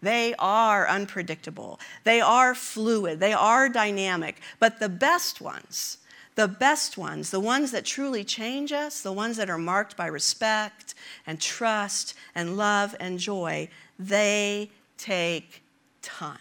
They 0.03 0.35
are 0.37 0.87
unpredictable. 0.87 1.79
They 2.03 2.21
are 2.21 2.53
fluid. 2.53 3.19
They 3.19 3.33
are 3.33 3.69
dynamic. 3.69 4.39
But 4.59 4.79
the 4.79 4.89
best 4.89 5.41
ones, 5.41 5.97
the 6.35 6.47
best 6.47 6.97
ones, 6.97 7.31
the 7.31 7.39
ones 7.39 7.71
that 7.71 7.85
truly 7.85 8.23
change 8.23 8.71
us, 8.71 9.01
the 9.01 9.11
ones 9.11 9.37
that 9.37 9.49
are 9.49 9.57
marked 9.57 9.95
by 9.95 10.05
respect 10.07 10.93
and 11.25 11.39
trust 11.39 12.13
and 12.35 12.57
love 12.57 12.95
and 12.99 13.19
joy, 13.19 13.69
they 13.97 14.69
take 14.97 15.61
time. 16.01 16.37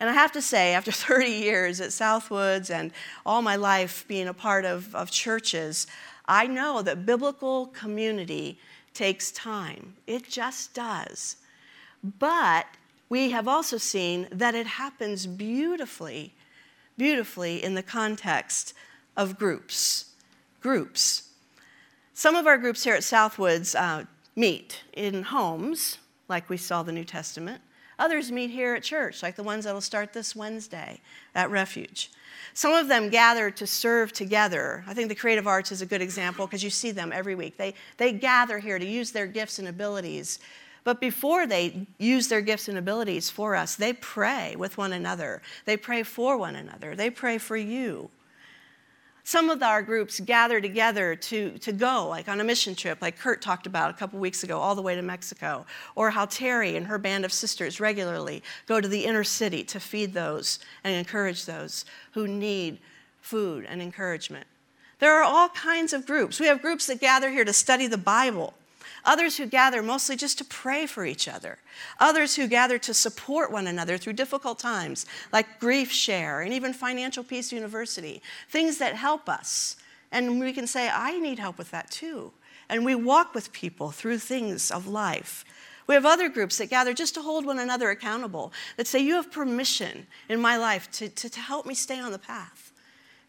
And 0.00 0.08
I 0.08 0.12
have 0.14 0.32
to 0.32 0.42
say, 0.42 0.74
after 0.74 0.92
30 0.92 1.30
years 1.30 1.80
at 1.80 1.92
Southwoods 1.92 2.70
and 2.70 2.90
all 3.24 3.42
my 3.42 3.56
life 3.56 4.06
being 4.08 4.28
a 4.28 4.34
part 4.34 4.64
of, 4.64 4.94
of 4.94 5.10
churches, 5.10 5.86
I 6.26 6.46
know 6.46 6.80
that 6.82 7.04
biblical 7.04 7.66
community 7.66 8.58
takes 8.94 9.30
time. 9.30 9.94
It 10.06 10.28
just 10.28 10.72
does. 10.72 11.36
But 12.18 12.66
we 13.08 13.30
have 13.30 13.46
also 13.46 13.76
seen 13.76 14.26
that 14.30 14.54
it 14.54 14.66
happens 14.66 15.26
beautifully 15.26 16.32
beautifully 16.96 17.62
in 17.62 17.74
the 17.74 17.82
context 17.82 18.74
of 19.16 19.38
groups. 19.38 20.06
Groups. 20.60 21.30
Some 22.14 22.36
of 22.36 22.46
our 22.46 22.58
groups 22.58 22.84
here 22.84 22.94
at 22.94 23.02
Southwoods 23.02 23.74
uh, 23.74 24.04
meet 24.36 24.82
in 24.92 25.24
homes, 25.24 25.98
like 26.28 26.48
we 26.48 26.56
saw 26.56 26.82
the 26.82 26.92
New 26.92 27.04
Testament. 27.04 27.60
Others 27.98 28.32
meet 28.32 28.50
here 28.50 28.74
at 28.74 28.82
church, 28.82 29.22
like 29.22 29.36
the 29.36 29.42
ones 29.42 29.64
that 29.64 29.74
will 29.74 29.80
start 29.80 30.12
this 30.12 30.34
Wednesday 30.34 31.00
at 31.34 31.50
Refuge. 31.50 32.10
Some 32.52 32.72
of 32.72 32.88
them 32.88 33.08
gather 33.08 33.50
to 33.50 33.66
serve 33.66 34.12
together. 34.12 34.84
I 34.86 34.94
think 34.94 35.08
the 35.08 35.14
creative 35.14 35.46
arts 35.46 35.72
is 35.72 35.82
a 35.82 35.86
good 35.86 36.02
example 36.02 36.46
because 36.46 36.62
you 36.62 36.70
see 36.70 36.90
them 36.90 37.12
every 37.12 37.34
week. 37.34 37.56
They, 37.56 37.74
they 37.96 38.12
gather 38.12 38.58
here 38.58 38.78
to 38.78 38.86
use 38.86 39.12
their 39.12 39.26
gifts 39.26 39.58
and 39.58 39.68
abilities 39.68 40.40
but 40.84 41.00
before 41.00 41.46
they 41.46 41.86
use 41.98 42.28
their 42.28 42.42
gifts 42.42 42.68
and 42.68 42.76
abilities 42.76 43.30
for 43.30 43.56
us, 43.56 43.74
they 43.74 43.94
pray 43.94 44.54
with 44.56 44.76
one 44.76 44.92
another. 44.92 45.40
They 45.64 45.78
pray 45.78 46.02
for 46.02 46.36
one 46.36 46.54
another. 46.54 46.94
They 46.94 47.08
pray 47.08 47.38
for 47.38 47.56
you. 47.56 48.10
Some 49.26 49.48
of 49.48 49.62
our 49.62 49.80
groups 49.80 50.20
gather 50.20 50.60
together 50.60 51.16
to, 51.16 51.56
to 51.60 51.72
go, 51.72 52.06
like 52.08 52.28
on 52.28 52.42
a 52.42 52.44
mission 52.44 52.74
trip, 52.74 53.00
like 53.00 53.18
Kurt 53.18 53.40
talked 53.40 53.66
about 53.66 53.88
a 53.88 53.94
couple 53.94 54.20
weeks 54.20 54.44
ago, 54.44 54.58
all 54.58 54.74
the 54.74 54.82
way 54.82 54.94
to 54.94 55.00
Mexico, 55.00 55.64
or 55.94 56.10
how 56.10 56.26
Terry 56.26 56.76
and 56.76 56.86
her 56.86 56.98
band 56.98 57.24
of 57.24 57.32
sisters 57.32 57.80
regularly 57.80 58.42
go 58.66 58.82
to 58.82 58.86
the 58.86 59.06
inner 59.06 59.24
city 59.24 59.64
to 59.64 59.80
feed 59.80 60.12
those 60.12 60.58
and 60.84 60.94
encourage 60.94 61.46
those 61.46 61.86
who 62.12 62.28
need 62.28 62.78
food 63.22 63.64
and 63.66 63.80
encouragement. 63.80 64.46
There 64.98 65.14
are 65.14 65.24
all 65.24 65.48
kinds 65.48 65.94
of 65.94 66.04
groups. 66.04 66.38
We 66.38 66.46
have 66.46 66.60
groups 66.60 66.86
that 66.88 67.00
gather 67.00 67.30
here 67.30 67.46
to 67.46 67.52
study 67.54 67.86
the 67.86 67.96
Bible 67.96 68.52
Others 69.04 69.36
who 69.36 69.46
gather 69.46 69.82
mostly 69.82 70.16
just 70.16 70.38
to 70.38 70.44
pray 70.44 70.86
for 70.86 71.04
each 71.04 71.28
other. 71.28 71.58
Others 72.00 72.36
who 72.36 72.46
gather 72.46 72.78
to 72.78 72.94
support 72.94 73.52
one 73.52 73.66
another 73.66 73.98
through 73.98 74.14
difficult 74.14 74.58
times, 74.58 75.04
like 75.32 75.60
Grief 75.60 75.92
Share 75.92 76.40
and 76.40 76.52
even 76.54 76.72
Financial 76.72 77.22
Peace 77.22 77.52
University. 77.52 78.22
Things 78.48 78.78
that 78.78 78.94
help 78.94 79.28
us. 79.28 79.76
And 80.10 80.40
we 80.40 80.52
can 80.52 80.66
say, 80.66 80.88
I 80.88 81.18
need 81.18 81.38
help 81.38 81.58
with 81.58 81.70
that 81.72 81.90
too. 81.90 82.32
And 82.68 82.84
we 82.84 82.94
walk 82.94 83.34
with 83.34 83.52
people 83.52 83.90
through 83.90 84.18
things 84.18 84.70
of 84.70 84.86
life. 84.86 85.44
We 85.86 85.94
have 85.94 86.06
other 86.06 86.30
groups 86.30 86.56
that 86.58 86.70
gather 86.70 86.94
just 86.94 87.14
to 87.14 87.22
hold 87.22 87.44
one 87.44 87.58
another 87.58 87.90
accountable, 87.90 88.54
that 88.78 88.86
say, 88.86 89.00
You 89.00 89.14
have 89.16 89.30
permission 89.30 90.06
in 90.30 90.40
my 90.40 90.56
life 90.56 90.90
to, 90.92 91.10
to, 91.10 91.28
to 91.28 91.40
help 91.40 91.66
me 91.66 91.74
stay 91.74 92.00
on 92.00 92.12
the 92.12 92.18
path 92.18 92.63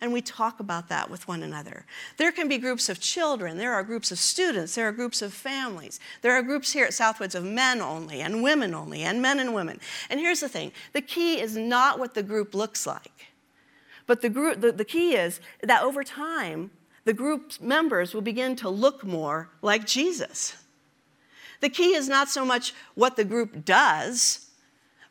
and 0.01 0.11
we 0.11 0.21
talk 0.21 0.59
about 0.59 0.89
that 0.89 1.09
with 1.09 1.27
one 1.27 1.41
another. 1.41 1.85
There 2.17 2.31
can 2.31 2.47
be 2.47 2.57
groups 2.57 2.89
of 2.89 2.99
children, 2.99 3.57
there 3.57 3.73
are 3.73 3.83
groups 3.83 4.11
of 4.11 4.19
students, 4.19 4.75
there 4.75 4.87
are 4.87 4.91
groups 4.91 5.21
of 5.21 5.33
families. 5.33 5.99
There 6.21 6.33
are 6.33 6.41
groups 6.41 6.73
here 6.73 6.85
at 6.85 6.93
Southwoods 6.93 7.35
of 7.35 7.43
men 7.43 7.81
only 7.81 8.21
and 8.21 8.43
women 8.43 8.73
only 8.73 9.03
and 9.03 9.21
men 9.21 9.39
and 9.39 9.53
women. 9.53 9.79
And 10.09 10.19
here's 10.19 10.41
the 10.41 10.49
thing 10.49 10.71
the 10.93 11.01
key 11.01 11.39
is 11.39 11.55
not 11.55 11.99
what 11.99 12.13
the 12.13 12.23
group 12.23 12.53
looks 12.53 12.85
like, 12.85 13.27
but 14.07 14.21
the, 14.21 14.29
group, 14.29 14.61
the, 14.61 14.71
the 14.71 14.85
key 14.85 15.15
is 15.15 15.39
that 15.63 15.83
over 15.83 16.03
time, 16.03 16.71
the 17.05 17.13
group 17.13 17.53
members 17.61 18.13
will 18.13 18.21
begin 18.21 18.55
to 18.57 18.69
look 18.69 19.03
more 19.03 19.49
like 19.61 19.85
Jesus. 19.85 20.55
The 21.61 21.69
key 21.69 21.95
is 21.95 22.09
not 22.09 22.29
so 22.29 22.43
much 22.43 22.73
what 22.95 23.15
the 23.15 23.23
group 23.23 23.63
does, 23.63 24.44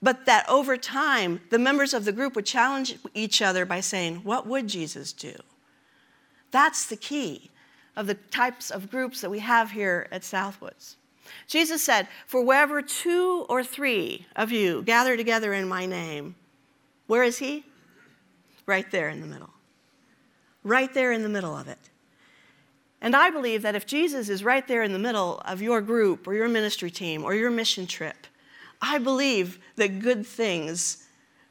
but 0.03 0.27
that 0.27 0.49
over 0.49 0.77
time, 0.77 1.41
the 1.51 1.59
members 1.59 1.95
of 1.95 2.05
the 2.05 2.13
group 2.13 2.35
would 2.37 2.47
challenge 2.47 2.97
each 3.15 3.41
other 3.41 3.65
by 3.65 3.81
saying, 3.81 4.17
What 4.17 4.47
would 4.47 4.69
Jesus 4.69 5.13
do? 5.13 5.35
That's 6.51 6.87
the 6.87 6.97
key 6.97 7.51
of 7.97 8.07
the 8.07 8.15
types 8.15 8.71
of 8.71 8.91
groups 8.91 9.21
that 9.21 9.31
we 9.31 9.41
have 9.41 9.71
here 9.73 10.09
at 10.11 10.25
Southwoods. 10.25 10.97
Jesus 11.47 11.83
said, 11.83 12.09
For 12.27 12.45
wherever 12.45 12.83
two 12.83 13.47
or 13.49 13.65
three 13.65 14.27
of 14.37 14.53
you 14.53 14.83
gather 14.83 15.17
together 15.17 15.53
in 15.53 15.69
my 15.69 15.87
name, 15.87 16.35
where 17.07 17.23
is 17.23 17.39
he? 17.39 17.65
Right 18.67 18.91
there 18.91 19.09
in 19.09 19.21
the 19.21 19.27
middle. 19.27 19.51
Right 20.63 20.93
there 20.95 21.13
in 21.13 21.23
the 21.23 21.29
middle 21.29 21.57
of 21.57 21.69
it. 21.69 21.79
And 23.01 23.15
I 23.15 23.29
believe 23.29 23.63
that 23.63 23.75
if 23.75 23.87
Jesus 23.87 24.31
is 24.31 24.43
right 24.43 24.67
there 24.67 24.83
in 24.83 24.93
the 24.93 24.99
middle 24.99 25.41
of 25.45 25.61
your 25.61 25.83
group 25.83 26.27
or 26.27 26.33
your 26.33 26.49
ministry 26.49 26.91
team 26.91 27.23
or 27.23 27.35
your 27.35 27.51
mission 27.51 27.87
trip, 27.87 28.24
I 28.81 28.99
believe 28.99 29.59
that 29.77 30.01
good 30.01 30.27
things 30.27 31.07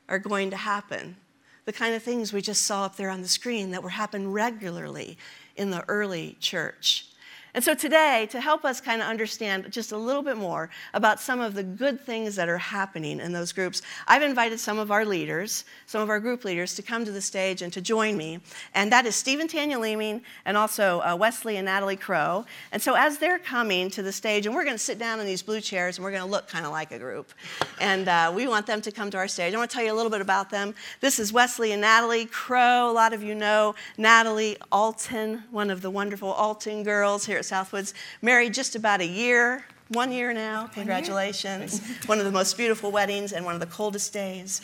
are 0.10 0.20
going 0.20 0.50
to 0.52 0.58
happen. 0.58 1.18
The 1.66 1.74
kind 1.74 1.96
of 1.96 2.04
things 2.04 2.34
we 2.34 2.42
just 2.42 2.64
saw 2.64 2.86
up 2.86 2.98
there 2.98 3.10
on 3.10 3.22
the 3.22 3.28
screen 3.28 3.72
that 3.72 3.84
were 3.84 3.90
happening 3.90 4.32
regularly 4.32 5.18
in 5.56 5.70
the 5.70 5.84
early 5.88 6.38
church. 6.40 7.08
And 7.56 7.64
so 7.64 7.76
today, 7.76 8.28
to 8.32 8.42
help 8.42 8.66
us 8.66 8.82
kind 8.82 9.00
of 9.00 9.08
understand 9.08 9.72
just 9.72 9.92
a 9.92 9.98
little 9.98 10.24
bit 10.24 10.38
more 10.38 10.72
about 10.96 11.20
some 11.20 11.40
of 11.40 11.54
the 11.54 11.62
good 11.62 12.02
things 12.02 12.36
that 12.36 12.50
are 12.50 12.58
happening 12.58 13.20
in 13.20 13.32
those 13.32 13.52
groups, 13.52 13.84
I've 14.08 14.24
invited 14.24 14.60
some 14.60 14.80
of 14.80 14.90
our 14.90 15.06
leaders, 15.06 15.64
some 15.86 16.02
of 16.02 16.10
our 16.10 16.20
group 16.20 16.46
leaders, 16.46 16.74
to 16.76 16.82
come 16.82 17.06
to 17.06 17.12
the 17.12 17.22
stage 17.22 17.62
and 17.62 17.72
to 17.74 17.80
join 17.80 18.18
me. 18.18 18.40
And 18.74 18.92
that 18.92 19.06
is 19.06 19.16
Stephen 19.16 19.48
Tanya 19.48 19.78
Leeming 19.78 20.24
and 20.46 20.58
also 20.58 21.02
uh, 21.02 21.16
Wesley 21.16 21.58
and 21.58 21.66
Natalie 21.66 21.96
Crow. 21.96 22.44
And 22.72 22.82
so 22.82 22.96
as 22.96 23.20
they're 23.20 23.38
coming 23.38 23.92
to 23.92 24.02
the 24.02 24.12
stage, 24.12 24.48
and 24.48 24.56
we're 24.56 24.64
going 24.64 24.76
to 24.76 24.84
sit 24.84 24.98
down 24.98 25.20
in 25.20 25.28
these 25.28 25.44
blue 25.44 25.62
chairs 25.62 25.98
and 25.98 26.04
we're 26.04 26.12
going 26.12 26.24
to 26.24 26.30
look 26.30 26.48
kind 26.48 26.66
of 26.66 26.72
like 26.72 26.92
a 26.92 26.98
group. 26.98 27.34
And 27.80 28.08
uh, 28.08 28.34
we 28.36 28.48
want 28.48 28.66
them 28.66 28.82
to 28.82 28.92
come 28.92 29.12
to 29.12 29.18
our 29.18 29.28
stage. 29.28 29.54
I 29.54 29.58
want 29.58 29.70
to 29.70 29.76
tell 29.76 29.86
you 29.86 29.94
a 29.94 29.96
little 29.96 30.12
bit 30.12 30.22
about 30.22 30.50
them. 30.50 30.74
This 31.02 31.20
is 31.20 31.32
Wesley 31.32 31.72
and 31.72 31.82
Natalie 31.82 32.26
Crow. 32.26 32.90
A 32.90 32.92
lot 32.92 33.14
of 33.14 33.22
you 33.22 33.36
know 33.36 33.76
Natalie 34.00 34.58
Alton, 34.72 35.44
one 35.52 35.70
of 35.70 35.84
the 35.84 35.92
wonderful 35.92 36.32
Alton 36.32 36.82
girls 36.82 37.28
here 37.28 37.43
at 37.44 37.48
Southwoods, 37.48 37.94
married 38.22 38.54
just 38.54 38.76
about 38.76 39.02
a 39.02 39.06
year, 39.06 39.66
one 39.90 40.12
year 40.12 40.34
now. 40.34 40.68
Congratulations. 40.68 41.82
one 42.06 42.20
of 42.20 42.26
the 42.26 42.32
most 42.32 42.58
beautiful 42.58 42.90
weddings 42.90 43.34
and 43.34 43.46
one 43.46 43.54
of 43.54 43.60
the 43.60 43.68
coldest 43.68 44.14
days, 44.14 44.62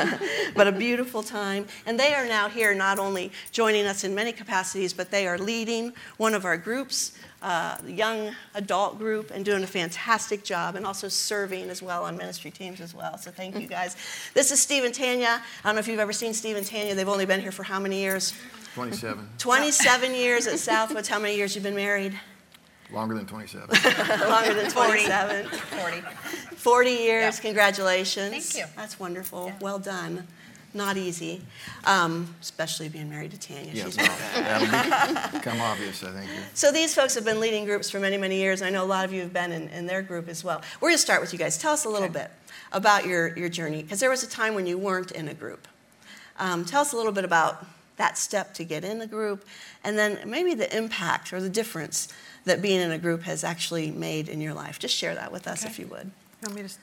but 0.56 0.66
a 0.66 0.72
beautiful 0.72 1.22
time. 1.22 1.66
And 1.84 2.00
they 2.00 2.14
are 2.14 2.26
now 2.26 2.48
here 2.48 2.74
not 2.74 2.98
only 2.98 3.32
joining 3.52 3.86
us 3.86 4.02
in 4.02 4.14
many 4.14 4.32
capacities, 4.32 4.92
but 4.92 5.10
they 5.10 5.26
are 5.26 5.38
leading 5.38 5.92
one 6.16 6.34
of 6.34 6.44
our 6.44 6.56
groups. 6.56 7.12
Uh, 7.42 7.76
young 7.86 8.34
adult 8.54 8.98
group 8.98 9.30
and 9.30 9.44
doing 9.44 9.62
a 9.62 9.66
fantastic 9.66 10.42
job 10.42 10.74
and 10.74 10.86
also 10.86 11.06
serving 11.06 11.68
as 11.68 11.82
well 11.82 12.04
on 12.04 12.16
ministry 12.16 12.50
teams 12.50 12.80
as 12.80 12.94
well. 12.94 13.18
So 13.18 13.30
thank 13.30 13.58
you 13.60 13.66
guys. 13.66 13.94
This 14.32 14.50
is 14.50 14.60
Steve 14.60 14.84
and 14.84 14.94
Tanya. 14.94 15.42
I 15.62 15.68
don't 15.68 15.74
know 15.74 15.80
if 15.80 15.86
you've 15.86 16.00
ever 16.00 16.14
seen 16.14 16.32
Steve 16.32 16.56
and 16.56 16.66
Tanya. 16.66 16.94
They've 16.94 17.06
only 17.06 17.26
been 17.26 17.40
here 17.42 17.52
for 17.52 17.62
how 17.62 17.78
many 17.78 18.00
years? 18.00 18.32
27. 18.74 19.28
27 19.38 20.14
years 20.14 20.46
at 20.46 20.58
Southwoods. 20.58 21.08
How 21.08 21.18
many 21.18 21.36
years 21.36 21.54
you've 21.54 21.62
been 21.62 21.76
married? 21.76 22.18
Longer 22.92 23.14
than 23.14 23.26
27. 23.26 23.68
Longer 24.28 24.54
than 24.54 24.70
27. 24.70 25.46
40. 25.46 26.00
40 26.56 26.90
years. 26.90 27.36
Yeah. 27.36 27.42
Congratulations. 27.42 28.30
Thank 28.30 28.66
you. 28.66 28.72
That's 28.76 28.98
wonderful. 28.98 29.46
Yeah. 29.48 29.54
Well 29.60 29.78
done. 29.78 30.26
Not 30.76 30.98
easy, 30.98 31.40
um, 31.84 32.34
especially 32.42 32.90
being 32.90 33.08
married 33.08 33.30
to 33.30 33.38
Tanya. 33.40 33.70
Yeah, 33.72 33.84
She's 33.86 33.96
no, 33.96 34.04
that'll 34.04 35.30
become 35.38 35.60
obvious, 35.62 36.04
I 36.04 36.10
think. 36.12 36.30
So 36.52 36.70
these 36.70 36.94
folks 36.94 37.14
have 37.14 37.24
been 37.24 37.40
leading 37.40 37.64
groups 37.64 37.88
for 37.88 37.98
many, 37.98 38.18
many 38.18 38.36
years. 38.36 38.60
I 38.60 38.68
know 38.68 38.84
a 38.84 38.86
lot 38.86 39.06
of 39.06 39.12
you 39.12 39.22
have 39.22 39.32
been 39.32 39.52
in, 39.52 39.68
in 39.70 39.86
their 39.86 40.02
group 40.02 40.28
as 40.28 40.44
well. 40.44 40.60
We're 40.80 40.90
going 40.90 40.98
to 40.98 41.02
start 41.02 41.22
with 41.22 41.32
you 41.32 41.38
guys. 41.38 41.56
Tell 41.56 41.72
us 41.72 41.86
a 41.86 41.88
little 41.88 42.10
bit 42.10 42.30
about 42.72 43.06
your, 43.06 43.34
your 43.38 43.48
journey, 43.48 43.82
because 43.82 44.00
there 44.00 44.10
was 44.10 44.22
a 44.22 44.28
time 44.28 44.54
when 44.54 44.66
you 44.66 44.76
weren't 44.76 45.12
in 45.12 45.28
a 45.28 45.34
group. 45.34 45.66
Um, 46.38 46.66
tell 46.66 46.82
us 46.82 46.92
a 46.92 46.96
little 46.96 47.12
bit 47.12 47.24
about 47.24 47.64
that 47.96 48.18
step 48.18 48.52
to 48.54 48.64
get 48.64 48.84
in 48.84 49.00
a 49.00 49.06
group, 49.06 49.46
and 49.82 49.96
then 49.96 50.18
maybe 50.28 50.52
the 50.52 50.76
impact 50.76 51.32
or 51.32 51.40
the 51.40 51.48
difference 51.48 52.08
that 52.44 52.60
being 52.60 52.80
in 52.82 52.90
a 52.92 52.98
group 52.98 53.22
has 53.22 53.42
actually 53.44 53.90
made 53.90 54.28
in 54.28 54.42
your 54.42 54.52
life. 54.52 54.78
Just 54.78 54.94
share 54.94 55.14
that 55.14 55.32
with 55.32 55.46
us 55.48 55.62
Okay. 55.62 55.70
if 55.70 55.78
you 55.78 55.86
would. 55.86 56.10
You 56.42 56.48
want 56.48 56.54
me 56.56 56.62
to, 56.68 56.74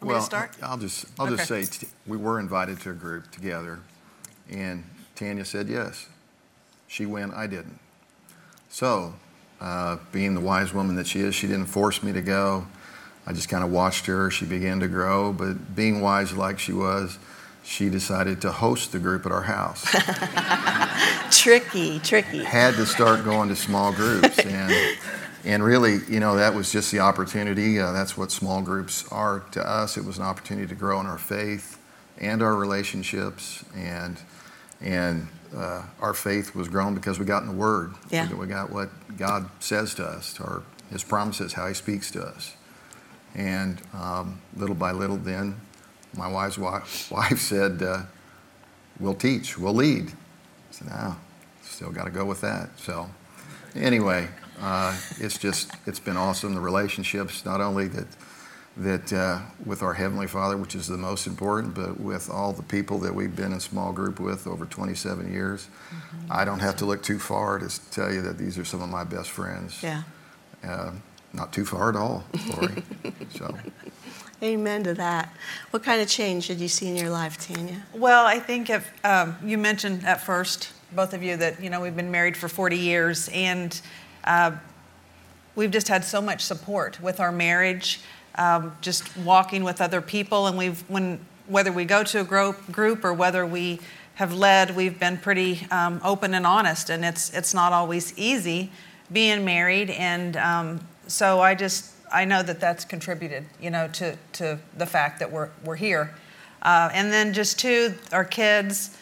want 0.00 0.02
me 0.02 0.08
Well, 0.08 0.20
to 0.20 0.24
start? 0.26 0.50
I'll 0.62 0.78
just, 0.78 1.06
I'll 1.18 1.28
just 1.34 1.48
say, 1.48 1.64
t- 1.64 1.88
we 2.06 2.16
were 2.16 2.38
invited 2.40 2.80
to 2.80 2.90
a 2.90 2.94
group 2.94 3.30
together, 3.30 3.80
and 4.50 4.84
Tanya 5.14 5.44
said 5.44 5.68
yes. 5.68 6.06
She 6.88 7.06
went, 7.06 7.34
I 7.34 7.46
didn't. 7.46 7.78
So, 8.68 9.14
uh, 9.60 9.96
being 10.12 10.34
the 10.34 10.40
wise 10.40 10.72
woman 10.74 10.96
that 10.96 11.06
she 11.06 11.20
is, 11.20 11.34
she 11.34 11.46
didn't 11.46 11.66
force 11.66 12.02
me 12.02 12.12
to 12.12 12.20
go. 12.22 12.66
I 13.26 13.32
just 13.32 13.48
kind 13.48 13.64
of 13.64 13.70
watched 13.72 14.06
her. 14.06 14.30
She 14.30 14.44
began 14.44 14.78
to 14.80 14.88
grow, 14.88 15.32
but 15.32 15.74
being 15.74 16.00
wise 16.00 16.32
like 16.34 16.58
she 16.60 16.72
was, 16.72 17.18
she 17.64 17.88
decided 17.88 18.40
to 18.42 18.52
host 18.52 18.92
the 18.92 18.98
group 19.00 19.26
at 19.26 19.32
our 19.32 19.42
house. 19.42 19.84
Tricky, 21.30 21.98
tricky. 22.00 22.44
had 22.44 22.74
to 22.74 22.86
start 22.86 23.24
going 23.24 23.48
to 23.48 23.56
small 23.56 23.92
groups 23.92 24.38
and 24.38 24.96
and 25.46 25.62
really 25.62 26.00
you 26.08 26.20
know 26.20 26.36
that 26.36 26.54
was 26.54 26.70
just 26.70 26.90
the 26.92 26.98
opportunity. 26.98 27.80
Uh, 27.80 27.92
that's 27.92 28.18
what 28.18 28.30
small 28.30 28.60
groups 28.60 29.10
are 29.10 29.40
to 29.52 29.66
us. 29.66 29.96
It 29.96 30.04
was 30.04 30.18
an 30.18 30.24
opportunity 30.24 30.66
to 30.66 30.74
grow 30.74 31.00
in 31.00 31.06
our 31.06 31.18
faith 31.18 31.78
and 32.18 32.42
our 32.42 32.54
relationships. 32.56 33.64
And 33.74 34.18
and 34.80 35.28
uh, 35.56 35.84
our 36.00 36.12
faith 36.12 36.54
was 36.54 36.68
grown 36.68 36.94
because 36.94 37.18
we 37.18 37.24
got 37.24 37.42
in 37.42 37.48
the 37.48 37.54
word. 37.54 37.94
Yeah. 38.10 38.28
we, 38.28 38.34
we 38.34 38.46
got 38.46 38.70
what 38.70 38.90
god 39.16 39.48
says 39.60 39.94
to 39.94 40.04
us 40.04 40.38
or 40.40 40.64
his 40.90 41.02
promises 41.02 41.54
how 41.54 41.66
he 41.68 41.74
speaks 41.74 42.10
to 42.10 42.22
us. 42.22 42.54
And 43.34 43.80
um, 43.94 44.40
little 44.56 44.74
by 44.74 44.92
little 44.92 45.16
then 45.16 45.60
my 46.16 46.28
wife's 46.28 46.58
wife, 46.58 47.10
wife 47.10 47.38
said 47.38 47.82
uh, 47.82 48.02
we'll 48.98 49.14
teach. 49.14 49.56
We'll 49.56 49.74
lead. 49.74 50.08
I 50.08 50.72
said, 50.72 50.88
no, 50.88 51.16
still 51.62 51.90
got 51.90 52.04
to 52.04 52.10
go 52.10 52.24
with 52.24 52.40
that. 52.40 52.70
So, 52.78 53.08
anyway, 53.74 54.28
it's 55.18 55.38
just 55.38 55.70
it's 55.86 56.00
been 56.00 56.16
awesome. 56.16 56.54
The 56.54 56.60
relationships, 56.60 57.44
not 57.44 57.60
only 57.60 57.88
that 57.88 58.06
that 58.76 59.12
uh, 59.12 59.40
with 59.64 59.82
our 59.82 59.94
heavenly 59.94 60.26
Father, 60.26 60.56
which 60.56 60.74
is 60.74 60.86
the 60.86 60.98
most 60.98 61.26
important, 61.26 61.74
but 61.74 61.98
with 61.98 62.28
all 62.28 62.52
the 62.52 62.62
people 62.62 62.98
that 62.98 63.14
we've 63.14 63.34
been 63.34 63.52
in 63.52 63.60
small 63.60 63.92
group 63.92 64.20
with 64.20 64.46
over 64.46 64.66
27 64.66 65.32
years. 65.32 65.68
I 66.30 66.44
don't 66.44 66.58
have 66.58 66.76
to 66.76 66.84
look 66.84 67.02
too 67.02 67.18
far 67.18 67.58
to 67.58 67.90
tell 67.90 68.12
you 68.12 68.20
that 68.22 68.36
these 68.36 68.58
are 68.58 68.64
some 68.64 68.82
of 68.82 68.90
my 68.90 69.04
best 69.04 69.30
friends. 69.30 69.82
Yeah. 69.82 70.02
Uh, 70.62 70.92
not 71.32 71.52
too 71.52 71.64
far 71.64 71.88
at 71.90 71.96
all, 71.96 72.24
Lori. 72.54 72.82
so. 73.34 73.54
Amen 74.42 74.84
to 74.84 74.94
that. 74.94 75.34
What 75.70 75.82
kind 75.82 76.02
of 76.02 76.08
change 76.08 76.48
did 76.48 76.60
you 76.60 76.68
see 76.68 76.88
in 76.88 76.96
your 76.96 77.10
life, 77.10 77.38
Tanya? 77.38 77.82
Well, 77.94 78.26
I 78.26 78.38
think 78.38 78.68
if 78.68 78.92
um, 79.04 79.36
you 79.42 79.56
mentioned 79.56 80.04
at 80.04 80.22
first, 80.22 80.72
both 80.92 81.14
of 81.14 81.22
you, 81.22 81.36
that 81.38 81.62
you 81.62 81.70
know 81.70 81.80
we've 81.80 81.96
been 81.96 82.10
married 82.10 82.36
for 82.36 82.48
40 82.48 82.76
years, 82.76 83.28
and 83.32 83.80
uh, 84.26 84.52
we've 85.54 85.70
just 85.70 85.88
had 85.88 86.04
so 86.04 86.20
much 86.20 86.42
support 86.42 87.00
with 87.00 87.20
our 87.20 87.32
marriage, 87.32 88.00
um, 88.36 88.76
just 88.80 89.16
walking 89.18 89.64
with 89.64 89.80
other 89.80 90.00
people, 90.00 90.46
and 90.46 90.58
we've 90.58 90.80
when 90.88 91.20
whether 91.48 91.72
we 91.72 91.84
go 91.84 92.02
to 92.04 92.20
a 92.20 92.24
group 92.24 92.70
group 92.70 93.04
or 93.04 93.12
whether 93.12 93.46
we 93.46 93.80
have 94.16 94.32
led, 94.32 94.74
we've 94.74 94.98
been 94.98 95.18
pretty 95.18 95.66
um, 95.70 96.00
open 96.04 96.34
and 96.34 96.46
honest, 96.46 96.90
and 96.90 97.04
it's 97.04 97.32
it's 97.34 97.54
not 97.54 97.72
always 97.72 98.16
easy 98.18 98.70
being 99.12 99.44
married, 99.44 99.90
and 99.90 100.36
um, 100.36 100.80
so 101.06 101.40
I 101.40 101.54
just 101.54 101.92
I 102.12 102.24
know 102.24 102.42
that 102.42 102.60
that's 102.60 102.84
contributed, 102.84 103.44
you 103.60 103.70
know, 103.70 103.88
to 103.88 104.16
to 104.34 104.58
the 104.76 104.86
fact 104.86 105.18
that 105.20 105.30
we're 105.30 105.50
we're 105.64 105.76
here, 105.76 106.14
uh, 106.62 106.90
and 106.92 107.12
then 107.12 107.32
just 107.32 107.58
two, 107.58 107.94
our 108.12 108.24
kids 108.24 108.96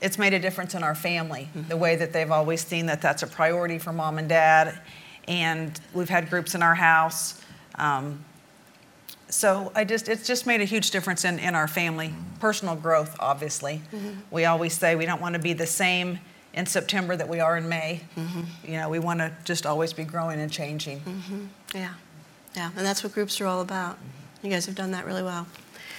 it's 0.00 0.18
made 0.18 0.32
a 0.32 0.38
difference 0.38 0.74
in 0.74 0.82
our 0.82 0.94
family 0.94 1.48
the 1.68 1.76
way 1.76 1.96
that 1.96 2.12
they've 2.12 2.30
always 2.30 2.64
seen 2.64 2.86
that 2.86 3.00
that's 3.00 3.22
a 3.22 3.26
priority 3.26 3.78
for 3.78 3.92
mom 3.92 4.18
and 4.18 4.28
dad 4.28 4.80
and 5.26 5.80
we've 5.92 6.08
had 6.08 6.30
groups 6.30 6.54
in 6.54 6.62
our 6.62 6.74
house 6.74 7.40
um, 7.76 8.24
so 9.28 9.70
i 9.74 9.84
just 9.84 10.08
it's 10.08 10.26
just 10.26 10.46
made 10.46 10.60
a 10.60 10.64
huge 10.64 10.90
difference 10.90 11.24
in, 11.24 11.38
in 11.38 11.54
our 11.54 11.68
family 11.68 12.12
personal 12.40 12.74
growth 12.76 13.16
obviously 13.20 13.82
mm-hmm. 13.92 14.12
we 14.30 14.44
always 14.44 14.72
say 14.72 14.96
we 14.96 15.06
don't 15.06 15.20
want 15.20 15.34
to 15.34 15.40
be 15.40 15.52
the 15.52 15.66
same 15.66 16.18
in 16.54 16.64
september 16.64 17.14
that 17.14 17.28
we 17.28 17.40
are 17.40 17.56
in 17.56 17.68
may 17.68 18.00
mm-hmm. 18.16 18.42
you 18.64 18.78
know 18.78 18.88
we 18.88 18.98
want 18.98 19.20
to 19.20 19.30
just 19.44 19.66
always 19.66 19.92
be 19.92 20.04
growing 20.04 20.40
and 20.40 20.50
changing 20.50 21.00
mm-hmm. 21.00 21.44
Yeah. 21.74 21.94
Yeah. 22.56 22.70
And 22.76 22.84
that's 22.84 23.04
what 23.04 23.12
groups 23.12 23.40
are 23.40 23.46
all 23.46 23.60
about. 23.60 23.98
You 24.42 24.50
guys 24.50 24.66
have 24.66 24.74
done 24.74 24.92
that 24.92 25.06
really 25.06 25.22
well. 25.22 25.46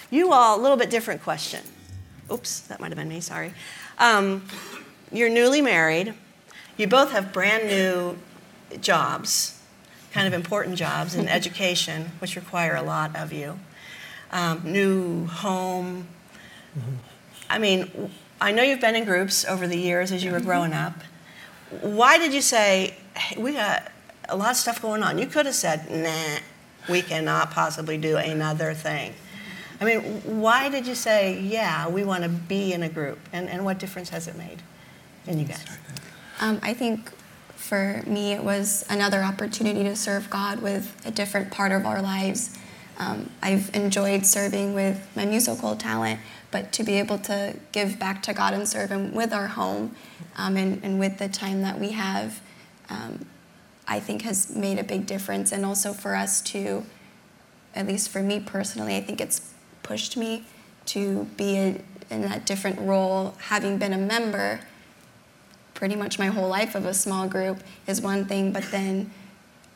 You 0.10 0.32
all, 0.34 0.60
a 0.60 0.62
little 0.62 0.78
bit 0.78 0.90
different 0.90 1.22
question. 1.22 1.64
Oops, 2.32 2.62
that 2.62 2.80
might 2.80 2.90
have 2.90 2.98
been 2.98 3.10
me, 3.10 3.20
sorry. 3.20 3.54
Um, 4.00 4.44
you're 5.12 5.30
newly 5.30 5.62
married. 5.62 6.14
You 6.78 6.88
both 6.88 7.12
have 7.12 7.34
brand 7.34 7.68
new 7.68 8.18
jobs, 8.80 9.62
kind 10.14 10.26
of 10.28 10.34
important 10.34 10.78
jobs 10.78 11.16
in 11.16 11.28
education, 11.40 12.12
which 12.20 12.36
require 12.36 12.76
a 12.76 12.82
lot 12.82 13.16
of 13.16 13.34
you. 13.34 13.60
Um, 14.32 14.62
new 14.64 15.26
home. 15.26 16.08
I 17.50 17.58
mean, 17.58 18.12
I 18.40 18.52
know 18.52 18.64
you've 18.64 18.80
been 18.80 18.96
in 18.96 19.04
groups 19.04 19.44
over 19.44 19.68
the 19.68 19.78
years 19.78 20.12
as 20.12 20.24
you 20.24 20.32
were 20.32 20.40
growing 20.40 20.72
up. 20.72 20.94
why 21.82 22.18
did 22.18 22.34
you 22.34 22.42
say, 22.42 22.96
hey, 23.16 23.42
we 23.42 23.54
got 23.54 23.92
a 24.30 24.38
lot 24.38 24.52
of 24.52 24.58
stuff 24.58 24.82
going 24.82 25.04
on? 25.04 25.18
You 25.18 25.26
could 25.26 25.46
have 25.46 25.56
said, 25.56 25.90
nah, 25.92 26.40
we 26.88 27.02
cannot 27.02 27.52
possibly 27.52 27.98
do 27.98 28.18
another 28.18 28.74
thing. 28.74 29.14
I 29.82 29.86
mean, 29.86 30.02
why 30.42 30.70
did 30.70 30.86
you 30.86 30.96
say, 30.96 31.40
yeah, 31.40 31.88
we 31.88 32.04
want 32.04 32.24
to 32.24 32.30
be 32.30 32.74
in 32.74 32.84
a 32.84 32.90
group? 32.90 33.20
And, 33.32 33.50
and 33.50 33.64
what 33.64 33.80
difference 33.80 34.10
has 34.10 34.28
it 34.28 34.36
made 34.36 34.62
in 35.26 35.40
you 35.40 35.46
guys? 35.46 35.66
Um, 36.42 36.60
I 36.62 36.74
think 36.74 37.12
for 37.56 38.04
me, 38.06 38.34
it 38.34 38.44
was 38.44 38.86
another 38.90 39.22
opportunity 39.22 39.84
to 39.84 39.96
serve 39.96 40.30
God 40.30 40.62
with 40.62 41.02
a 41.06 41.12
different 41.12 41.52
part 41.52 41.72
of 41.72 41.86
our 41.86 42.02
lives. 42.02 42.58
Um, 42.98 43.30
I've 43.42 43.74
enjoyed 43.74 44.26
serving 44.26 44.74
with 44.74 45.08
my 45.16 45.26
musical 45.26 45.76
talent, 45.76 46.20
but 46.52 46.74
to 46.74 46.84
be 46.84 46.96
able 46.96 47.18
to 47.20 47.56
give 47.72 48.00
back 48.00 48.22
to 48.24 48.34
God 48.34 48.54
and 48.54 48.68
serve 48.68 48.90
Him 48.90 49.14
with 49.14 49.32
our 49.32 49.48
home 49.48 49.96
um, 50.36 50.58
and, 50.58 50.84
and, 50.84 51.00
with 51.00 51.18
the 51.20 51.30
time 51.30 51.62
that 51.62 51.80
we 51.80 51.92
have, 51.92 52.42
um, 52.90 53.26
I 53.88 54.00
think 54.00 54.24
has 54.24 54.54
made 54.56 54.80
a 54.80 54.84
big 54.84 55.06
difference. 55.06 55.52
And 55.54 55.66
also 55.66 55.94
for 55.94 56.16
us 56.16 56.42
to, 56.42 56.84
at 57.76 57.88
least 57.88 58.10
for 58.10 58.22
me 58.22 58.40
personally, 58.42 58.98
I 58.98 59.02
think 59.02 59.22
it's 59.22 59.54
pushed 59.84 60.18
me 60.18 60.46
to 60.88 61.26
be 61.38 61.58
a, 61.58 61.82
in 62.10 62.24
a 62.24 62.40
different 62.40 62.80
role, 62.80 63.36
having 63.40 63.78
been 63.78 63.94
a 63.94 63.98
member 63.98 64.62
pretty 65.80 65.96
much 65.96 66.20
my 66.20 66.28
whole 66.28 66.50
life 66.50 66.76
of 66.76 66.86
a 66.86 66.94
small 66.94 67.28
group 67.28 67.64
is 67.88 68.02
one 68.02 68.26
thing, 68.26 68.52
but 68.52 68.64
then 68.72 69.10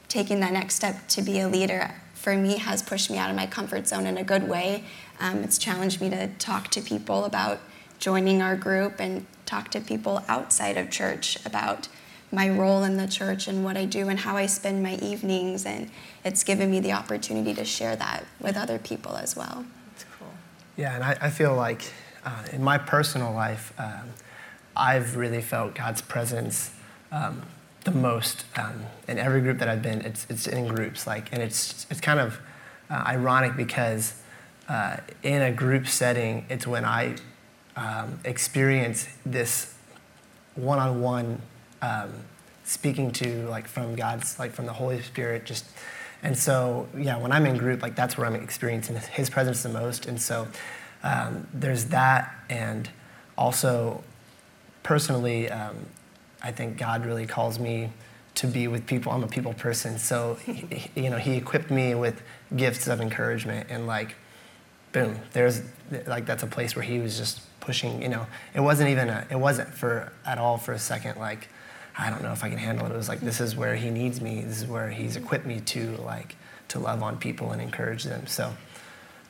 taking 0.09 0.41
that 0.41 0.51
next 0.51 0.75
step 0.75 1.07
to 1.07 1.21
be 1.21 1.39
a 1.39 1.47
leader 1.47 1.95
for 2.13 2.35
me 2.35 2.57
has 2.57 2.81
pushed 2.81 3.09
me 3.09 3.17
out 3.17 3.29
of 3.29 3.35
my 3.35 3.47
comfort 3.47 3.87
zone 3.87 4.05
in 4.05 4.17
a 4.17 4.23
good 4.23 4.47
way. 4.47 4.83
Um, 5.19 5.43
it's 5.43 5.57
challenged 5.57 6.01
me 6.01 6.09
to 6.09 6.27
talk 6.39 6.69
to 6.71 6.81
people 6.81 7.23
about 7.23 7.59
joining 7.99 8.41
our 8.41 8.55
group 8.57 8.99
and 8.99 9.25
talk 9.45 9.71
to 9.71 9.79
people 9.79 10.21
outside 10.27 10.77
of 10.77 10.89
church 10.89 11.37
about 11.45 11.87
my 12.31 12.49
role 12.49 12.83
in 12.83 12.97
the 12.97 13.07
church 13.07 13.47
and 13.47 13.63
what 13.63 13.77
I 13.77 13.85
do 13.85 14.09
and 14.09 14.19
how 14.19 14.35
I 14.35 14.47
spend 14.47 14.83
my 14.83 14.95
evenings. 14.95 15.65
And 15.65 15.89
it's 16.25 16.43
given 16.43 16.69
me 16.69 16.79
the 16.79 16.91
opportunity 16.91 17.53
to 17.53 17.63
share 17.63 17.95
that 17.95 18.25
with 18.41 18.57
other 18.57 18.79
people 18.79 19.15
as 19.15 19.35
well. 19.35 19.65
Yeah, 20.75 20.95
and 20.95 21.03
I, 21.03 21.17
I 21.21 21.29
feel 21.29 21.55
like 21.55 21.83
uh, 22.25 22.45
in 22.51 22.63
my 22.63 22.79
personal 22.79 23.31
life, 23.31 23.73
um, 23.77 24.09
I've 24.75 25.15
really 25.15 25.41
felt 25.41 25.75
God's 25.75 26.01
presence 26.01 26.71
um, 27.11 27.43
the 27.83 27.91
most 27.91 28.45
um, 28.55 28.85
in 29.07 29.19
every 29.19 29.41
group 29.41 29.59
that 29.59 29.67
I've 29.67 29.83
been. 29.83 30.01
It's, 30.01 30.25
it's 30.29 30.47
in 30.47 30.67
groups, 30.67 31.05
like, 31.05 31.31
and 31.31 31.43
it's 31.43 31.85
it's 31.91 32.01
kind 32.01 32.19
of 32.19 32.39
uh, 32.89 33.03
ironic 33.05 33.55
because 33.55 34.19
uh, 34.67 34.97
in 35.21 35.43
a 35.43 35.51
group 35.51 35.87
setting, 35.87 36.45
it's 36.49 36.65
when 36.65 36.85
I 36.85 37.17
um, 37.75 38.19
experience 38.25 39.07
this 39.25 39.75
one-on-one 40.55 41.39
um, 41.83 42.11
speaking 42.63 43.11
to, 43.11 43.47
like, 43.47 43.67
from 43.67 43.95
God's, 43.95 44.39
like, 44.39 44.51
from 44.51 44.65
the 44.65 44.73
Holy 44.73 45.01
Spirit, 45.03 45.45
just. 45.45 45.65
And 46.23 46.37
so, 46.37 46.87
yeah, 46.97 47.17
when 47.17 47.31
I'm 47.33 47.45
in 47.45 47.57
group, 47.57 47.81
like 47.81 47.95
that's 47.95 48.17
where 48.17 48.25
I'm 48.25 48.35
experiencing 48.35 48.95
His 48.95 49.29
presence 49.29 49.61
the 49.61 49.69
most. 49.69 50.05
And 50.05 50.19
so, 50.19 50.47
um, 51.03 51.47
there's 51.53 51.85
that, 51.85 52.33
and 52.49 52.89
also 53.37 54.03
personally, 54.83 55.49
um, 55.49 55.75
I 56.41 56.51
think 56.51 56.77
God 56.77 57.05
really 57.05 57.27
calls 57.27 57.59
me 57.59 57.89
to 58.35 58.47
be 58.47 58.67
with 58.67 58.87
people. 58.87 59.11
I'm 59.11 59.23
a 59.23 59.27
people 59.27 59.53
person, 59.53 59.99
so 59.99 60.37
you 60.95 61.09
know, 61.09 61.17
He 61.17 61.35
equipped 61.35 61.69
me 61.69 61.93
with 61.93 62.21
gifts 62.55 62.87
of 62.87 63.01
encouragement, 63.01 63.67
and 63.69 63.85
like, 63.85 64.15
boom, 64.93 65.19
there's 65.33 65.61
like 66.07 66.25
that's 66.25 66.43
a 66.43 66.47
place 66.47 66.75
where 66.75 66.85
He 66.85 66.99
was 66.99 67.17
just 67.17 67.41
pushing. 67.59 68.01
You 68.01 68.09
know, 68.09 68.27
it 68.53 68.61
wasn't 68.61 68.89
even 68.89 69.09
a, 69.09 69.27
it 69.29 69.39
wasn't 69.39 69.69
for 69.73 70.13
at 70.25 70.37
all 70.37 70.57
for 70.57 70.71
a 70.71 70.79
second 70.79 71.19
like, 71.19 71.49
I 71.97 72.09
don't 72.09 72.23
know 72.23 72.31
if 72.31 72.43
I 72.43 72.49
can 72.49 72.57
handle 72.57 72.85
it. 72.85 72.91
It 72.91 72.97
was 72.97 73.09
like 73.09 73.19
this 73.19 73.39
is 73.39 73.55
where 73.55 73.75
He 73.75 73.89
needs 73.89 74.21
me. 74.21 74.41
This 74.41 74.61
is 74.61 74.67
where 74.67 74.89
He's 74.89 75.15
equipped 75.15 75.45
me 75.45 75.59
to 75.61 75.97
like 75.97 76.35
to 76.69 76.79
love 76.79 77.03
on 77.03 77.17
people 77.17 77.51
and 77.51 77.61
encourage 77.61 78.03
them. 78.03 78.27
So, 78.27 78.53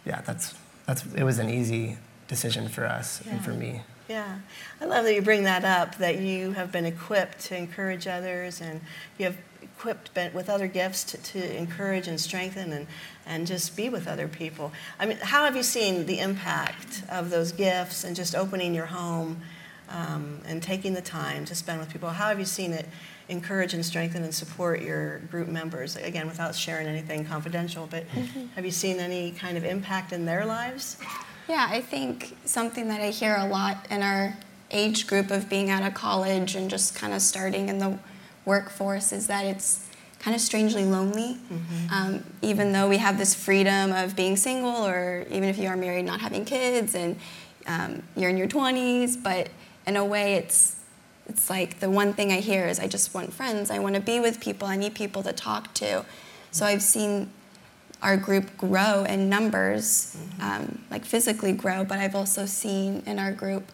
yeah, 0.05 0.21
that's 0.21 0.55
that's 0.85 1.05
it 1.13 1.23
was 1.23 1.39
an 1.39 1.49
easy 1.49 1.97
decision 2.27 2.69
for 2.69 2.85
us 2.85 3.21
yeah. 3.25 3.33
and 3.33 3.43
for 3.43 3.51
me. 3.51 3.81
Yeah, 4.09 4.39
I 4.81 4.85
love 4.85 5.05
that 5.05 5.13
you 5.13 5.21
bring 5.21 5.43
that 5.43 5.63
up, 5.63 5.97
that 5.97 6.19
you 6.19 6.51
have 6.51 6.71
been 6.71 6.85
equipped 6.85 7.39
to 7.45 7.57
encourage 7.57 8.05
others 8.05 8.59
and 8.59 8.81
you 9.17 9.25
have 9.25 9.37
equipped 9.61 10.11
with 10.33 10.49
other 10.49 10.67
gifts 10.67 11.03
to, 11.05 11.17
to 11.17 11.57
encourage 11.57 12.07
and 12.07 12.19
strengthen 12.19 12.71
and, 12.73 12.87
and 13.25 13.47
just 13.47 13.75
be 13.75 13.89
with 13.89 14.07
other 14.07 14.27
people. 14.27 14.71
I 14.99 15.05
mean, 15.05 15.17
how 15.21 15.45
have 15.45 15.55
you 15.55 15.63
seen 15.63 16.05
the 16.05 16.19
impact 16.19 17.03
of 17.09 17.29
those 17.29 17.51
gifts 17.51 18.03
and 18.03 18.15
just 18.15 18.35
opening 18.35 18.73
your 18.73 18.87
home 18.87 19.41
um, 19.89 20.39
and 20.45 20.61
taking 20.61 20.93
the 20.93 21.01
time 21.01 21.45
to 21.45 21.55
spend 21.55 21.79
with 21.79 21.91
people? 21.91 22.09
How 22.09 22.29
have 22.29 22.39
you 22.39 22.45
seen 22.45 22.73
it 22.73 22.87
encourage 23.29 23.73
and 23.73 23.85
strengthen 23.85 24.23
and 24.23 24.33
support 24.33 24.81
your 24.81 25.19
group 25.19 25.47
members? 25.47 25.95
Again, 25.95 26.27
without 26.27 26.55
sharing 26.55 26.87
anything 26.87 27.25
confidential, 27.25 27.87
but 27.89 28.07
mm-hmm. 28.09 28.47
have 28.55 28.65
you 28.65 28.71
seen 28.71 28.99
any 28.99 29.31
kind 29.31 29.57
of 29.57 29.63
impact 29.63 30.13
in 30.13 30.25
their 30.25 30.45
lives? 30.45 30.97
Yeah, 31.47 31.67
I 31.69 31.81
think 31.81 32.35
something 32.45 32.87
that 32.87 33.01
I 33.01 33.09
hear 33.09 33.35
a 33.35 33.45
lot 33.45 33.85
in 33.89 34.01
our 34.01 34.37
age 34.71 35.07
group 35.07 35.29
of 35.29 35.49
being 35.49 35.69
out 35.69 35.83
of 35.83 35.93
college 35.93 36.55
and 36.55 36.69
just 36.69 36.95
kind 36.95 37.13
of 37.13 37.21
starting 37.21 37.69
in 37.69 37.77
the 37.77 37.99
workforce 38.45 39.11
is 39.11 39.27
that 39.27 39.45
it's 39.45 39.87
kind 40.19 40.35
of 40.35 40.41
strangely 40.41 40.85
lonely. 40.85 41.37
Mm-hmm. 41.51 41.93
Um, 41.93 42.23
even 42.41 42.71
though 42.71 42.87
we 42.87 42.97
have 42.97 43.17
this 43.17 43.35
freedom 43.35 43.91
of 43.91 44.15
being 44.15 44.37
single, 44.37 44.85
or 44.85 45.25
even 45.29 45.49
if 45.49 45.57
you 45.57 45.67
are 45.67 45.75
married, 45.75 46.05
not 46.05 46.21
having 46.21 46.45
kids, 46.45 46.95
and 46.95 47.17
um, 47.67 48.03
you're 48.15 48.29
in 48.29 48.37
your 48.37 48.47
20s, 48.47 49.21
but 49.21 49.49
in 49.85 49.95
a 49.95 50.05
way, 50.05 50.35
it's 50.35 50.77
it's 51.27 51.49
like 51.49 51.79
the 51.79 51.89
one 51.89 52.13
thing 52.13 52.31
I 52.31 52.39
hear 52.39 52.67
is 52.67 52.79
I 52.79 52.87
just 52.87 53.13
want 53.13 53.33
friends. 53.33 53.71
I 53.71 53.79
want 53.79 53.95
to 53.95 54.01
be 54.01 54.19
with 54.19 54.39
people. 54.39 54.67
I 54.67 54.75
need 54.75 54.93
people 54.93 55.23
to 55.23 55.33
talk 55.33 55.73
to. 55.75 56.05
So 56.51 56.65
I've 56.65 56.81
seen 56.81 57.31
our 58.01 58.17
group 58.17 58.57
grow 58.57 59.05
in 59.05 59.29
numbers, 59.29 60.17
mm-hmm. 60.17 60.41
um, 60.41 60.79
like 60.91 61.05
physically 61.05 61.53
grow, 61.53 61.85
but 61.85 61.99
I've 61.99 62.15
also 62.15 62.45
seen 62.45 63.01
in 63.05 63.17
our 63.17 63.31
group 63.31 63.71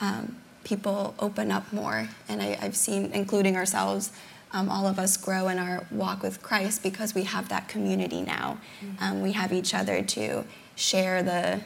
um, 0.00 0.36
people 0.64 1.14
open 1.20 1.52
up 1.52 1.72
more. 1.72 2.08
And 2.28 2.42
I, 2.42 2.56
have 2.56 2.76
seen, 2.76 3.12
including 3.12 3.56
ourselves, 3.56 4.10
um, 4.52 4.68
all 4.68 4.88
of 4.88 4.98
us 4.98 5.16
grow 5.16 5.46
in 5.48 5.58
our 5.58 5.86
walk 5.92 6.22
with 6.22 6.42
Christ 6.42 6.82
because 6.82 7.14
we 7.14 7.22
have 7.22 7.48
that 7.48 7.68
community 7.68 8.22
now. 8.22 8.58
Mm-hmm. 8.84 9.04
Um, 9.04 9.22
we 9.22 9.32
have 9.32 9.52
each 9.52 9.72
other 9.72 10.02
to 10.02 10.44
share 10.74 11.22
the 11.22 11.60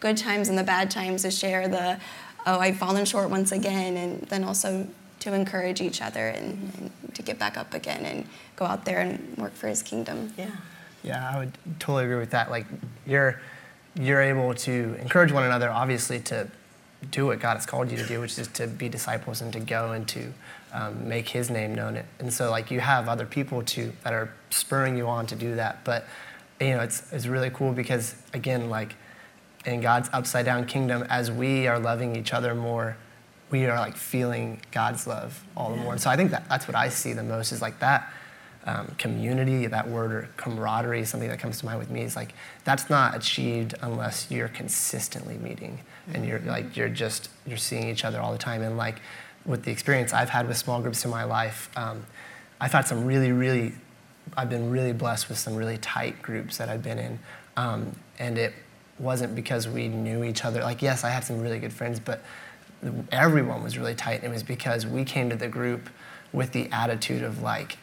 good 0.00 0.16
times 0.16 0.48
and 0.48 0.56
the 0.56 0.64
bad 0.64 0.90
times, 0.90 1.22
to 1.22 1.30
share 1.30 1.68
the, 1.68 2.00
oh, 2.46 2.58
I've 2.58 2.76
fallen 2.76 3.04
short 3.04 3.30
once 3.30 3.52
again, 3.52 3.96
and 3.96 4.22
then 4.22 4.44
also 4.44 4.86
to 5.20 5.34
encourage 5.34 5.80
each 5.80 6.00
other 6.00 6.28
and, 6.28 6.72
and 6.78 7.14
to 7.14 7.22
get 7.22 7.38
back 7.38 7.56
up 7.56 7.74
again 7.74 8.04
and 8.04 8.26
go 8.54 8.64
out 8.64 8.84
there 8.84 9.00
and 9.00 9.36
work 9.36 9.54
for 9.54 9.68
his 9.68 9.82
kingdom. 9.82 10.32
Yeah. 10.36 10.50
Yeah, 11.02 11.30
I 11.30 11.38
would 11.38 11.52
totally 11.78 12.04
agree 12.04 12.18
with 12.18 12.30
that. 12.30 12.50
Like 12.50 12.66
you're 13.06 13.40
you're 13.98 14.20
able 14.20 14.54
to 14.54 14.96
encourage 15.00 15.32
one 15.32 15.44
another, 15.44 15.70
obviously, 15.70 16.20
to 16.20 16.48
do 17.10 17.26
what 17.26 17.40
God 17.40 17.54
has 17.54 17.66
called 17.66 17.90
you 17.90 17.96
to 17.96 18.06
do, 18.06 18.20
which 18.20 18.38
is 18.38 18.48
to 18.48 18.66
be 18.66 18.88
disciples 18.88 19.40
and 19.40 19.52
to 19.52 19.60
go 19.60 19.92
and 19.92 20.06
to 20.08 20.32
um, 20.72 21.08
make 21.08 21.28
His 21.28 21.48
name 21.48 21.74
known. 21.74 22.02
And 22.18 22.32
so, 22.32 22.50
like, 22.50 22.70
you 22.70 22.80
have 22.80 23.08
other 23.08 23.24
people 23.24 23.62
to 23.62 23.92
that 24.02 24.12
are 24.12 24.30
spurring 24.50 24.96
you 24.96 25.06
on 25.06 25.26
to 25.28 25.36
do 25.36 25.54
that. 25.54 25.84
But 25.84 26.06
you 26.60 26.70
know, 26.70 26.80
it's 26.80 27.10
it's 27.12 27.26
really 27.26 27.50
cool 27.50 27.72
because 27.72 28.14
again, 28.34 28.68
like 28.68 28.94
in 29.66 29.80
God's 29.80 30.08
upside 30.12 30.46
down 30.46 30.64
kingdom, 30.64 31.04
as 31.10 31.30
we 31.30 31.66
are 31.66 31.78
loving 31.78 32.16
each 32.16 32.32
other 32.32 32.54
more, 32.54 32.96
we 33.50 33.66
are 33.66 33.78
like 33.78 33.96
feeling 33.96 34.60
God's 34.72 35.06
love 35.06 35.44
all 35.56 35.70
the 35.70 35.76
more. 35.76 35.92
And 35.92 36.00
so 36.00 36.08
I 36.08 36.16
think 36.16 36.30
that 36.30 36.48
that's 36.48 36.66
what 36.66 36.76
I 36.76 36.88
see 36.88 37.12
the 37.12 37.22
most 37.22 37.52
is 37.52 37.60
like 37.60 37.78
that 37.80 38.12
um, 38.64 38.86
community, 38.98 39.66
that 39.66 39.88
word 39.88 40.12
or 40.12 40.28
camaraderie, 40.36 41.04
something 41.04 41.28
that 41.28 41.38
comes 41.38 41.60
to 41.60 41.66
mind 41.66 41.78
with 41.78 41.90
me 41.90 42.02
is 42.02 42.16
like 42.16 42.34
that's 42.64 42.90
not 42.90 43.14
achieved 43.14 43.74
unless 43.82 44.30
you're 44.30 44.48
consistently 44.48 45.38
meeting 45.38 45.78
and 46.12 46.26
you're 46.26 46.40
mm-hmm. 46.40 46.48
like 46.48 46.76
you're 46.76 46.88
just 46.88 47.28
you're 47.46 47.58
seeing 47.58 47.88
each 47.88 48.04
other 48.04 48.20
all 48.20 48.32
the 48.32 48.38
time. 48.38 48.62
And 48.62 48.76
like 48.76 49.00
with 49.44 49.62
the 49.64 49.70
experience 49.70 50.12
I've 50.12 50.30
had 50.30 50.48
with 50.48 50.56
small 50.56 50.80
groups 50.80 51.04
in 51.04 51.10
my 51.10 51.24
life, 51.24 51.70
um, 51.76 52.04
I've 52.60 52.72
had 52.72 52.88
some 52.88 53.04
really, 53.04 53.32
really, 53.32 53.72
I've 54.36 54.50
been 54.50 54.70
really 54.70 54.92
blessed 54.92 55.28
with 55.28 55.38
some 55.38 55.54
really 55.54 55.78
tight 55.78 56.20
groups 56.20 56.58
that 56.58 56.68
I've 56.68 56.82
been 56.82 56.98
in, 56.98 57.18
um, 57.56 57.94
and 58.18 58.38
it 58.38 58.52
wasn't 58.98 59.34
because 59.34 59.68
we 59.68 59.88
knew 59.88 60.24
each 60.24 60.44
other. 60.44 60.62
Like 60.62 60.82
yes, 60.82 61.04
I 61.04 61.10
had 61.10 61.24
some 61.24 61.40
really 61.40 61.58
good 61.58 61.72
friends, 61.72 62.00
but 62.00 62.22
everyone 63.10 63.62
was 63.62 63.78
really 63.78 63.94
tight. 63.94 64.16
And 64.16 64.24
it 64.24 64.30
was 64.30 64.42
because 64.42 64.86
we 64.86 65.04
came 65.04 65.30
to 65.30 65.36
the 65.36 65.48
group 65.48 65.88
with 66.32 66.52
the 66.52 66.68
attitude 66.72 67.22
of 67.22 67.42
like 67.42 67.78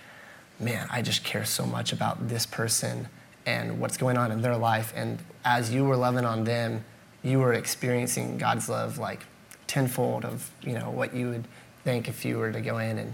man, 0.60 0.88
I 0.90 1.02
just 1.02 1.24
care 1.24 1.46
so 1.46 1.66
much 1.66 1.92
about 1.92 2.28
this 2.28 2.46
person 2.46 3.08
and 3.46 3.80
what's 3.80 3.98
going 3.98 4.18
on 4.18 4.32
in 4.32 4.42
their 4.42 4.56
life. 4.58 4.94
And 4.96 5.20
as 5.44 5.74
you 5.74 5.84
were 5.84 5.98
loving 5.98 6.26
on 6.26 6.44
them, 6.44 6.84
you 7.24 7.40
were 7.40 7.54
experiencing 7.54 8.38
God's 8.38 8.70
love 8.70 8.98
like 8.98 9.26
tenfold 9.68 10.26
of, 10.26 10.50
you 10.62 10.74
know, 10.74 10.90
what 10.90 11.14
you 11.14 11.30
would 11.30 11.48
think 11.84 12.08
if 12.08 12.24
you 12.24 12.38
were 12.38 12.52
to 12.52 12.62
go 12.62 12.78
in 12.78 12.98
and 12.98 13.14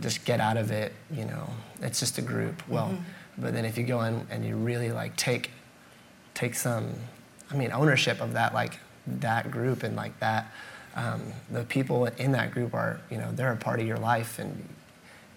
just 0.00 0.24
get 0.24 0.40
out 0.40 0.56
of 0.56 0.70
it, 0.70 0.92
you 1.10 1.24
know, 1.24 1.48
it's 1.80 2.00
just 2.00 2.18
a 2.18 2.22
group. 2.22 2.66
Well, 2.68 2.88
mm-hmm. 2.88 3.02
but 3.38 3.52
then 3.52 3.64
if 3.64 3.78
you 3.78 3.84
go 3.84 4.02
in 4.02 4.26
and 4.30 4.44
you 4.44 4.56
really 4.56 4.90
like 4.90 5.14
take 5.16 5.50
take 6.34 6.54
some 6.54 6.94
I 7.50 7.56
mean 7.56 7.72
ownership 7.72 8.20
of 8.20 8.32
that 8.34 8.52
like 8.52 8.78
that 9.06 9.50
group 9.50 9.82
and 9.82 9.96
like 9.96 10.18
that 10.20 10.52
um, 10.94 11.32
the 11.50 11.64
people 11.64 12.06
in 12.06 12.32
that 12.32 12.52
group 12.52 12.72
are, 12.72 13.00
you 13.10 13.18
know, 13.18 13.32
they're 13.32 13.52
a 13.52 13.56
part 13.56 13.80
of 13.80 13.86
your 13.86 13.98
life, 13.98 14.38
and 14.38 14.68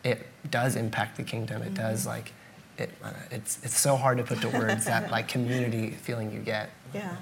it 0.04 0.26
does 0.50 0.76
impact 0.76 1.18
the 1.18 1.24
kingdom. 1.24 1.62
It 1.62 1.74
does 1.74 2.06
like, 2.06 2.32
it, 2.78 2.92
uh, 3.04 3.12
it's 3.32 3.60
it's 3.64 3.80
so 3.80 3.96
hard 3.96 4.18
to 4.20 4.24
put 4.24 4.42
to 4.42 4.50
words 4.50 4.86
that 4.86 5.10
like 5.12 5.28
community 5.28 5.92
feeling 5.92 6.32
you 6.32 6.40
get. 6.40 6.70
Yeah. 6.94 7.16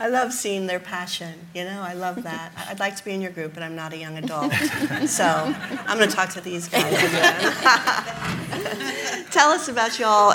I 0.00 0.08
love 0.08 0.32
seeing 0.32 0.66
their 0.66 0.80
passion. 0.80 1.46
You 1.54 1.64
know, 1.64 1.80
I 1.80 1.92
love 1.94 2.22
that. 2.24 2.52
I'd 2.68 2.80
like 2.80 2.96
to 2.96 3.04
be 3.04 3.12
in 3.12 3.20
your 3.20 3.30
group, 3.30 3.54
but 3.54 3.62
I'm 3.62 3.76
not 3.76 3.92
a 3.92 3.96
young 3.96 4.18
adult. 4.18 4.52
so 5.06 5.24
I'm 5.24 5.98
going 5.98 6.10
to 6.10 6.14
talk 6.14 6.30
to 6.30 6.40
these 6.40 6.68
guys 6.68 6.92
again. 6.92 7.52
Tell 9.30 9.50
us 9.50 9.68
about 9.68 9.98
y'all. 9.98 10.34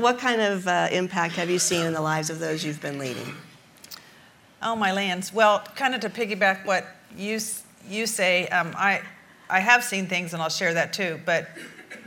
What 0.00 0.18
kind 0.18 0.40
of 0.40 0.66
uh, 0.66 0.88
impact 0.90 1.34
have 1.36 1.48
you 1.48 1.58
seen 1.58 1.86
in 1.86 1.92
the 1.92 2.00
lives 2.00 2.30
of 2.30 2.40
those 2.40 2.64
you've 2.64 2.80
been 2.80 2.98
leading? 2.98 3.34
Oh, 4.62 4.74
my 4.74 4.92
lands. 4.92 5.32
Well, 5.32 5.60
kind 5.76 5.94
of 5.94 6.00
to 6.00 6.10
piggyback 6.10 6.66
what 6.66 6.86
you, 7.16 7.38
you 7.88 8.06
say, 8.06 8.48
um, 8.48 8.74
I, 8.76 9.02
I 9.48 9.60
have 9.60 9.84
seen 9.84 10.06
things 10.06 10.32
and 10.32 10.42
I'll 10.42 10.48
share 10.48 10.74
that 10.74 10.92
too, 10.92 11.20
but 11.24 11.48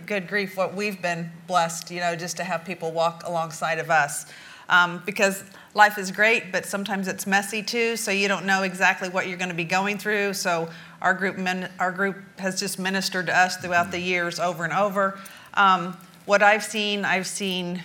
good 0.07 0.29
grief, 0.29 0.55
what 0.55 0.73
we've 0.73 1.01
been 1.01 1.29
blessed, 1.47 1.91
you 1.91 1.99
know, 1.99 2.15
just 2.15 2.37
to 2.37 2.43
have 2.45 2.63
people 2.63 2.93
walk 2.93 3.23
alongside 3.25 3.77
of 3.77 3.91
us. 3.91 4.25
Um, 4.69 5.03
because 5.05 5.43
life 5.73 5.97
is 5.97 6.11
great, 6.11 6.49
but 6.51 6.65
sometimes 6.65 7.09
it's 7.09 7.27
messy 7.27 7.61
too. 7.61 7.97
So 7.97 8.11
you 8.11 8.29
don't 8.29 8.45
know 8.45 8.63
exactly 8.63 9.09
what 9.09 9.27
you're 9.27 9.37
going 9.37 9.49
to 9.49 9.55
be 9.55 9.65
going 9.65 9.97
through. 9.97 10.33
So 10.33 10.69
our 11.01 11.13
group, 11.13 11.37
our 11.77 11.91
group 11.91 12.17
has 12.39 12.57
just 12.57 12.79
ministered 12.79 13.25
to 13.25 13.37
us 13.37 13.57
throughout 13.57 13.91
the 13.91 13.99
years 13.99 14.39
over 14.39 14.63
and 14.63 14.71
over. 14.71 15.19
Um, 15.55 15.97
what 16.25 16.41
I've 16.41 16.63
seen, 16.63 17.03
I've 17.03 17.27
seen 17.27 17.83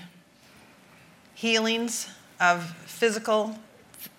healings 1.35 2.09
of 2.41 2.65
physical, 2.87 3.59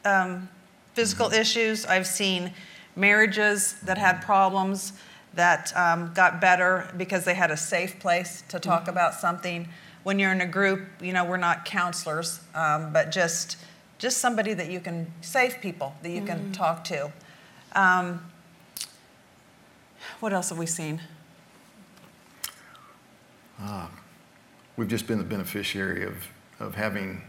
um, 0.03 0.49
physical 0.93 1.31
issues. 1.31 1.85
I've 1.85 2.07
seen 2.07 2.51
marriages 2.97 3.75
that 3.83 3.97
had 3.97 4.21
problems 4.21 4.91
that 5.35 5.75
um, 5.75 6.11
got 6.13 6.39
better 6.39 6.91
because 6.97 7.25
they 7.25 7.33
had 7.33 7.51
a 7.51 7.57
safe 7.57 7.99
place 7.99 8.43
to 8.49 8.59
talk 8.59 8.87
about 8.87 9.13
something 9.15 9.67
when 10.03 10.19
you're 10.19 10.31
in 10.31 10.41
a 10.41 10.47
group, 10.47 10.81
you 11.01 11.13
know, 11.13 11.23
we're 11.23 11.37
not 11.37 11.65
counselors, 11.65 12.41
um, 12.53 12.93
but 12.93 13.11
just 13.11 13.57
just 13.97 14.17
somebody 14.17 14.53
that 14.53 14.69
you 14.69 14.81
can 14.81 15.09
safe 15.21 15.61
people 15.61 15.95
that 16.03 16.09
you 16.09 16.17
mm-hmm. 16.17 16.27
can 16.27 16.51
talk 16.51 16.83
to. 16.83 17.11
Um, 17.73 18.29
what 20.19 20.33
else 20.33 20.49
have 20.49 20.57
we 20.57 20.65
seen? 20.65 21.01
Uh, 23.61 23.87
we've 24.75 24.89
just 24.89 25.07
been 25.07 25.19
the 25.19 25.23
beneficiary 25.23 26.03
of, 26.03 26.15
of 26.59 26.75
having 26.75 27.21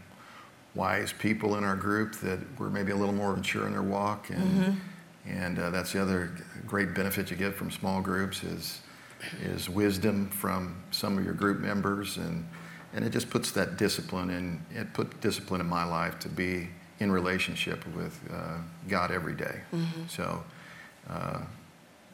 wise 0.73 1.13
people 1.13 1.55
in 1.55 1.63
our 1.63 1.77
group 1.77 2.15
that 2.15 2.39
were 2.59 2.69
maybe 2.69 2.91
a 2.91 2.95
little 2.95 3.15
more 3.15 3.33
mature 3.33 3.65
in 3.65 3.71
their 3.71 3.81
walk 3.81 4.29
and 4.29 4.43
mm-hmm. 4.43 4.79
And 5.27 5.57
uh, 5.59 5.69
that's 5.69 5.93
the 5.93 6.01
other 6.01 6.31
great 6.67 6.93
benefit 6.93 7.31
you 7.31 7.37
get 7.37 7.53
from 7.53 7.71
small 7.71 8.01
groups 8.01 8.43
is 8.43 8.79
is 9.41 9.69
wisdom 9.69 10.27
from 10.29 10.75
some 10.91 11.17
of 11.17 11.23
your 11.23 11.33
group 11.33 11.59
members 11.59 12.17
and 12.17 12.47
and 12.93 13.03
it 13.03 13.09
just 13.09 13.29
puts 13.29 13.51
that 13.51 13.77
discipline 13.77 14.29
in 14.29 14.61
it 14.73 14.93
put 14.93 15.19
discipline 15.21 15.61
in 15.61 15.67
my 15.67 15.83
life 15.83 16.19
to 16.19 16.29
be 16.29 16.69
in 16.99 17.11
relationship 17.11 17.85
with 17.95 18.19
uh, 18.31 18.57
god 18.87 19.11
every 19.11 19.33
day. 19.33 19.61
Mm-hmm. 19.73 20.07
so 20.07 20.43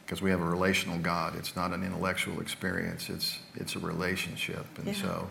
because 0.04 0.20
uh, 0.20 0.24
we 0.24 0.30
have 0.30 0.40
a 0.40 0.48
relational 0.48 0.98
god 0.98 1.34
it's 1.36 1.56
not 1.56 1.72
an 1.72 1.82
intellectual 1.82 2.40
experience 2.40 3.08
it's 3.10 3.38
it's 3.54 3.76
a 3.76 3.78
relationship 3.78 4.66
and 4.78 4.88
yeah. 4.88 4.92
so 5.02 5.28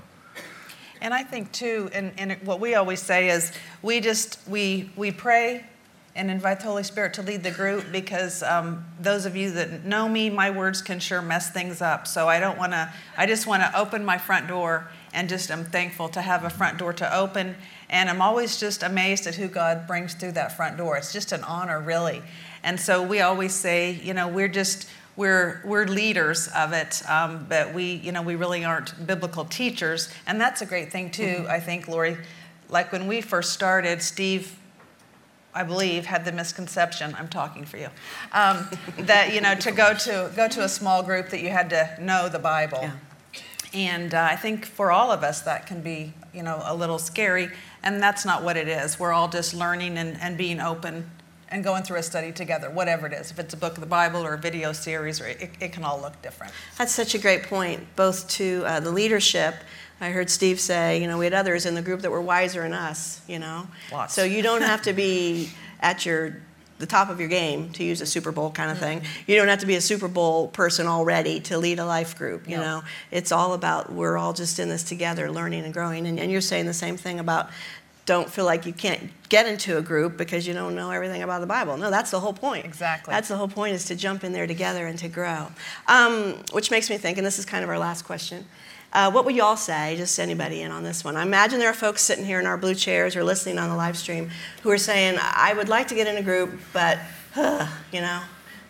and 1.02 1.14
i 1.14 1.24
think 1.24 1.52
too 1.52 1.90
and, 1.94 2.12
and 2.18 2.34
what 2.44 2.60
we 2.60 2.76
always 2.76 3.00
say 3.00 3.30
is 3.30 3.52
we 3.82 4.00
just 4.00 4.40
we 4.48 4.90
we 4.96 5.12
pray 5.12 5.64
and 6.16 6.30
invite 6.30 6.60
the 6.60 6.66
Holy 6.66 6.84
Spirit 6.84 7.14
to 7.14 7.22
lead 7.22 7.44
the 7.44 7.52
group 7.52 7.86
because 7.92 8.44
um, 8.44 8.86
those 9.00 9.26
of 9.26 9.36
you 9.36 9.52
that 9.52 9.86
know 9.86 10.10
me, 10.10 10.30
my 10.30 10.50
words 10.50 10.82
can 10.82 11.00
sure 11.00 11.22
mess 11.22 11.52
things 11.52 11.82
up. 11.82 12.06
So 12.06 12.28
I 12.28 12.40
don't 12.40 12.58
want 12.58 12.74
to, 12.74 12.92
I 13.18 13.26
just 13.26 13.48
want 13.48 13.64
to 13.64 13.80
open 13.80 14.04
my 14.04 14.18
front 14.18 14.48
door 14.48 14.90
and 15.14 15.30
just 15.30 15.50
I'm 15.52 15.64
thankful 15.64 16.10
to 16.10 16.22
have 16.22 16.44
a 16.44 16.50
front 16.50 16.78
door 16.78 16.94
to 16.94 17.16
open. 17.16 17.56
And 17.90 18.10
I'm 18.10 18.22
always 18.22 18.60
just 18.60 18.84
amazed 18.84 19.28
at 19.28 19.36
who 19.36 19.48
God 19.48 19.88
brings 19.88 20.14
through 20.14 20.34
that 20.34 20.56
front 20.56 20.78
door. 20.78 20.98
It's 20.98 21.14
just 21.14 21.32
an 21.32 21.44
honor, 21.44 21.80
really. 21.80 22.22
And 22.64 22.80
so 22.80 23.02
we 23.04 23.22
always 23.22 23.54
say, 23.54 23.92
you 24.04 24.14
know, 24.14 24.28
we're 24.28 24.48
just, 24.48 24.90
we're, 25.16 25.62
we're 25.66 25.86
leaders 25.86 26.48
of 26.50 26.74
it, 26.74 27.02
um, 27.10 27.46
but 27.50 27.74
we, 27.74 27.96
you 27.96 28.12
know, 28.12 28.22
we 28.22 28.36
really 28.36 28.64
aren't 28.64 29.06
biblical 29.06 29.46
teachers. 29.46 30.10
And 30.28 30.40
that's 30.40 30.62
a 30.62 30.66
great 30.66 30.92
thing, 30.92 31.12
too, 31.12 31.24
mm-hmm. 31.24 31.52
I 31.52 31.60
think, 31.60 31.88
Lori. 31.88 32.18
Like 32.70 32.94
when 32.94 33.08
we 33.08 33.20
first 33.20 33.52
started, 33.52 34.02
Steve 34.02 34.58
I 35.54 35.64
believe, 35.64 36.06
had 36.06 36.26
the 36.26 36.32
misconception. 36.32 37.16
I'm 37.18 37.28
talking 37.28 37.66
for 37.66 37.78
you. 37.78 37.90
Um, 38.32 38.68
that 39.00 39.34
you 39.34 39.42
know, 39.42 39.56
to 39.56 39.72
go 39.72 39.94
to 39.94 40.32
go 40.36 40.48
to 40.48 40.64
a 40.64 40.70
small 40.70 41.04
group, 41.04 41.30
that 41.30 41.42
you 41.42 41.50
had 41.50 41.70
to 41.72 41.98
know 42.00 42.30
the 42.30 42.40
Bible. 42.40 42.80
Yeah. 42.82 42.92
And 43.74 44.14
uh, 44.14 44.28
I 44.30 44.36
think 44.36 44.66
for 44.66 44.92
all 44.92 45.12
of 45.12 45.24
us, 45.24 45.42
that 45.42 45.66
can 45.66 45.82
be 45.82 46.14
you 46.34 46.44
know 46.44 46.62
a 46.66 46.76
little 46.76 47.00
scary. 47.00 47.50
And 47.84 48.02
that's 48.02 48.26
not 48.26 48.44
what 48.44 48.58
it 48.58 48.68
is. 48.68 49.00
We're 49.00 49.12
all 49.12 49.28
just 49.28 49.54
learning 49.54 49.98
and, 49.98 50.20
and 50.22 50.38
being 50.38 50.60
open 50.60 51.10
and 51.50 51.64
going 51.64 51.84
through 51.84 51.98
a 51.98 52.04
study 52.04 52.32
together, 52.32 52.70
whatever 52.70 53.08
it 53.08 53.14
is. 53.14 53.30
If 53.30 53.40
it's 53.40 53.54
a 53.54 53.58
book 53.58 53.74
of 53.74 53.82
the 53.82 53.88
Bible 53.88 54.26
or 54.26 54.34
a 54.34 54.38
video 54.38 54.72
series, 54.72 55.20
or 55.20 55.28
it, 55.28 55.50
it 55.60 55.74
can 55.74 55.84
all 55.84 56.00
look 56.00 56.20
different. 56.22 56.54
That's 56.78 56.94
such 56.94 57.14
a 57.14 57.18
great 57.18 57.44
point, 57.44 57.86
both 57.96 58.28
to 58.30 58.64
uh, 58.66 58.80
the 58.80 58.92
leadership 58.92 59.56
I 60.02 60.10
heard 60.10 60.30
Steve 60.30 60.60
say, 60.60 61.00
you 61.00 61.08
know, 61.08 61.18
we 61.20 61.26
had 61.26 61.34
others 61.34 61.66
in 61.66 61.76
the 61.76 61.82
group 61.82 62.02
that 62.02 62.10
were 62.10 62.22
wiser 62.22 62.64
than 62.64 62.74
us, 62.74 63.22
you 63.28 63.38
know. 63.40 63.68
Lots. 63.92 64.14
So 64.14 64.24
you 64.24 64.42
don't 64.42 64.64
have 64.64 64.82
to 64.84 64.94
be 64.94 65.50
at 65.80 66.06
your 66.06 66.38
the 66.80 66.88
top 66.88 67.10
of 67.10 67.20
your 67.20 67.30
game 67.30 67.70
to 67.74 67.84
use 67.84 68.02
a 68.02 68.08
Super 68.08 68.32
Bowl 68.32 68.50
kind 68.50 68.72
of 68.72 68.80
thing. 68.80 69.02
Mm-hmm. 69.02 69.32
You 69.32 69.38
don't 69.38 69.48
have 69.48 69.60
to 69.60 69.68
be 69.68 69.76
a 69.76 69.82
Super 69.82 70.08
Bowl 70.08 70.48
person 70.48 70.88
already 70.88 71.40
to 71.42 71.60
lead 71.60 71.78
a 71.78 71.86
life 71.86 72.18
group. 72.18 72.50
You 72.50 72.58
know, 72.58 72.82
it's 73.12 73.32
all 73.32 73.54
about 73.54 73.94
we're 73.94 74.18
all 74.18 74.34
just 74.34 74.58
in 74.58 74.68
this 74.68 74.84
together, 74.84 75.32
learning 75.32 75.64
and 75.64 75.74
growing. 75.74 76.08
And, 76.08 76.20
and 76.20 76.32
you're 76.32 76.42
saying 76.42 76.66
the 76.66 76.74
same 76.74 76.98
thing 76.98 77.20
about 77.20 77.52
don't 78.08 78.30
feel 78.30 78.46
like 78.46 78.66
you 78.66 78.74
can't 78.74 79.12
get 79.30 79.46
into 79.46 79.78
a 79.78 79.82
group 79.82 80.18
because 80.18 80.48
you 80.48 80.54
don't 80.56 80.76
know 80.76 80.90
everything 80.90 81.22
about 81.22 81.40
the 81.40 81.48
Bible. 81.48 81.78
No, 81.78 81.92
that's 81.92 82.10
the 82.10 82.20
whole 82.20 82.34
point. 82.34 82.66
Exactly. 82.66 83.12
That's 83.12 83.28
the 83.28 83.38
whole 83.38 83.48
point 83.48 83.76
is 83.76 83.86
to 83.86 83.96
jump 83.96 84.24
in 84.24 84.34
there 84.34 84.48
together 84.48 84.88
and 84.88 84.98
to 85.00 85.08
grow. 85.08 85.48
Um, 85.88 86.34
which 86.52 86.72
makes 86.72 86.90
me 86.90 86.98
think, 86.98 87.18
and 87.20 87.26
this 87.26 87.38
is 87.38 87.46
kind 87.46 87.64
of 87.64 87.70
our 87.70 87.78
last 87.78 88.04
question. 88.04 88.46
Uh, 88.94 89.10
what 89.10 89.24
would 89.24 89.36
you 89.36 89.44
all 89.44 89.56
say, 89.56 89.96
just 89.96 90.20
anybody 90.20 90.62
in 90.62 90.72
on 90.72 90.84
this 90.84 91.04
one? 91.04 91.16
I 91.16 91.24
imagine 91.24 91.60
there 91.60 91.70
are 91.70 91.74
folks 91.74 92.02
sitting 92.02 92.26
here 92.26 92.42
in 92.42 92.46
our 92.46 92.58
blue 92.58 92.76
chairs 92.76 93.16
or 93.16 93.24
listening 93.24 93.58
on 93.58 93.70
the 93.70 93.76
live 93.76 93.98
stream 93.98 94.30
who 94.64 94.72
are 94.72 94.78
saying, 94.78 95.18
I 95.20 95.54
would 95.54 95.70
like 95.70 95.88
to 95.90 95.96
get 95.96 96.08
in 96.08 96.18
a 96.18 96.22
group, 96.22 96.60
but, 96.74 97.00
you 97.94 98.02
know, 98.02 98.22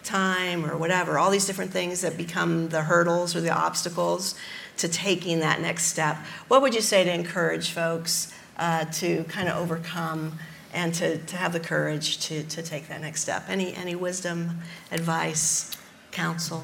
time 0.03 0.63
or 0.65 0.77
whatever, 0.77 1.17
all 1.17 1.31
these 1.31 1.47
different 1.47 1.71
things 1.71 2.01
that 2.01 2.17
become 2.17 2.69
the 2.69 2.81
hurdles 2.81 3.35
or 3.35 3.41
the 3.41 3.49
obstacles 3.49 4.35
to 4.77 4.87
taking 4.87 5.39
that 5.39 5.59
next 5.59 5.85
step. 5.85 6.17
What 6.47 6.61
would 6.61 6.75
you 6.75 6.81
say 6.81 7.03
to 7.03 7.11
encourage 7.11 7.71
folks 7.71 8.31
uh, 8.57 8.85
to 8.85 9.23
kind 9.23 9.49
of 9.49 9.57
overcome 9.57 10.37
and 10.71 10.93
to, 10.95 11.17
to 11.17 11.35
have 11.35 11.51
the 11.51 11.59
courage 11.59 12.19
to, 12.27 12.43
to 12.43 12.61
take 12.61 12.87
that 12.89 13.01
next 13.01 13.21
step? 13.21 13.45
Any, 13.47 13.73
any 13.73 13.95
wisdom, 13.95 14.59
advice, 14.91 15.71
counsel? 16.11 16.63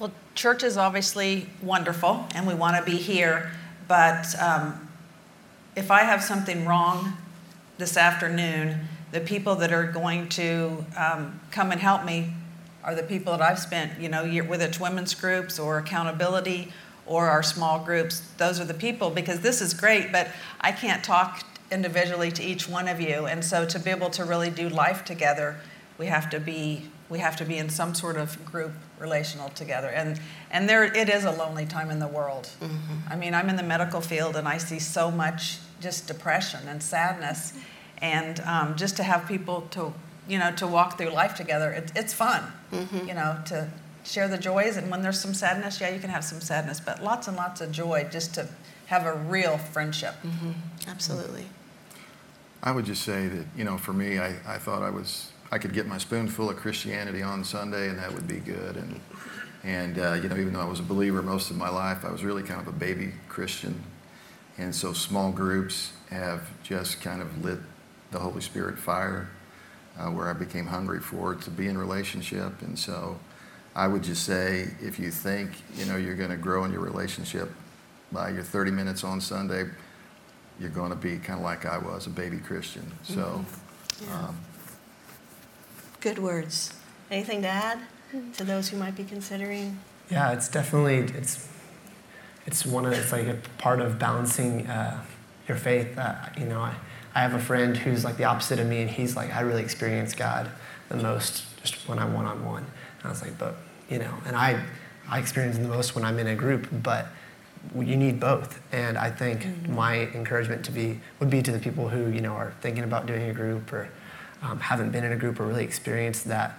Well, 0.00 0.10
church 0.34 0.64
is 0.64 0.76
obviously 0.76 1.46
wonderful, 1.62 2.26
and 2.34 2.48
we 2.48 2.54
want 2.54 2.76
to 2.76 2.90
be 2.90 2.96
here. 2.96 3.52
But 3.86 4.34
um, 4.40 4.88
if 5.76 5.90
I 5.90 6.00
have 6.00 6.22
something 6.22 6.66
wrong 6.66 7.16
this 7.78 7.96
afternoon, 7.96 8.88
the 9.12 9.20
people 9.20 9.54
that 9.56 9.72
are 9.72 9.86
going 9.86 10.28
to 10.30 10.84
um, 10.96 11.40
come 11.52 11.70
and 11.70 11.80
help 11.80 12.04
me 12.04 12.32
are 12.82 12.96
the 12.96 13.04
people 13.04 13.36
that 13.36 13.40
I've 13.40 13.60
spent, 13.60 14.00
you 14.00 14.08
know, 14.08 14.26
whether 14.42 14.66
it's 14.66 14.80
women's 14.80 15.14
groups 15.14 15.60
or 15.60 15.78
accountability 15.78 16.72
or 17.06 17.28
our 17.28 17.42
small 17.42 17.78
groups. 17.78 18.20
Those 18.36 18.58
are 18.58 18.64
the 18.64 18.74
people 18.74 19.10
because 19.10 19.40
this 19.40 19.60
is 19.60 19.74
great, 19.74 20.10
but 20.10 20.28
I 20.60 20.72
can't 20.72 21.04
talk 21.04 21.44
individually 21.70 22.32
to 22.32 22.42
each 22.42 22.68
one 22.68 22.88
of 22.88 23.00
you. 23.00 23.26
And 23.26 23.44
so 23.44 23.64
to 23.64 23.78
be 23.78 23.90
able 23.90 24.10
to 24.10 24.24
really 24.24 24.50
do 24.50 24.68
life 24.68 25.04
together, 25.04 25.56
we 25.98 26.06
have 26.06 26.28
to 26.30 26.40
be 26.40 26.90
we 27.08 27.18
have 27.18 27.36
to 27.36 27.44
be 27.44 27.58
in 27.58 27.68
some 27.68 27.94
sort 27.94 28.16
of 28.16 28.44
group 28.44 28.72
relational 28.98 29.48
together 29.50 29.88
and 29.88 30.20
and 30.50 30.68
there 30.68 30.84
it 30.84 31.08
is 31.08 31.24
a 31.24 31.30
lonely 31.30 31.66
time 31.66 31.90
in 31.90 31.98
the 31.98 32.08
world 32.08 32.50
mm-hmm. 32.60 33.12
i 33.12 33.16
mean 33.16 33.34
i'm 33.34 33.48
in 33.48 33.56
the 33.56 33.62
medical 33.62 34.00
field 34.00 34.36
and 34.36 34.48
i 34.48 34.56
see 34.56 34.78
so 34.78 35.10
much 35.10 35.58
just 35.80 36.06
depression 36.06 36.60
and 36.68 36.82
sadness 36.82 37.52
and 37.98 38.40
um, 38.40 38.74
just 38.76 38.96
to 38.96 39.02
have 39.02 39.26
people 39.26 39.62
to 39.70 39.92
you 40.28 40.38
know 40.38 40.52
to 40.52 40.66
walk 40.66 40.96
through 40.96 41.10
life 41.10 41.34
together 41.34 41.70
it, 41.70 41.92
it's 41.94 42.12
fun 42.12 42.42
mm-hmm. 42.72 43.06
you 43.08 43.14
know 43.14 43.38
to 43.44 43.68
share 44.04 44.28
the 44.28 44.38
joys 44.38 44.76
and 44.76 44.90
when 44.90 45.02
there's 45.02 45.20
some 45.20 45.34
sadness 45.34 45.80
yeah 45.80 45.90
you 45.90 46.00
can 46.00 46.10
have 46.10 46.24
some 46.24 46.40
sadness 46.40 46.80
but 46.80 47.02
lots 47.02 47.28
and 47.28 47.36
lots 47.36 47.60
of 47.60 47.70
joy 47.70 48.06
just 48.10 48.34
to 48.34 48.48
have 48.86 49.06
a 49.06 49.14
real 49.14 49.58
friendship 49.58 50.14
mm-hmm. 50.22 50.52
absolutely 50.88 51.46
i 52.62 52.70
would 52.70 52.84
just 52.84 53.02
say 53.02 53.28
that 53.28 53.44
you 53.56 53.64
know 53.64 53.76
for 53.76 53.92
me 53.92 54.18
i, 54.18 54.34
I 54.46 54.58
thought 54.58 54.82
i 54.82 54.90
was 54.90 55.30
I 55.54 55.58
could 55.58 55.72
get 55.72 55.86
my 55.86 55.98
spoonful 55.98 56.50
of 56.50 56.56
Christianity 56.56 57.22
on 57.22 57.44
Sunday, 57.44 57.88
and 57.88 57.96
that 58.00 58.12
would 58.12 58.26
be 58.26 58.40
good. 58.40 58.76
And 58.76 59.00
and 59.62 59.98
uh, 60.00 60.14
you 60.14 60.28
know, 60.28 60.36
even 60.36 60.52
though 60.52 60.60
I 60.60 60.68
was 60.68 60.80
a 60.80 60.82
believer 60.82 61.22
most 61.22 61.48
of 61.48 61.56
my 61.56 61.68
life, 61.68 62.04
I 62.04 62.10
was 62.10 62.24
really 62.24 62.42
kind 62.42 62.60
of 62.60 62.66
a 62.66 62.76
baby 62.76 63.12
Christian. 63.28 63.80
And 64.58 64.74
so 64.74 64.92
small 64.92 65.30
groups 65.30 65.92
have 66.10 66.50
just 66.64 67.00
kind 67.00 67.22
of 67.22 67.44
lit 67.44 67.60
the 68.10 68.18
Holy 68.18 68.40
Spirit 68.40 68.80
fire 68.80 69.28
uh, 69.96 70.10
where 70.10 70.28
I 70.28 70.32
became 70.32 70.66
hungry 70.66 70.98
for 70.98 71.36
to 71.36 71.50
be 71.50 71.68
in 71.68 71.78
relationship. 71.78 72.60
And 72.62 72.76
so 72.76 73.20
I 73.76 73.86
would 73.86 74.02
just 74.02 74.24
say 74.24 74.70
if 74.82 74.98
you 74.98 75.12
think 75.12 75.52
you 75.76 75.84
know 75.84 75.96
you're 75.96 76.16
going 76.16 76.30
to 76.30 76.36
grow 76.36 76.64
in 76.64 76.72
your 76.72 76.82
relationship 76.82 77.48
by 78.10 78.30
your 78.30 78.42
30 78.42 78.72
minutes 78.72 79.04
on 79.04 79.20
Sunday, 79.20 79.66
you're 80.58 80.70
going 80.70 80.90
to 80.90 80.96
be 80.96 81.18
kind 81.18 81.38
of 81.38 81.44
like 81.44 81.64
I 81.64 81.78
was, 81.78 82.08
a 82.08 82.10
baby 82.10 82.38
Christian. 82.38 82.90
So. 83.04 83.20
Mm-hmm. 83.20 83.60
Yeah. 84.08 84.18
Um, 84.18 84.36
Good 86.04 86.18
words. 86.18 86.70
Anything 87.10 87.40
to 87.40 87.48
add 87.48 87.78
to 88.34 88.44
those 88.44 88.68
who 88.68 88.76
might 88.76 88.94
be 88.94 89.04
considering? 89.04 89.80
Yeah, 90.10 90.32
it's 90.32 90.48
definitely 90.48 90.98
it's 91.18 91.48
it's 92.44 92.66
one 92.66 92.84
of 92.84 92.92
it's 92.92 93.10
like 93.10 93.26
a 93.26 93.38
part 93.56 93.80
of 93.80 93.98
balancing 93.98 94.66
uh, 94.66 95.02
your 95.48 95.56
faith. 95.56 95.96
Uh, 95.96 96.14
you 96.36 96.44
know, 96.44 96.60
I, 96.60 96.74
I 97.14 97.22
have 97.22 97.32
a 97.32 97.38
friend 97.38 97.74
who's 97.74 98.04
like 98.04 98.18
the 98.18 98.24
opposite 98.24 98.58
of 98.58 98.66
me, 98.66 98.82
and 98.82 98.90
he's 98.90 99.16
like, 99.16 99.34
I 99.34 99.40
really 99.40 99.62
experience 99.62 100.14
God 100.14 100.50
the 100.90 100.98
most 100.98 101.46
just 101.62 101.88
when 101.88 101.98
I'm 101.98 102.12
one 102.12 102.26
on 102.26 102.44
one. 102.44 102.64
And 102.98 103.04
I 103.06 103.08
was 103.08 103.22
like, 103.22 103.38
but 103.38 103.54
you 103.88 103.98
know, 103.98 104.12
and 104.26 104.36
I 104.36 104.62
I 105.08 105.18
experience 105.18 105.56
the 105.56 105.68
most 105.68 105.94
when 105.94 106.04
I'm 106.04 106.18
in 106.18 106.26
a 106.26 106.36
group, 106.36 106.68
but 106.70 107.06
you 107.74 107.96
need 107.96 108.20
both. 108.20 108.60
And 108.72 108.98
I 108.98 109.10
think 109.10 109.44
mm-hmm. 109.44 109.74
my 109.74 110.00
encouragement 110.08 110.66
to 110.66 110.70
be 110.70 111.00
would 111.18 111.30
be 111.30 111.40
to 111.40 111.50
the 111.50 111.58
people 111.58 111.88
who 111.88 112.10
you 112.10 112.20
know 112.20 112.34
are 112.34 112.52
thinking 112.60 112.84
about 112.84 113.06
doing 113.06 113.30
a 113.30 113.32
group 113.32 113.72
or 113.72 113.88
um, 114.44 114.60
haven't 114.60 114.90
been 114.90 115.04
in 115.04 115.12
a 115.12 115.16
group 115.16 115.40
or 115.40 115.46
really 115.46 115.64
experienced 115.64 116.26
that 116.26 116.58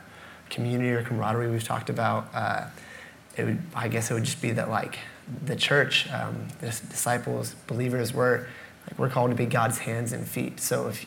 community 0.49 0.91
or 0.91 1.03
camaraderie 1.03 1.49
we've 1.49 1.63
talked 1.63 1.89
about. 1.89 2.27
Uh, 2.33 2.67
it 3.37 3.45
would, 3.45 3.61
I 3.73 3.87
guess, 3.87 4.11
it 4.11 4.13
would 4.13 4.23
just 4.23 4.41
be 4.41 4.51
that 4.51 4.69
like 4.69 4.97
the 5.43 5.55
church, 5.55 6.09
um, 6.11 6.47
the 6.61 6.67
disciples, 6.67 7.55
believers, 7.67 8.13
we're 8.13 8.47
like 8.87 8.99
we're 8.99 9.09
called 9.09 9.31
to 9.31 9.35
be 9.35 9.45
God's 9.45 9.79
hands 9.79 10.13
and 10.13 10.27
feet. 10.27 10.59
So 10.59 10.87
if 10.87 11.05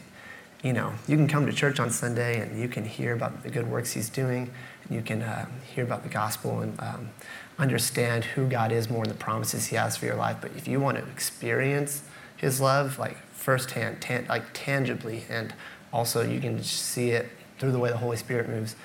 you 0.62 0.72
know, 0.72 0.92
you 1.06 1.16
can 1.16 1.28
come 1.28 1.46
to 1.46 1.52
church 1.52 1.78
on 1.78 1.90
Sunday 1.90 2.40
and 2.40 2.60
you 2.60 2.68
can 2.68 2.84
hear 2.84 3.12
about 3.12 3.44
the 3.44 3.50
good 3.50 3.68
works 3.70 3.92
He's 3.92 4.08
doing, 4.08 4.50
and 4.84 4.96
you 4.96 5.02
can 5.02 5.22
uh, 5.22 5.46
hear 5.72 5.84
about 5.84 6.02
the 6.02 6.08
gospel 6.08 6.60
and 6.60 6.78
um, 6.80 7.10
understand 7.58 8.24
who 8.24 8.48
God 8.48 8.72
is 8.72 8.90
more 8.90 9.04
and 9.04 9.10
the 9.10 9.16
promises 9.16 9.66
He 9.66 9.76
has 9.76 9.96
for 9.96 10.06
your 10.06 10.16
life. 10.16 10.38
But 10.40 10.52
if 10.56 10.66
you 10.66 10.80
want 10.80 10.98
to 10.98 11.04
experience 11.10 12.02
His 12.36 12.60
love, 12.60 12.98
like 12.98 13.16
firsthand, 13.32 14.02
tan- 14.02 14.26
like 14.28 14.44
tangibly, 14.52 15.24
and 15.30 15.54
also 15.92 16.22
you 16.22 16.40
can 16.40 16.62
see 16.62 17.10
it 17.10 17.28
through 17.58 17.72
the 17.72 17.78
way 17.78 17.90
the 17.90 17.96
Holy 17.96 18.16
Spirit 18.16 18.48
moves. 18.48 18.76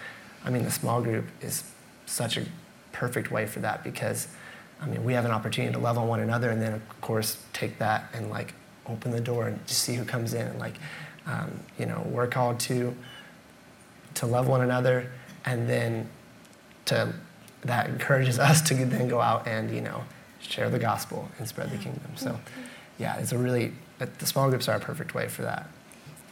I 0.44 0.50
mean, 0.50 0.64
the 0.64 0.72
small 0.72 1.02
group 1.02 1.26
is 1.42 1.64
such 2.06 2.38
a 2.38 2.46
perfect 2.92 3.32
way 3.32 3.46
for 3.46 3.60
that 3.60 3.84
because, 3.84 4.28
I 4.82 4.88
mean, 4.88 5.04
we 5.04 5.14
have 5.14 5.26
an 5.26 5.32
opportunity 5.32 5.74
to 5.74 5.80
love 5.80 5.98
on 5.98 6.08
one 6.08 6.20
another 6.20 6.50
and 6.50 6.62
then, 6.62 6.74
of 6.74 7.02
course, 7.02 7.44
take 7.54 7.80
that 7.80 8.06
and 8.14 8.30
like 8.30 8.54
open 8.88 9.12
the 9.12 9.22
door 9.22 9.48
and 9.48 9.66
just 9.68 9.82
see 9.82 9.96
who 9.96 10.06
comes 10.06 10.34
in. 10.34 10.48
And 10.48 10.60
like, 10.60 10.76
um, 11.26 11.60
you 11.80 11.86
know, 11.86 12.06
we're 12.10 12.28
called 12.28 12.60
to 12.62 12.96
to 14.16 14.28
love 14.28 14.48
one 14.48 14.62
another 14.62 15.10
and 15.44 15.68
then 15.68 16.08
to 16.86 17.14
that 17.62 17.90
encourages 17.90 18.38
us 18.40 18.62
to 18.62 18.74
then 18.74 19.08
go 19.08 19.20
out 19.20 19.48
and 19.48 19.74
you 19.74 19.82
know 19.82 20.04
share 20.40 20.70
the 20.70 20.80
gospel 20.80 21.30
and 21.40 21.48
spread 21.48 21.72
the 21.72 21.78
kingdom. 21.78 22.12
So, 22.16 22.38
yeah, 23.00 23.18
it's 23.18 23.32
a 23.32 23.38
really 23.38 23.74
the 23.98 24.26
small 24.26 24.50
groups 24.50 24.68
are 24.68 24.76
a 24.76 24.80
perfect 24.80 25.16
way 25.16 25.28
for 25.28 25.44
that. 25.44 25.70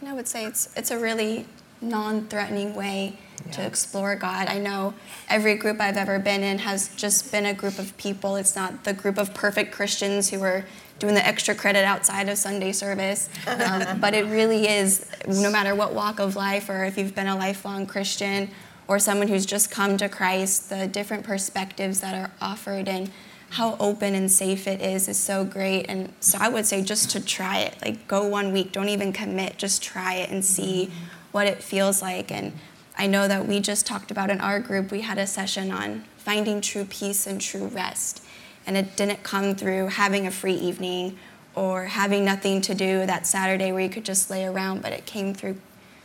And 0.01 0.09
I 0.09 0.13
would 0.13 0.27
say 0.27 0.45
it's 0.45 0.67
it's 0.75 0.91
a 0.91 0.99
really 0.99 1.45
non-threatening 1.79 2.75
way 2.75 3.17
yeah. 3.45 3.51
to 3.53 3.65
explore 3.65 4.15
God. 4.15 4.47
I 4.47 4.59
know 4.59 4.93
every 5.29 5.55
group 5.55 5.79
I've 5.79 5.97
ever 5.97 6.19
been 6.19 6.43
in 6.43 6.59
has 6.59 6.95
just 6.95 7.31
been 7.31 7.45
a 7.45 7.53
group 7.53 7.79
of 7.79 7.95
people. 7.97 8.35
It's 8.35 8.55
not 8.55 8.83
the 8.83 8.93
group 8.93 9.17
of 9.17 9.33
perfect 9.33 9.71
Christians 9.71 10.29
who 10.29 10.41
are 10.43 10.65
doing 10.99 11.15
the 11.15 11.25
extra 11.25 11.55
credit 11.55 11.83
outside 11.83 12.29
of 12.29 12.37
Sunday 12.37 12.71
service. 12.71 13.29
Um, 13.47 13.99
but 13.99 14.13
it 14.13 14.25
really 14.25 14.67
is, 14.67 15.07
no 15.27 15.51
matter 15.51 15.73
what 15.73 15.93
walk 15.93 16.19
of 16.19 16.35
life 16.35 16.69
or 16.69 16.83
if 16.83 16.97
you've 16.97 17.15
been 17.15 17.27
a 17.27 17.35
lifelong 17.35 17.87
Christian 17.87 18.49
or 18.87 18.99
someone 18.99 19.27
who's 19.27 19.45
just 19.45 19.71
come 19.71 19.97
to 19.97 20.07
Christ, 20.07 20.69
the 20.69 20.87
different 20.87 21.23
perspectives 21.23 22.01
that 22.01 22.13
are 22.13 22.31
offered 22.39 22.87
and 22.87 23.09
how 23.51 23.75
open 23.81 24.15
and 24.15 24.31
safe 24.31 24.65
it 24.65 24.81
is 24.81 25.09
is 25.09 25.17
so 25.17 25.43
great. 25.43 25.85
And 25.89 26.13
so 26.21 26.37
I 26.39 26.47
would 26.47 26.65
say 26.65 26.81
just 26.81 27.11
to 27.11 27.19
try 27.19 27.59
it, 27.59 27.75
like 27.83 28.07
go 28.07 28.25
one 28.25 28.53
week, 28.53 28.71
don't 28.71 28.87
even 28.87 29.11
commit, 29.11 29.57
just 29.57 29.83
try 29.83 30.15
it 30.15 30.29
and 30.29 30.43
see 30.43 30.89
what 31.33 31.47
it 31.47 31.61
feels 31.61 32.01
like. 32.01 32.31
And 32.31 32.53
I 32.97 33.07
know 33.07 33.27
that 33.27 33.47
we 33.47 33.59
just 33.59 33.85
talked 33.85 34.09
about 34.09 34.29
in 34.29 34.39
our 34.39 34.61
group, 34.61 34.89
we 34.89 35.01
had 35.01 35.17
a 35.17 35.27
session 35.27 35.69
on 35.69 36.05
finding 36.17 36.61
true 36.61 36.85
peace 36.85 37.27
and 37.27 37.41
true 37.41 37.67
rest. 37.67 38.23
And 38.65 38.77
it 38.77 38.95
didn't 38.95 39.21
come 39.23 39.55
through 39.55 39.87
having 39.87 40.25
a 40.25 40.31
free 40.31 40.53
evening 40.53 41.17
or 41.53 41.85
having 41.85 42.23
nothing 42.23 42.61
to 42.61 42.73
do 42.73 43.05
that 43.05 43.27
Saturday 43.27 43.73
where 43.73 43.81
you 43.81 43.89
could 43.89 44.05
just 44.05 44.29
lay 44.29 44.45
around, 44.45 44.81
but 44.81 44.93
it 44.93 45.05
came 45.05 45.33
through 45.33 45.57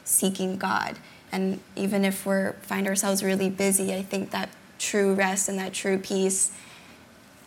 seeking 0.02 0.56
God. 0.56 0.98
And 1.30 1.60
even 1.76 2.04
if 2.04 2.26
we 2.26 2.48
find 2.62 2.88
ourselves 2.88 3.22
really 3.22 3.50
busy, 3.50 3.94
I 3.94 4.02
think 4.02 4.32
that 4.32 4.48
true 4.78 5.14
rest 5.14 5.48
and 5.48 5.58
that 5.60 5.72
true 5.72 5.98
peace 5.98 6.50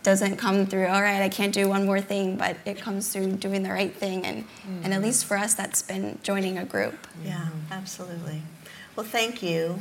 doesn't 0.02 0.38
come 0.38 0.66
through 0.66 0.88
all 0.88 1.02
right 1.02 1.22
i 1.22 1.30
can't 1.30 1.54
do 1.54 1.68
one 1.68 1.86
more 1.86 2.00
thing 2.00 2.38
but 2.38 2.56
it 2.66 2.78
comes 2.80 3.12
through 3.12 3.34
doing 3.34 3.64
the 3.64 3.70
right 3.70 3.94
thing. 3.94 4.26
And 4.26 4.44
mm-hmm. 4.44 4.82
and 4.84 4.94
at 4.94 5.02
least 5.02 5.26
for 5.26 5.38
us 5.38 5.54
that's 5.54 5.82
been 5.82 6.20
joining 6.24 6.58
a 6.58 6.66
group. 6.66 7.08
Yeah 7.24 7.48
absolutely. 7.72 8.42
Well 8.96 9.06
thank 9.06 9.44
you 9.44 9.80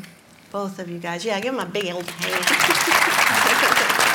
both 0.50 0.78
of 0.78 0.88
you 0.88 0.98
guys. 0.98 1.24
Yeah 1.24 1.40
give 1.40 1.54
them 1.54 1.66
a 1.66 1.70
big 1.70 1.92
old 1.92 2.08
hand 2.10 4.04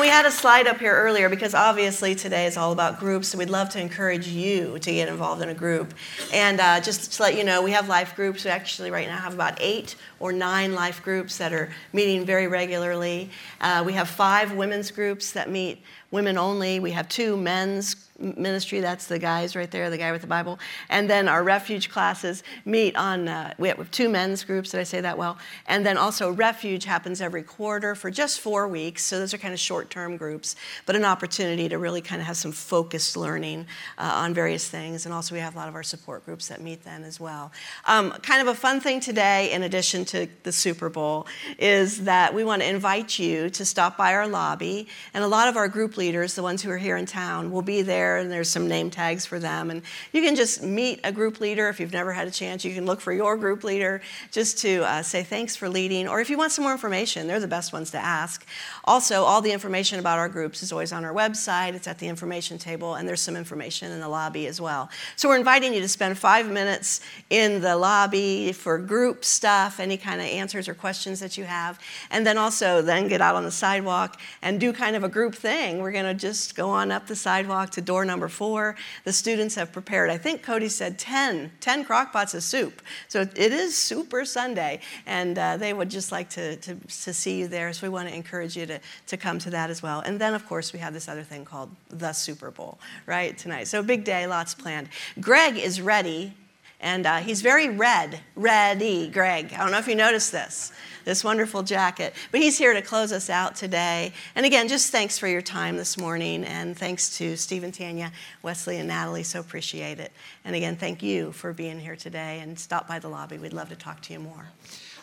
And 0.00 0.06
we 0.06 0.10
had 0.10 0.24
a 0.24 0.30
slide 0.30 0.66
up 0.66 0.78
here 0.78 0.94
earlier 0.94 1.28
because 1.28 1.52
obviously 1.52 2.14
today 2.14 2.46
is 2.46 2.56
all 2.56 2.72
about 2.72 2.98
groups, 2.98 3.28
so 3.28 3.36
we'd 3.36 3.50
love 3.50 3.68
to 3.68 3.78
encourage 3.78 4.26
you 4.26 4.78
to 4.78 4.90
get 4.90 5.10
involved 5.10 5.42
in 5.42 5.50
a 5.50 5.54
group. 5.54 5.92
And 6.32 6.58
uh, 6.58 6.80
just 6.80 7.12
to 7.12 7.22
let 7.22 7.36
you 7.36 7.44
know, 7.44 7.60
we 7.60 7.72
have 7.72 7.86
life 7.86 8.16
groups. 8.16 8.46
We 8.46 8.50
actually 8.50 8.90
right 8.90 9.06
now 9.06 9.18
have 9.18 9.34
about 9.34 9.58
eight 9.60 9.96
or 10.18 10.32
nine 10.32 10.74
life 10.74 11.02
groups 11.02 11.36
that 11.36 11.52
are 11.52 11.68
meeting 11.92 12.24
very 12.24 12.46
regularly. 12.46 13.28
Uh, 13.60 13.82
we 13.84 13.92
have 13.92 14.08
five 14.08 14.54
women's 14.54 14.90
groups 14.90 15.32
that 15.32 15.50
meet 15.50 15.82
women 16.10 16.38
only. 16.38 16.80
We 16.80 16.92
have 16.92 17.06
two 17.10 17.36
men's 17.36 18.08
ministry. 18.20 18.80
That's 18.80 19.06
the 19.06 19.18
guys 19.18 19.56
right 19.56 19.70
there, 19.70 19.90
the 19.90 19.98
guy 19.98 20.12
with 20.12 20.20
the 20.20 20.26
Bible. 20.26 20.58
And 20.88 21.08
then 21.08 21.28
our 21.28 21.42
refuge 21.42 21.90
classes 21.90 22.42
meet 22.64 22.96
on, 22.96 23.28
uh, 23.28 23.54
we 23.58 23.68
have 23.68 23.90
two 23.90 24.08
men's 24.08 24.44
groups, 24.44 24.70
did 24.70 24.80
I 24.80 24.84
say 24.84 25.00
that 25.00 25.18
well? 25.18 25.38
And 25.66 25.84
then 25.84 25.96
also 25.96 26.30
refuge 26.30 26.84
happens 26.84 27.20
every 27.20 27.42
quarter 27.42 27.94
for 27.94 28.10
just 28.10 28.40
four 28.40 28.68
weeks. 28.68 29.04
So 29.04 29.18
those 29.18 29.32
are 29.34 29.38
kind 29.38 29.54
of 29.54 29.60
short 29.60 29.90
term 29.90 30.16
groups, 30.16 30.56
but 30.86 30.96
an 30.96 31.04
opportunity 31.04 31.68
to 31.68 31.78
really 31.78 32.00
kind 32.00 32.20
of 32.20 32.26
have 32.26 32.36
some 32.36 32.52
focused 32.52 33.16
learning 33.16 33.66
uh, 33.98 34.12
on 34.14 34.34
various 34.34 34.68
things. 34.68 35.06
And 35.06 35.14
also 35.14 35.34
we 35.34 35.40
have 35.40 35.54
a 35.54 35.58
lot 35.58 35.68
of 35.68 35.74
our 35.74 35.82
support 35.82 36.24
groups 36.24 36.48
that 36.48 36.60
meet 36.60 36.84
then 36.84 37.04
as 37.04 37.18
well. 37.18 37.52
Um, 37.86 38.10
kind 38.22 38.40
of 38.40 38.48
a 38.48 38.54
fun 38.54 38.80
thing 38.80 39.00
today, 39.00 39.52
in 39.52 39.62
addition 39.62 40.04
to 40.06 40.28
the 40.42 40.52
Super 40.52 40.88
Bowl, 40.88 41.26
is 41.58 42.04
that 42.04 42.34
we 42.34 42.44
want 42.44 42.62
to 42.62 42.68
invite 42.68 43.18
you 43.18 43.50
to 43.50 43.64
stop 43.64 43.96
by 43.96 44.14
our 44.14 44.26
lobby. 44.26 44.88
And 45.14 45.24
a 45.24 45.28
lot 45.28 45.48
of 45.48 45.56
our 45.56 45.68
group 45.68 45.96
leaders, 45.96 46.34
the 46.34 46.42
ones 46.42 46.62
who 46.62 46.70
are 46.70 46.78
here 46.78 46.96
in 46.96 47.06
town, 47.06 47.50
will 47.50 47.62
be 47.62 47.82
there 47.82 48.09
there, 48.10 48.18
and 48.18 48.30
there's 48.30 48.48
some 48.48 48.66
name 48.66 48.90
tags 48.90 49.24
for 49.24 49.38
them. 49.38 49.70
And 49.70 49.82
you 50.12 50.22
can 50.22 50.34
just 50.34 50.62
meet 50.62 51.00
a 51.04 51.12
group 51.12 51.40
leader 51.40 51.68
if 51.68 51.78
you've 51.78 51.92
never 51.92 52.12
had 52.12 52.26
a 52.26 52.30
chance. 52.30 52.64
You 52.64 52.74
can 52.74 52.86
look 52.86 53.00
for 53.00 53.12
your 53.12 53.36
group 53.36 53.62
leader 53.62 54.00
just 54.32 54.58
to 54.58 54.82
uh, 54.82 55.02
say 55.02 55.22
thanks 55.22 55.54
for 55.56 55.68
leading. 55.68 56.08
Or 56.08 56.20
if 56.20 56.28
you 56.30 56.36
want 56.36 56.52
some 56.52 56.64
more 56.64 56.72
information, 56.72 57.26
they're 57.26 57.40
the 57.40 57.48
best 57.48 57.72
ones 57.72 57.90
to 57.92 57.98
ask. 57.98 58.46
Also, 58.84 59.22
all 59.22 59.40
the 59.40 59.52
information 59.52 60.00
about 60.00 60.18
our 60.18 60.28
groups 60.28 60.62
is 60.62 60.72
always 60.72 60.92
on 60.92 61.04
our 61.04 61.14
website. 61.14 61.74
It's 61.74 61.86
at 61.86 61.98
the 61.98 62.08
information 62.08 62.58
table, 62.58 62.94
and 62.96 63.08
there's 63.08 63.20
some 63.20 63.36
information 63.36 63.92
in 63.92 64.00
the 64.00 64.08
lobby 64.08 64.46
as 64.46 64.60
well. 64.60 64.90
So 65.16 65.28
we're 65.28 65.38
inviting 65.38 65.72
you 65.72 65.80
to 65.80 65.88
spend 65.88 66.18
five 66.18 66.50
minutes 66.50 67.00
in 67.30 67.60
the 67.60 67.76
lobby 67.76 68.52
for 68.52 68.78
group 68.78 69.24
stuff, 69.24 69.78
any 69.78 69.96
kind 69.96 70.20
of 70.20 70.26
answers 70.26 70.68
or 70.68 70.74
questions 70.74 71.20
that 71.20 71.38
you 71.38 71.44
have, 71.44 71.78
and 72.10 72.26
then 72.26 72.38
also 72.38 72.82
then 72.82 73.08
get 73.08 73.20
out 73.20 73.36
on 73.36 73.44
the 73.44 73.50
sidewalk 73.50 74.18
and 74.42 74.58
do 74.58 74.72
kind 74.72 74.96
of 74.96 75.04
a 75.04 75.08
group 75.08 75.34
thing. 75.34 75.78
We're 75.78 75.92
going 75.92 76.04
to 76.04 76.14
just 76.14 76.56
go 76.56 76.70
on 76.70 76.90
up 76.90 77.06
the 77.06 77.16
sidewalk 77.16 77.70
to 77.70 77.80
door 77.80 77.99
number 78.04 78.28
four. 78.28 78.76
The 79.04 79.12
students 79.12 79.54
have 79.54 79.72
prepared, 79.72 80.10
I 80.10 80.18
think 80.18 80.42
Cody 80.42 80.68
said 80.68 80.98
10, 80.98 81.52
10 81.60 81.84
crock 81.84 82.12
pots 82.12 82.34
of 82.34 82.42
soup. 82.42 82.82
So 83.08 83.22
it 83.22 83.52
is 83.52 83.76
Super 83.76 84.24
Sunday, 84.24 84.80
and 85.06 85.38
uh, 85.38 85.56
they 85.56 85.72
would 85.72 85.90
just 85.90 86.12
like 86.12 86.28
to, 86.30 86.56
to, 86.56 86.74
to 86.74 87.14
see 87.14 87.40
you 87.40 87.48
there. 87.48 87.72
So 87.72 87.86
we 87.86 87.90
want 87.90 88.08
to 88.08 88.14
encourage 88.14 88.56
you 88.56 88.66
to, 88.66 88.80
to 89.06 89.16
come 89.16 89.38
to 89.40 89.50
that 89.50 89.70
as 89.70 89.82
well. 89.82 90.00
And 90.00 90.20
then, 90.20 90.34
of 90.34 90.46
course, 90.46 90.72
we 90.72 90.78
have 90.78 90.92
this 90.92 91.08
other 91.08 91.22
thing 91.22 91.44
called 91.44 91.70
the 91.88 92.12
Super 92.12 92.50
Bowl, 92.50 92.78
right, 93.06 93.36
tonight. 93.36 93.68
So 93.68 93.82
big 93.82 94.04
day, 94.04 94.26
lots 94.26 94.54
planned. 94.54 94.88
Greg 95.20 95.56
is 95.56 95.80
ready 95.80 96.34
and 96.80 97.06
uh, 97.06 97.18
he's 97.18 97.42
very 97.42 97.68
red, 97.68 98.20
ready, 98.34 99.08
Greg. 99.08 99.52
I 99.52 99.58
don't 99.58 99.70
know 99.70 99.78
if 99.78 99.88
you 99.88 99.94
noticed 99.94 100.32
this 100.32 100.72
this 101.04 101.24
wonderful 101.24 101.62
jacket. 101.62 102.14
But 102.30 102.40
he's 102.40 102.58
here 102.58 102.72
to 102.72 102.82
close 102.82 103.12
us 103.12 103.30
out 103.30 103.56
today. 103.56 104.12
And 104.34 104.46
again, 104.46 104.68
just 104.68 104.92
thanks 104.92 105.18
for 105.18 105.28
your 105.28 105.42
time 105.42 105.76
this 105.76 105.98
morning. 105.98 106.44
And 106.44 106.76
thanks 106.76 107.16
to 107.18 107.36
Steve 107.36 107.64
and 107.64 107.74
Tanya, 107.74 108.12
Wesley, 108.42 108.78
and 108.78 108.88
Natalie. 108.88 109.22
So 109.22 109.40
appreciate 109.40 109.98
it. 109.98 110.12
And 110.44 110.54
again, 110.54 110.76
thank 110.76 111.02
you 111.02 111.32
for 111.32 111.52
being 111.52 111.78
here 111.80 111.96
today 111.96 112.40
and 112.40 112.58
stop 112.58 112.86
by 112.86 112.98
the 112.98 113.08
lobby. 113.08 113.38
We'd 113.38 113.52
love 113.52 113.68
to 113.70 113.76
talk 113.76 114.00
to 114.02 114.12
you 114.12 114.20
more. 114.20 114.46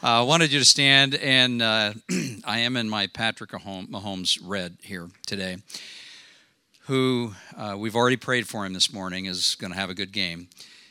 I 0.03 0.19
uh, 0.19 0.25
wanted 0.25 0.53
you 0.53 0.59
to 0.59 0.65
stand, 0.65 1.15
and 1.15 1.59
uh, 1.59 1.93
I 2.45 2.59
am 2.59 2.77
in 2.77 2.87
my 2.87 3.07
Patrick 3.07 3.49
Mahomes 3.49 4.39
red 4.43 4.77
here 4.83 5.09
today, 5.25 5.57
who 6.81 7.33
uh, 7.57 7.75
we've 7.75 7.95
already 7.95 8.15
prayed 8.15 8.47
for 8.47 8.63
him 8.63 8.73
this 8.73 8.93
morning, 8.93 9.25
is 9.25 9.55
going 9.55 9.73
to 9.73 9.77
have 9.77 9.89
a 9.89 9.95
good 9.95 10.11
game. 10.11 10.49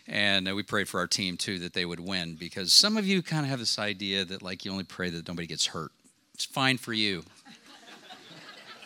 And 0.08 0.48
uh, 0.48 0.54
we 0.54 0.62
prayed 0.62 0.88
for 0.88 1.00
our 1.00 1.06
team 1.06 1.36
too 1.36 1.58
that 1.60 1.72
they 1.72 1.84
would 1.84 2.00
win 2.00 2.36
because 2.36 2.72
some 2.72 2.96
of 2.96 3.06
you 3.06 3.22
kind 3.22 3.44
of 3.44 3.50
have 3.50 3.58
this 3.58 3.78
idea 3.78 4.24
that 4.24 4.40
like 4.42 4.64
you 4.64 4.70
only 4.70 4.84
pray 4.84 5.10
that 5.10 5.26
nobody 5.26 5.48
gets 5.48 5.66
hurt. 5.66 5.90
It's 6.34 6.44
fine 6.44 6.78
for 6.78 6.92
you. 6.92 7.24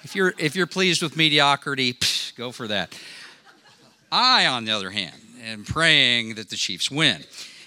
If 0.03 0.15
you're 0.15 0.33
if 0.39 0.57
you're 0.57 0.67
pleased 0.67 1.03
with 1.03 1.17
mediocrity, 1.17 1.93
psh, 1.93 2.35
go 2.37 2.53
for 2.53 2.69
that. 2.69 2.99
I, 4.11 4.47
on 4.47 4.65
the 4.65 4.73
other 4.73 4.91
hand, 4.91 5.15
am 5.45 5.65
praying 5.65 6.35
that 6.37 6.49
the 6.49 6.57
Chiefs 6.57 6.91
win. 6.91 7.23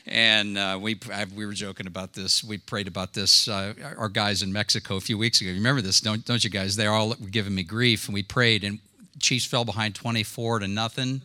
And 0.05 0.57
uh, 0.57 0.77
we 0.81 0.99
I, 1.11 1.25
we 1.25 1.45
were 1.45 1.53
joking 1.53 1.85
about 1.85 2.13
this. 2.13 2.43
We 2.43 2.57
prayed 2.57 2.87
about 2.87 3.13
this. 3.13 3.47
Uh, 3.47 3.73
our 3.97 4.09
guys 4.09 4.41
in 4.41 4.51
Mexico 4.51 4.95
a 4.95 5.01
few 5.01 5.17
weeks 5.17 5.41
ago. 5.41 5.49
You 5.49 5.57
remember 5.57 5.81
this, 5.81 6.01
don't 6.01 6.25
don't 6.25 6.43
you 6.43 6.49
guys? 6.49 6.75
They 6.75 6.87
all 6.87 7.09
were 7.09 7.15
giving 7.29 7.53
me 7.53 7.63
grief, 7.63 8.07
and 8.07 8.13
we 8.13 8.23
prayed, 8.23 8.63
and 8.63 8.79
Chiefs 9.19 9.45
fell 9.45 9.63
behind 9.63 9.95
24 9.95 10.59
to 10.59 10.67
nothing. 10.67 11.21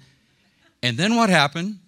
And 0.83 0.97
then 0.97 1.17
what 1.17 1.31
happened? 1.31 1.79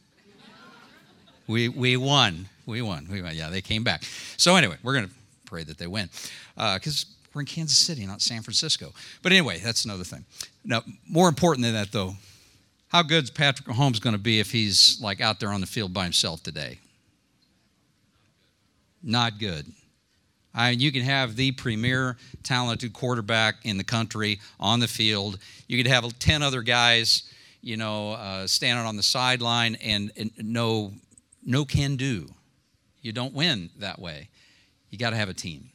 We 1.50 1.68
we 1.68 1.96
won. 1.96 2.48
We 2.66 2.82
won. 2.82 3.08
We 3.10 3.20
won. 3.22 3.34
Yeah, 3.34 3.50
they 3.50 3.60
came 3.60 3.84
back. 3.84 4.04
So 4.36 4.56
anyway, 4.56 4.76
we're 4.82 4.94
gonna 4.94 5.10
pray 5.46 5.64
that 5.64 5.78
they 5.78 5.86
win, 5.86 6.08
because. 6.56 7.06
Uh, 7.08 7.16
we're 7.32 7.42
in 7.42 7.46
Kansas 7.46 7.78
City, 7.78 8.04
not 8.06 8.20
San 8.20 8.42
Francisco. 8.42 8.92
But 9.22 9.30
anyway, 9.30 9.58
that's 9.58 9.84
another 9.84 10.02
thing. 10.02 10.24
Now, 10.64 10.82
more 11.08 11.28
important 11.28 11.64
than 11.64 11.74
that, 11.74 11.92
though, 11.92 12.14
how 12.88 13.02
good's 13.02 13.30
Patrick 13.30 13.68
Mahomes 13.68 14.00
going 14.00 14.14
to 14.14 14.20
be 14.20 14.40
if 14.40 14.50
he's 14.50 14.98
like 15.00 15.20
out 15.20 15.38
there 15.38 15.50
on 15.50 15.60
the 15.60 15.66
field 15.66 15.94
by 15.94 16.02
himself 16.04 16.42
today? 16.42 16.78
Not 19.02 19.38
good. 19.38 19.66
I 20.52 20.70
mean, 20.70 20.80
you 20.80 20.90
can 20.90 21.02
have 21.02 21.36
the 21.36 21.52
premier 21.52 22.16
talented 22.42 22.92
quarterback 22.92 23.64
in 23.64 23.76
the 23.76 23.84
country 23.84 24.40
on 24.58 24.80
the 24.80 24.88
field. 24.88 25.38
You 25.68 25.76
could 25.76 25.86
have 25.86 26.18
10 26.18 26.42
other 26.42 26.62
guys, 26.62 27.32
you 27.62 27.76
know, 27.76 28.12
uh, 28.14 28.48
standing 28.48 28.84
on 28.84 28.96
the 28.96 29.02
sideline 29.04 29.76
and, 29.76 30.10
and 30.16 30.32
no, 30.38 30.92
no 31.44 31.64
can 31.64 31.96
do. 31.96 32.34
You 33.02 33.12
don't 33.12 33.34
win 33.34 33.70
that 33.78 33.98
way. 33.98 34.28
You 34.90 34.98
got 34.98 35.10
to 35.10 35.16
have 35.16 35.28
a 35.28 35.34
team. 35.34 35.70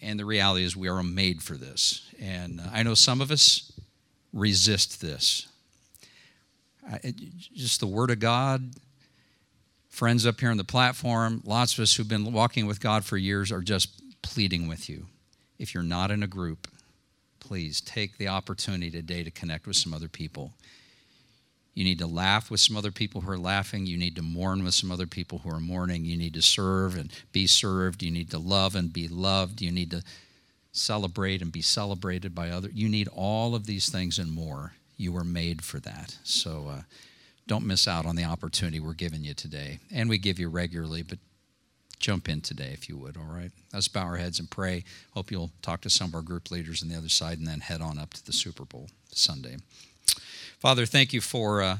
And 0.00 0.18
the 0.18 0.24
reality 0.24 0.64
is, 0.64 0.76
we 0.76 0.88
are 0.88 1.02
made 1.02 1.42
for 1.42 1.56
this. 1.56 2.08
And 2.20 2.60
uh, 2.60 2.64
I 2.72 2.82
know 2.82 2.94
some 2.94 3.20
of 3.20 3.30
us 3.30 3.72
resist 4.32 5.00
this. 5.00 5.46
just 7.54 7.80
the 7.80 7.86
Word 7.86 8.10
of 8.10 8.18
God, 8.18 8.70
friends 9.88 10.26
up 10.26 10.40
here 10.40 10.50
on 10.50 10.56
the 10.56 10.64
platform, 10.64 11.42
lots 11.44 11.74
of 11.74 11.82
us 11.82 11.94
who've 11.94 12.08
been 12.08 12.32
walking 12.32 12.66
with 12.66 12.80
God 12.80 13.04
for 13.04 13.16
years 13.16 13.52
are 13.52 13.60
just 13.60 14.00
pleading 14.22 14.66
with 14.68 14.88
you. 14.88 15.06
If 15.58 15.74
you're 15.74 15.82
not 15.82 16.10
in 16.10 16.22
a 16.22 16.26
group, 16.26 16.66
please 17.38 17.80
take 17.80 18.16
the 18.16 18.28
opportunity 18.28 18.90
today 18.90 19.22
to 19.22 19.30
connect 19.30 19.66
with 19.66 19.76
some 19.76 19.94
other 19.94 20.08
people. 20.08 20.54
You 21.74 21.84
need 21.84 21.98
to 21.98 22.06
laugh 22.06 22.50
with 22.50 22.60
some 22.60 22.76
other 22.76 22.92
people 22.92 23.22
who 23.22 23.30
are 23.30 23.38
laughing. 23.38 23.84
You 23.86 23.96
need 23.96 24.14
to 24.16 24.22
mourn 24.22 24.64
with 24.64 24.74
some 24.74 24.92
other 24.92 25.06
people 25.06 25.38
who 25.38 25.50
are 25.50 25.60
mourning. 25.60 26.04
You 26.04 26.16
need 26.16 26.34
to 26.34 26.42
serve 26.42 26.96
and 26.96 27.12
be 27.32 27.46
served. 27.46 28.02
You 28.02 28.12
need 28.12 28.30
to 28.30 28.38
love 28.38 28.76
and 28.76 28.92
be 28.92 29.08
loved. 29.08 29.60
You 29.60 29.72
need 29.72 29.90
to 29.90 30.02
celebrate 30.70 31.42
and 31.42 31.50
be 31.52 31.62
celebrated 31.62 32.34
by 32.34 32.50
others. 32.50 32.72
You 32.74 32.88
need 32.88 33.08
all 33.08 33.54
of 33.54 33.66
these 33.66 33.90
things 33.90 34.18
and 34.18 34.30
more. 34.30 34.72
You 34.96 35.12
were 35.12 35.24
made 35.24 35.62
for 35.64 35.80
that. 35.80 36.16
So 36.22 36.68
uh, 36.70 36.82
don't 37.46 37.66
miss 37.66 37.88
out 37.88 38.06
on 38.06 38.16
the 38.16 38.24
opportunity 38.24 38.78
we're 38.78 38.94
giving 38.94 39.24
you 39.24 39.34
today. 39.34 39.80
And 39.92 40.08
we 40.08 40.18
give 40.18 40.38
you 40.38 40.48
regularly, 40.48 41.02
but 41.02 41.18
jump 41.98 42.28
in 42.28 42.40
today 42.40 42.70
if 42.72 42.88
you 42.88 42.96
would, 42.98 43.16
all 43.16 43.24
right? 43.24 43.50
Let's 43.72 43.88
bow 43.88 44.02
our 44.02 44.16
heads 44.16 44.38
and 44.38 44.50
pray. 44.50 44.84
Hope 45.12 45.30
you'll 45.30 45.50
talk 45.62 45.80
to 45.82 45.90
some 45.90 46.08
of 46.08 46.14
our 46.14 46.22
group 46.22 46.50
leaders 46.50 46.82
on 46.82 46.88
the 46.88 46.96
other 46.96 47.08
side 47.08 47.38
and 47.38 47.46
then 47.46 47.60
head 47.60 47.80
on 47.80 47.98
up 47.98 48.14
to 48.14 48.24
the 48.24 48.32
Super 48.32 48.64
Bowl 48.64 48.88
Sunday. 49.10 49.56
Father, 50.64 50.86
thank 50.86 51.12
you 51.12 51.20
for 51.20 51.60
uh, 51.60 51.76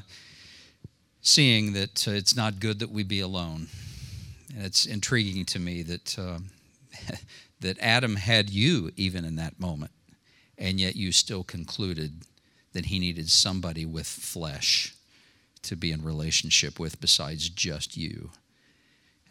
seeing 1.19 1.73
that 1.73 2.07
uh, 2.07 2.11
it's 2.11 2.35
not 2.35 2.59
good 2.59 2.77
that 2.77 2.91
we 2.91 3.01
be 3.01 3.19
alone. 3.19 3.65
And 4.55 4.63
it's 4.63 4.85
intriguing 4.85 5.43
to 5.45 5.57
me 5.57 5.81
that, 5.81 6.19
uh, 6.19 6.37
that 7.61 7.79
Adam 7.79 8.15
had 8.15 8.51
you 8.51 8.91
even 8.95 9.25
in 9.25 9.37
that 9.37 9.59
moment, 9.59 9.89
and 10.55 10.79
yet 10.79 10.95
you 10.95 11.11
still 11.11 11.43
concluded 11.43 12.25
that 12.73 12.85
he 12.85 12.99
needed 12.99 13.31
somebody 13.31 13.87
with 13.87 14.05
flesh 14.05 14.93
to 15.63 15.75
be 15.75 15.91
in 15.91 16.03
relationship 16.03 16.79
with 16.79 17.01
besides 17.01 17.49
just 17.49 17.97
you. 17.97 18.29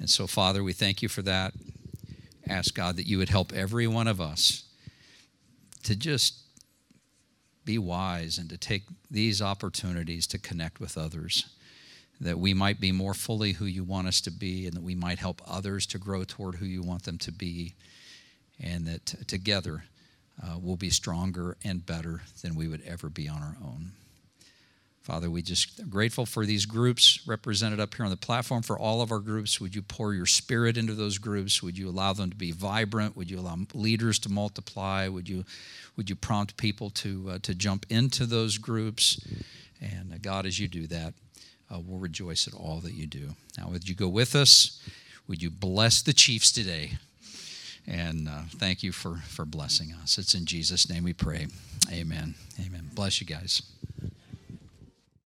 And 0.01 0.11
so, 0.11 0.27
Father, 0.27 0.65
we 0.65 0.73
thank 0.73 1.01
you 1.01 1.09
for 1.09 1.23
that. 1.23 1.53
Ask 2.49 2.75
God 2.75 2.97
that 2.97 3.07
you 3.07 3.19
would 3.19 3.29
help 3.29 3.53
every 3.53 3.87
one 3.87 4.09
of 4.09 4.21
us 4.21 4.65
to 5.85 5.95
just 5.95 6.44
be 7.65 7.79
wise 7.79 8.39
and 8.39 8.49
to 8.51 8.57
take 8.57 8.83
these 9.11 9.41
opportunities 9.41 10.27
to 10.29 10.39
connect 10.39 10.81
with 10.81 10.99
others, 10.99 11.47
that 12.21 12.39
we 12.39 12.55
might 12.55 12.81
be 12.81 12.93
more 12.93 13.15
fully 13.15 13.53
who 13.53 13.65
you 13.65 13.85
want 13.85 14.07
us 14.07 14.21
to 14.23 14.31
be, 14.31 14.67
and 14.67 14.77
that 14.77 14.83
we 14.83 14.95
might 14.95 15.19
help 15.19 15.43
others 15.47 15.87
to 15.87 15.99
grow 15.99 16.25
toward 16.25 16.57
who 16.57 16.67
you 16.67 16.83
want 16.83 17.05
them 17.05 17.19
to 17.19 17.33
be, 17.33 17.75
and 18.61 18.87
that 18.87 19.07
together 19.27 19.85
uh, 20.43 20.57
we'll 20.61 20.77
be 20.77 20.91
stronger 20.91 21.57
and 21.65 21.87
better 21.87 22.23
than 22.43 22.55
we 22.55 22.69
would 22.69 22.83
ever 22.83 23.09
be 23.09 23.29
on 23.29 23.43
our 23.43 23.57
own. 23.65 23.93
Father, 25.05 25.29
we 25.29 25.43
just 25.43 25.79
are 25.81 25.85
grateful 25.85 26.25
for 26.25 26.47
these 26.47 26.65
groups 26.65 27.21
represented 27.27 27.79
up 27.79 27.95
here 27.95 28.07
on 28.07 28.11
the 28.11 28.17
platform, 28.17 28.63
for 28.63 28.79
all 28.79 29.03
of 29.03 29.13
our 29.13 29.19
groups. 29.19 29.61
Would 29.61 29.75
you 29.75 29.83
pour 29.83 30.15
your 30.15 30.25
spirit 30.25 30.79
into 30.79 30.95
those 30.95 31.19
groups? 31.19 31.63
Would 31.63 31.77
you 31.77 31.91
allow 31.91 32.15
them 32.15 32.31
to 32.31 32.37
be 32.37 32.53
vibrant? 32.53 33.15
Would 33.15 33.31
you 33.31 33.39
allow 33.39 33.59
leaders 33.75 34.19
to 34.21 34.31
multiply? 34.31 35.07
Would 35.09 35.29
you, 35.29 35.45
would 35.99 36.09
you 36.09 36.17
prompt 36.17 36.57
people 36.57 36.89
to, 36.89 37.33
uh, 37.33 37.39
to 37.43 37.55
jump 37.55 37.85
into 37.91 38.25
those 38.25 38.57
groups? 38.57 39.21
And 39.79 40.15
uh, 40.15 40.17
God, 40.23 40.47
as 40.47 40.59
you 40.59 40.69
do 40.69 40.87
that, 40.87 41.13
uh, 41.71 41.81
we'll 41.81 41.99
rejoice 41.99 42.49
at 42.49 42.55
all 42.55 42.81
that 42.81 42.95
you 42.95 43.07
do. 43.07 43.35
Now, 43.59 43.69
would 43.69 43.87
you 43.87 43.95
go 43.95 44.09
with 44.09 44.35
us? 44.35 44.81
Would 45.29 45.43
you 45.43 45.51
bless 45.51 46.01
the 46.01 46.15
Chiefs 46.15 46.51
today? 46.51 46.93
And 47.87 48.27
uh, 48.27 48.45
thank 48.57 48.83
you 48.83 48.91
for, 48.91 49.17
for 49.29 49.45
blessing 49.45 49.93
us. 50.03 50.17
It's 50.17 50.33
in 50.33 50.47
Jesus' 50.47 50.89
name 50.89 51.05
we 51.05 51.13
pray. 51.13 51.49
Amen. 51.93 52.35
Amen. 52.59 52.89
Bless 52.95 53.21
you 53.21 53.27
guys. 53.27 53.61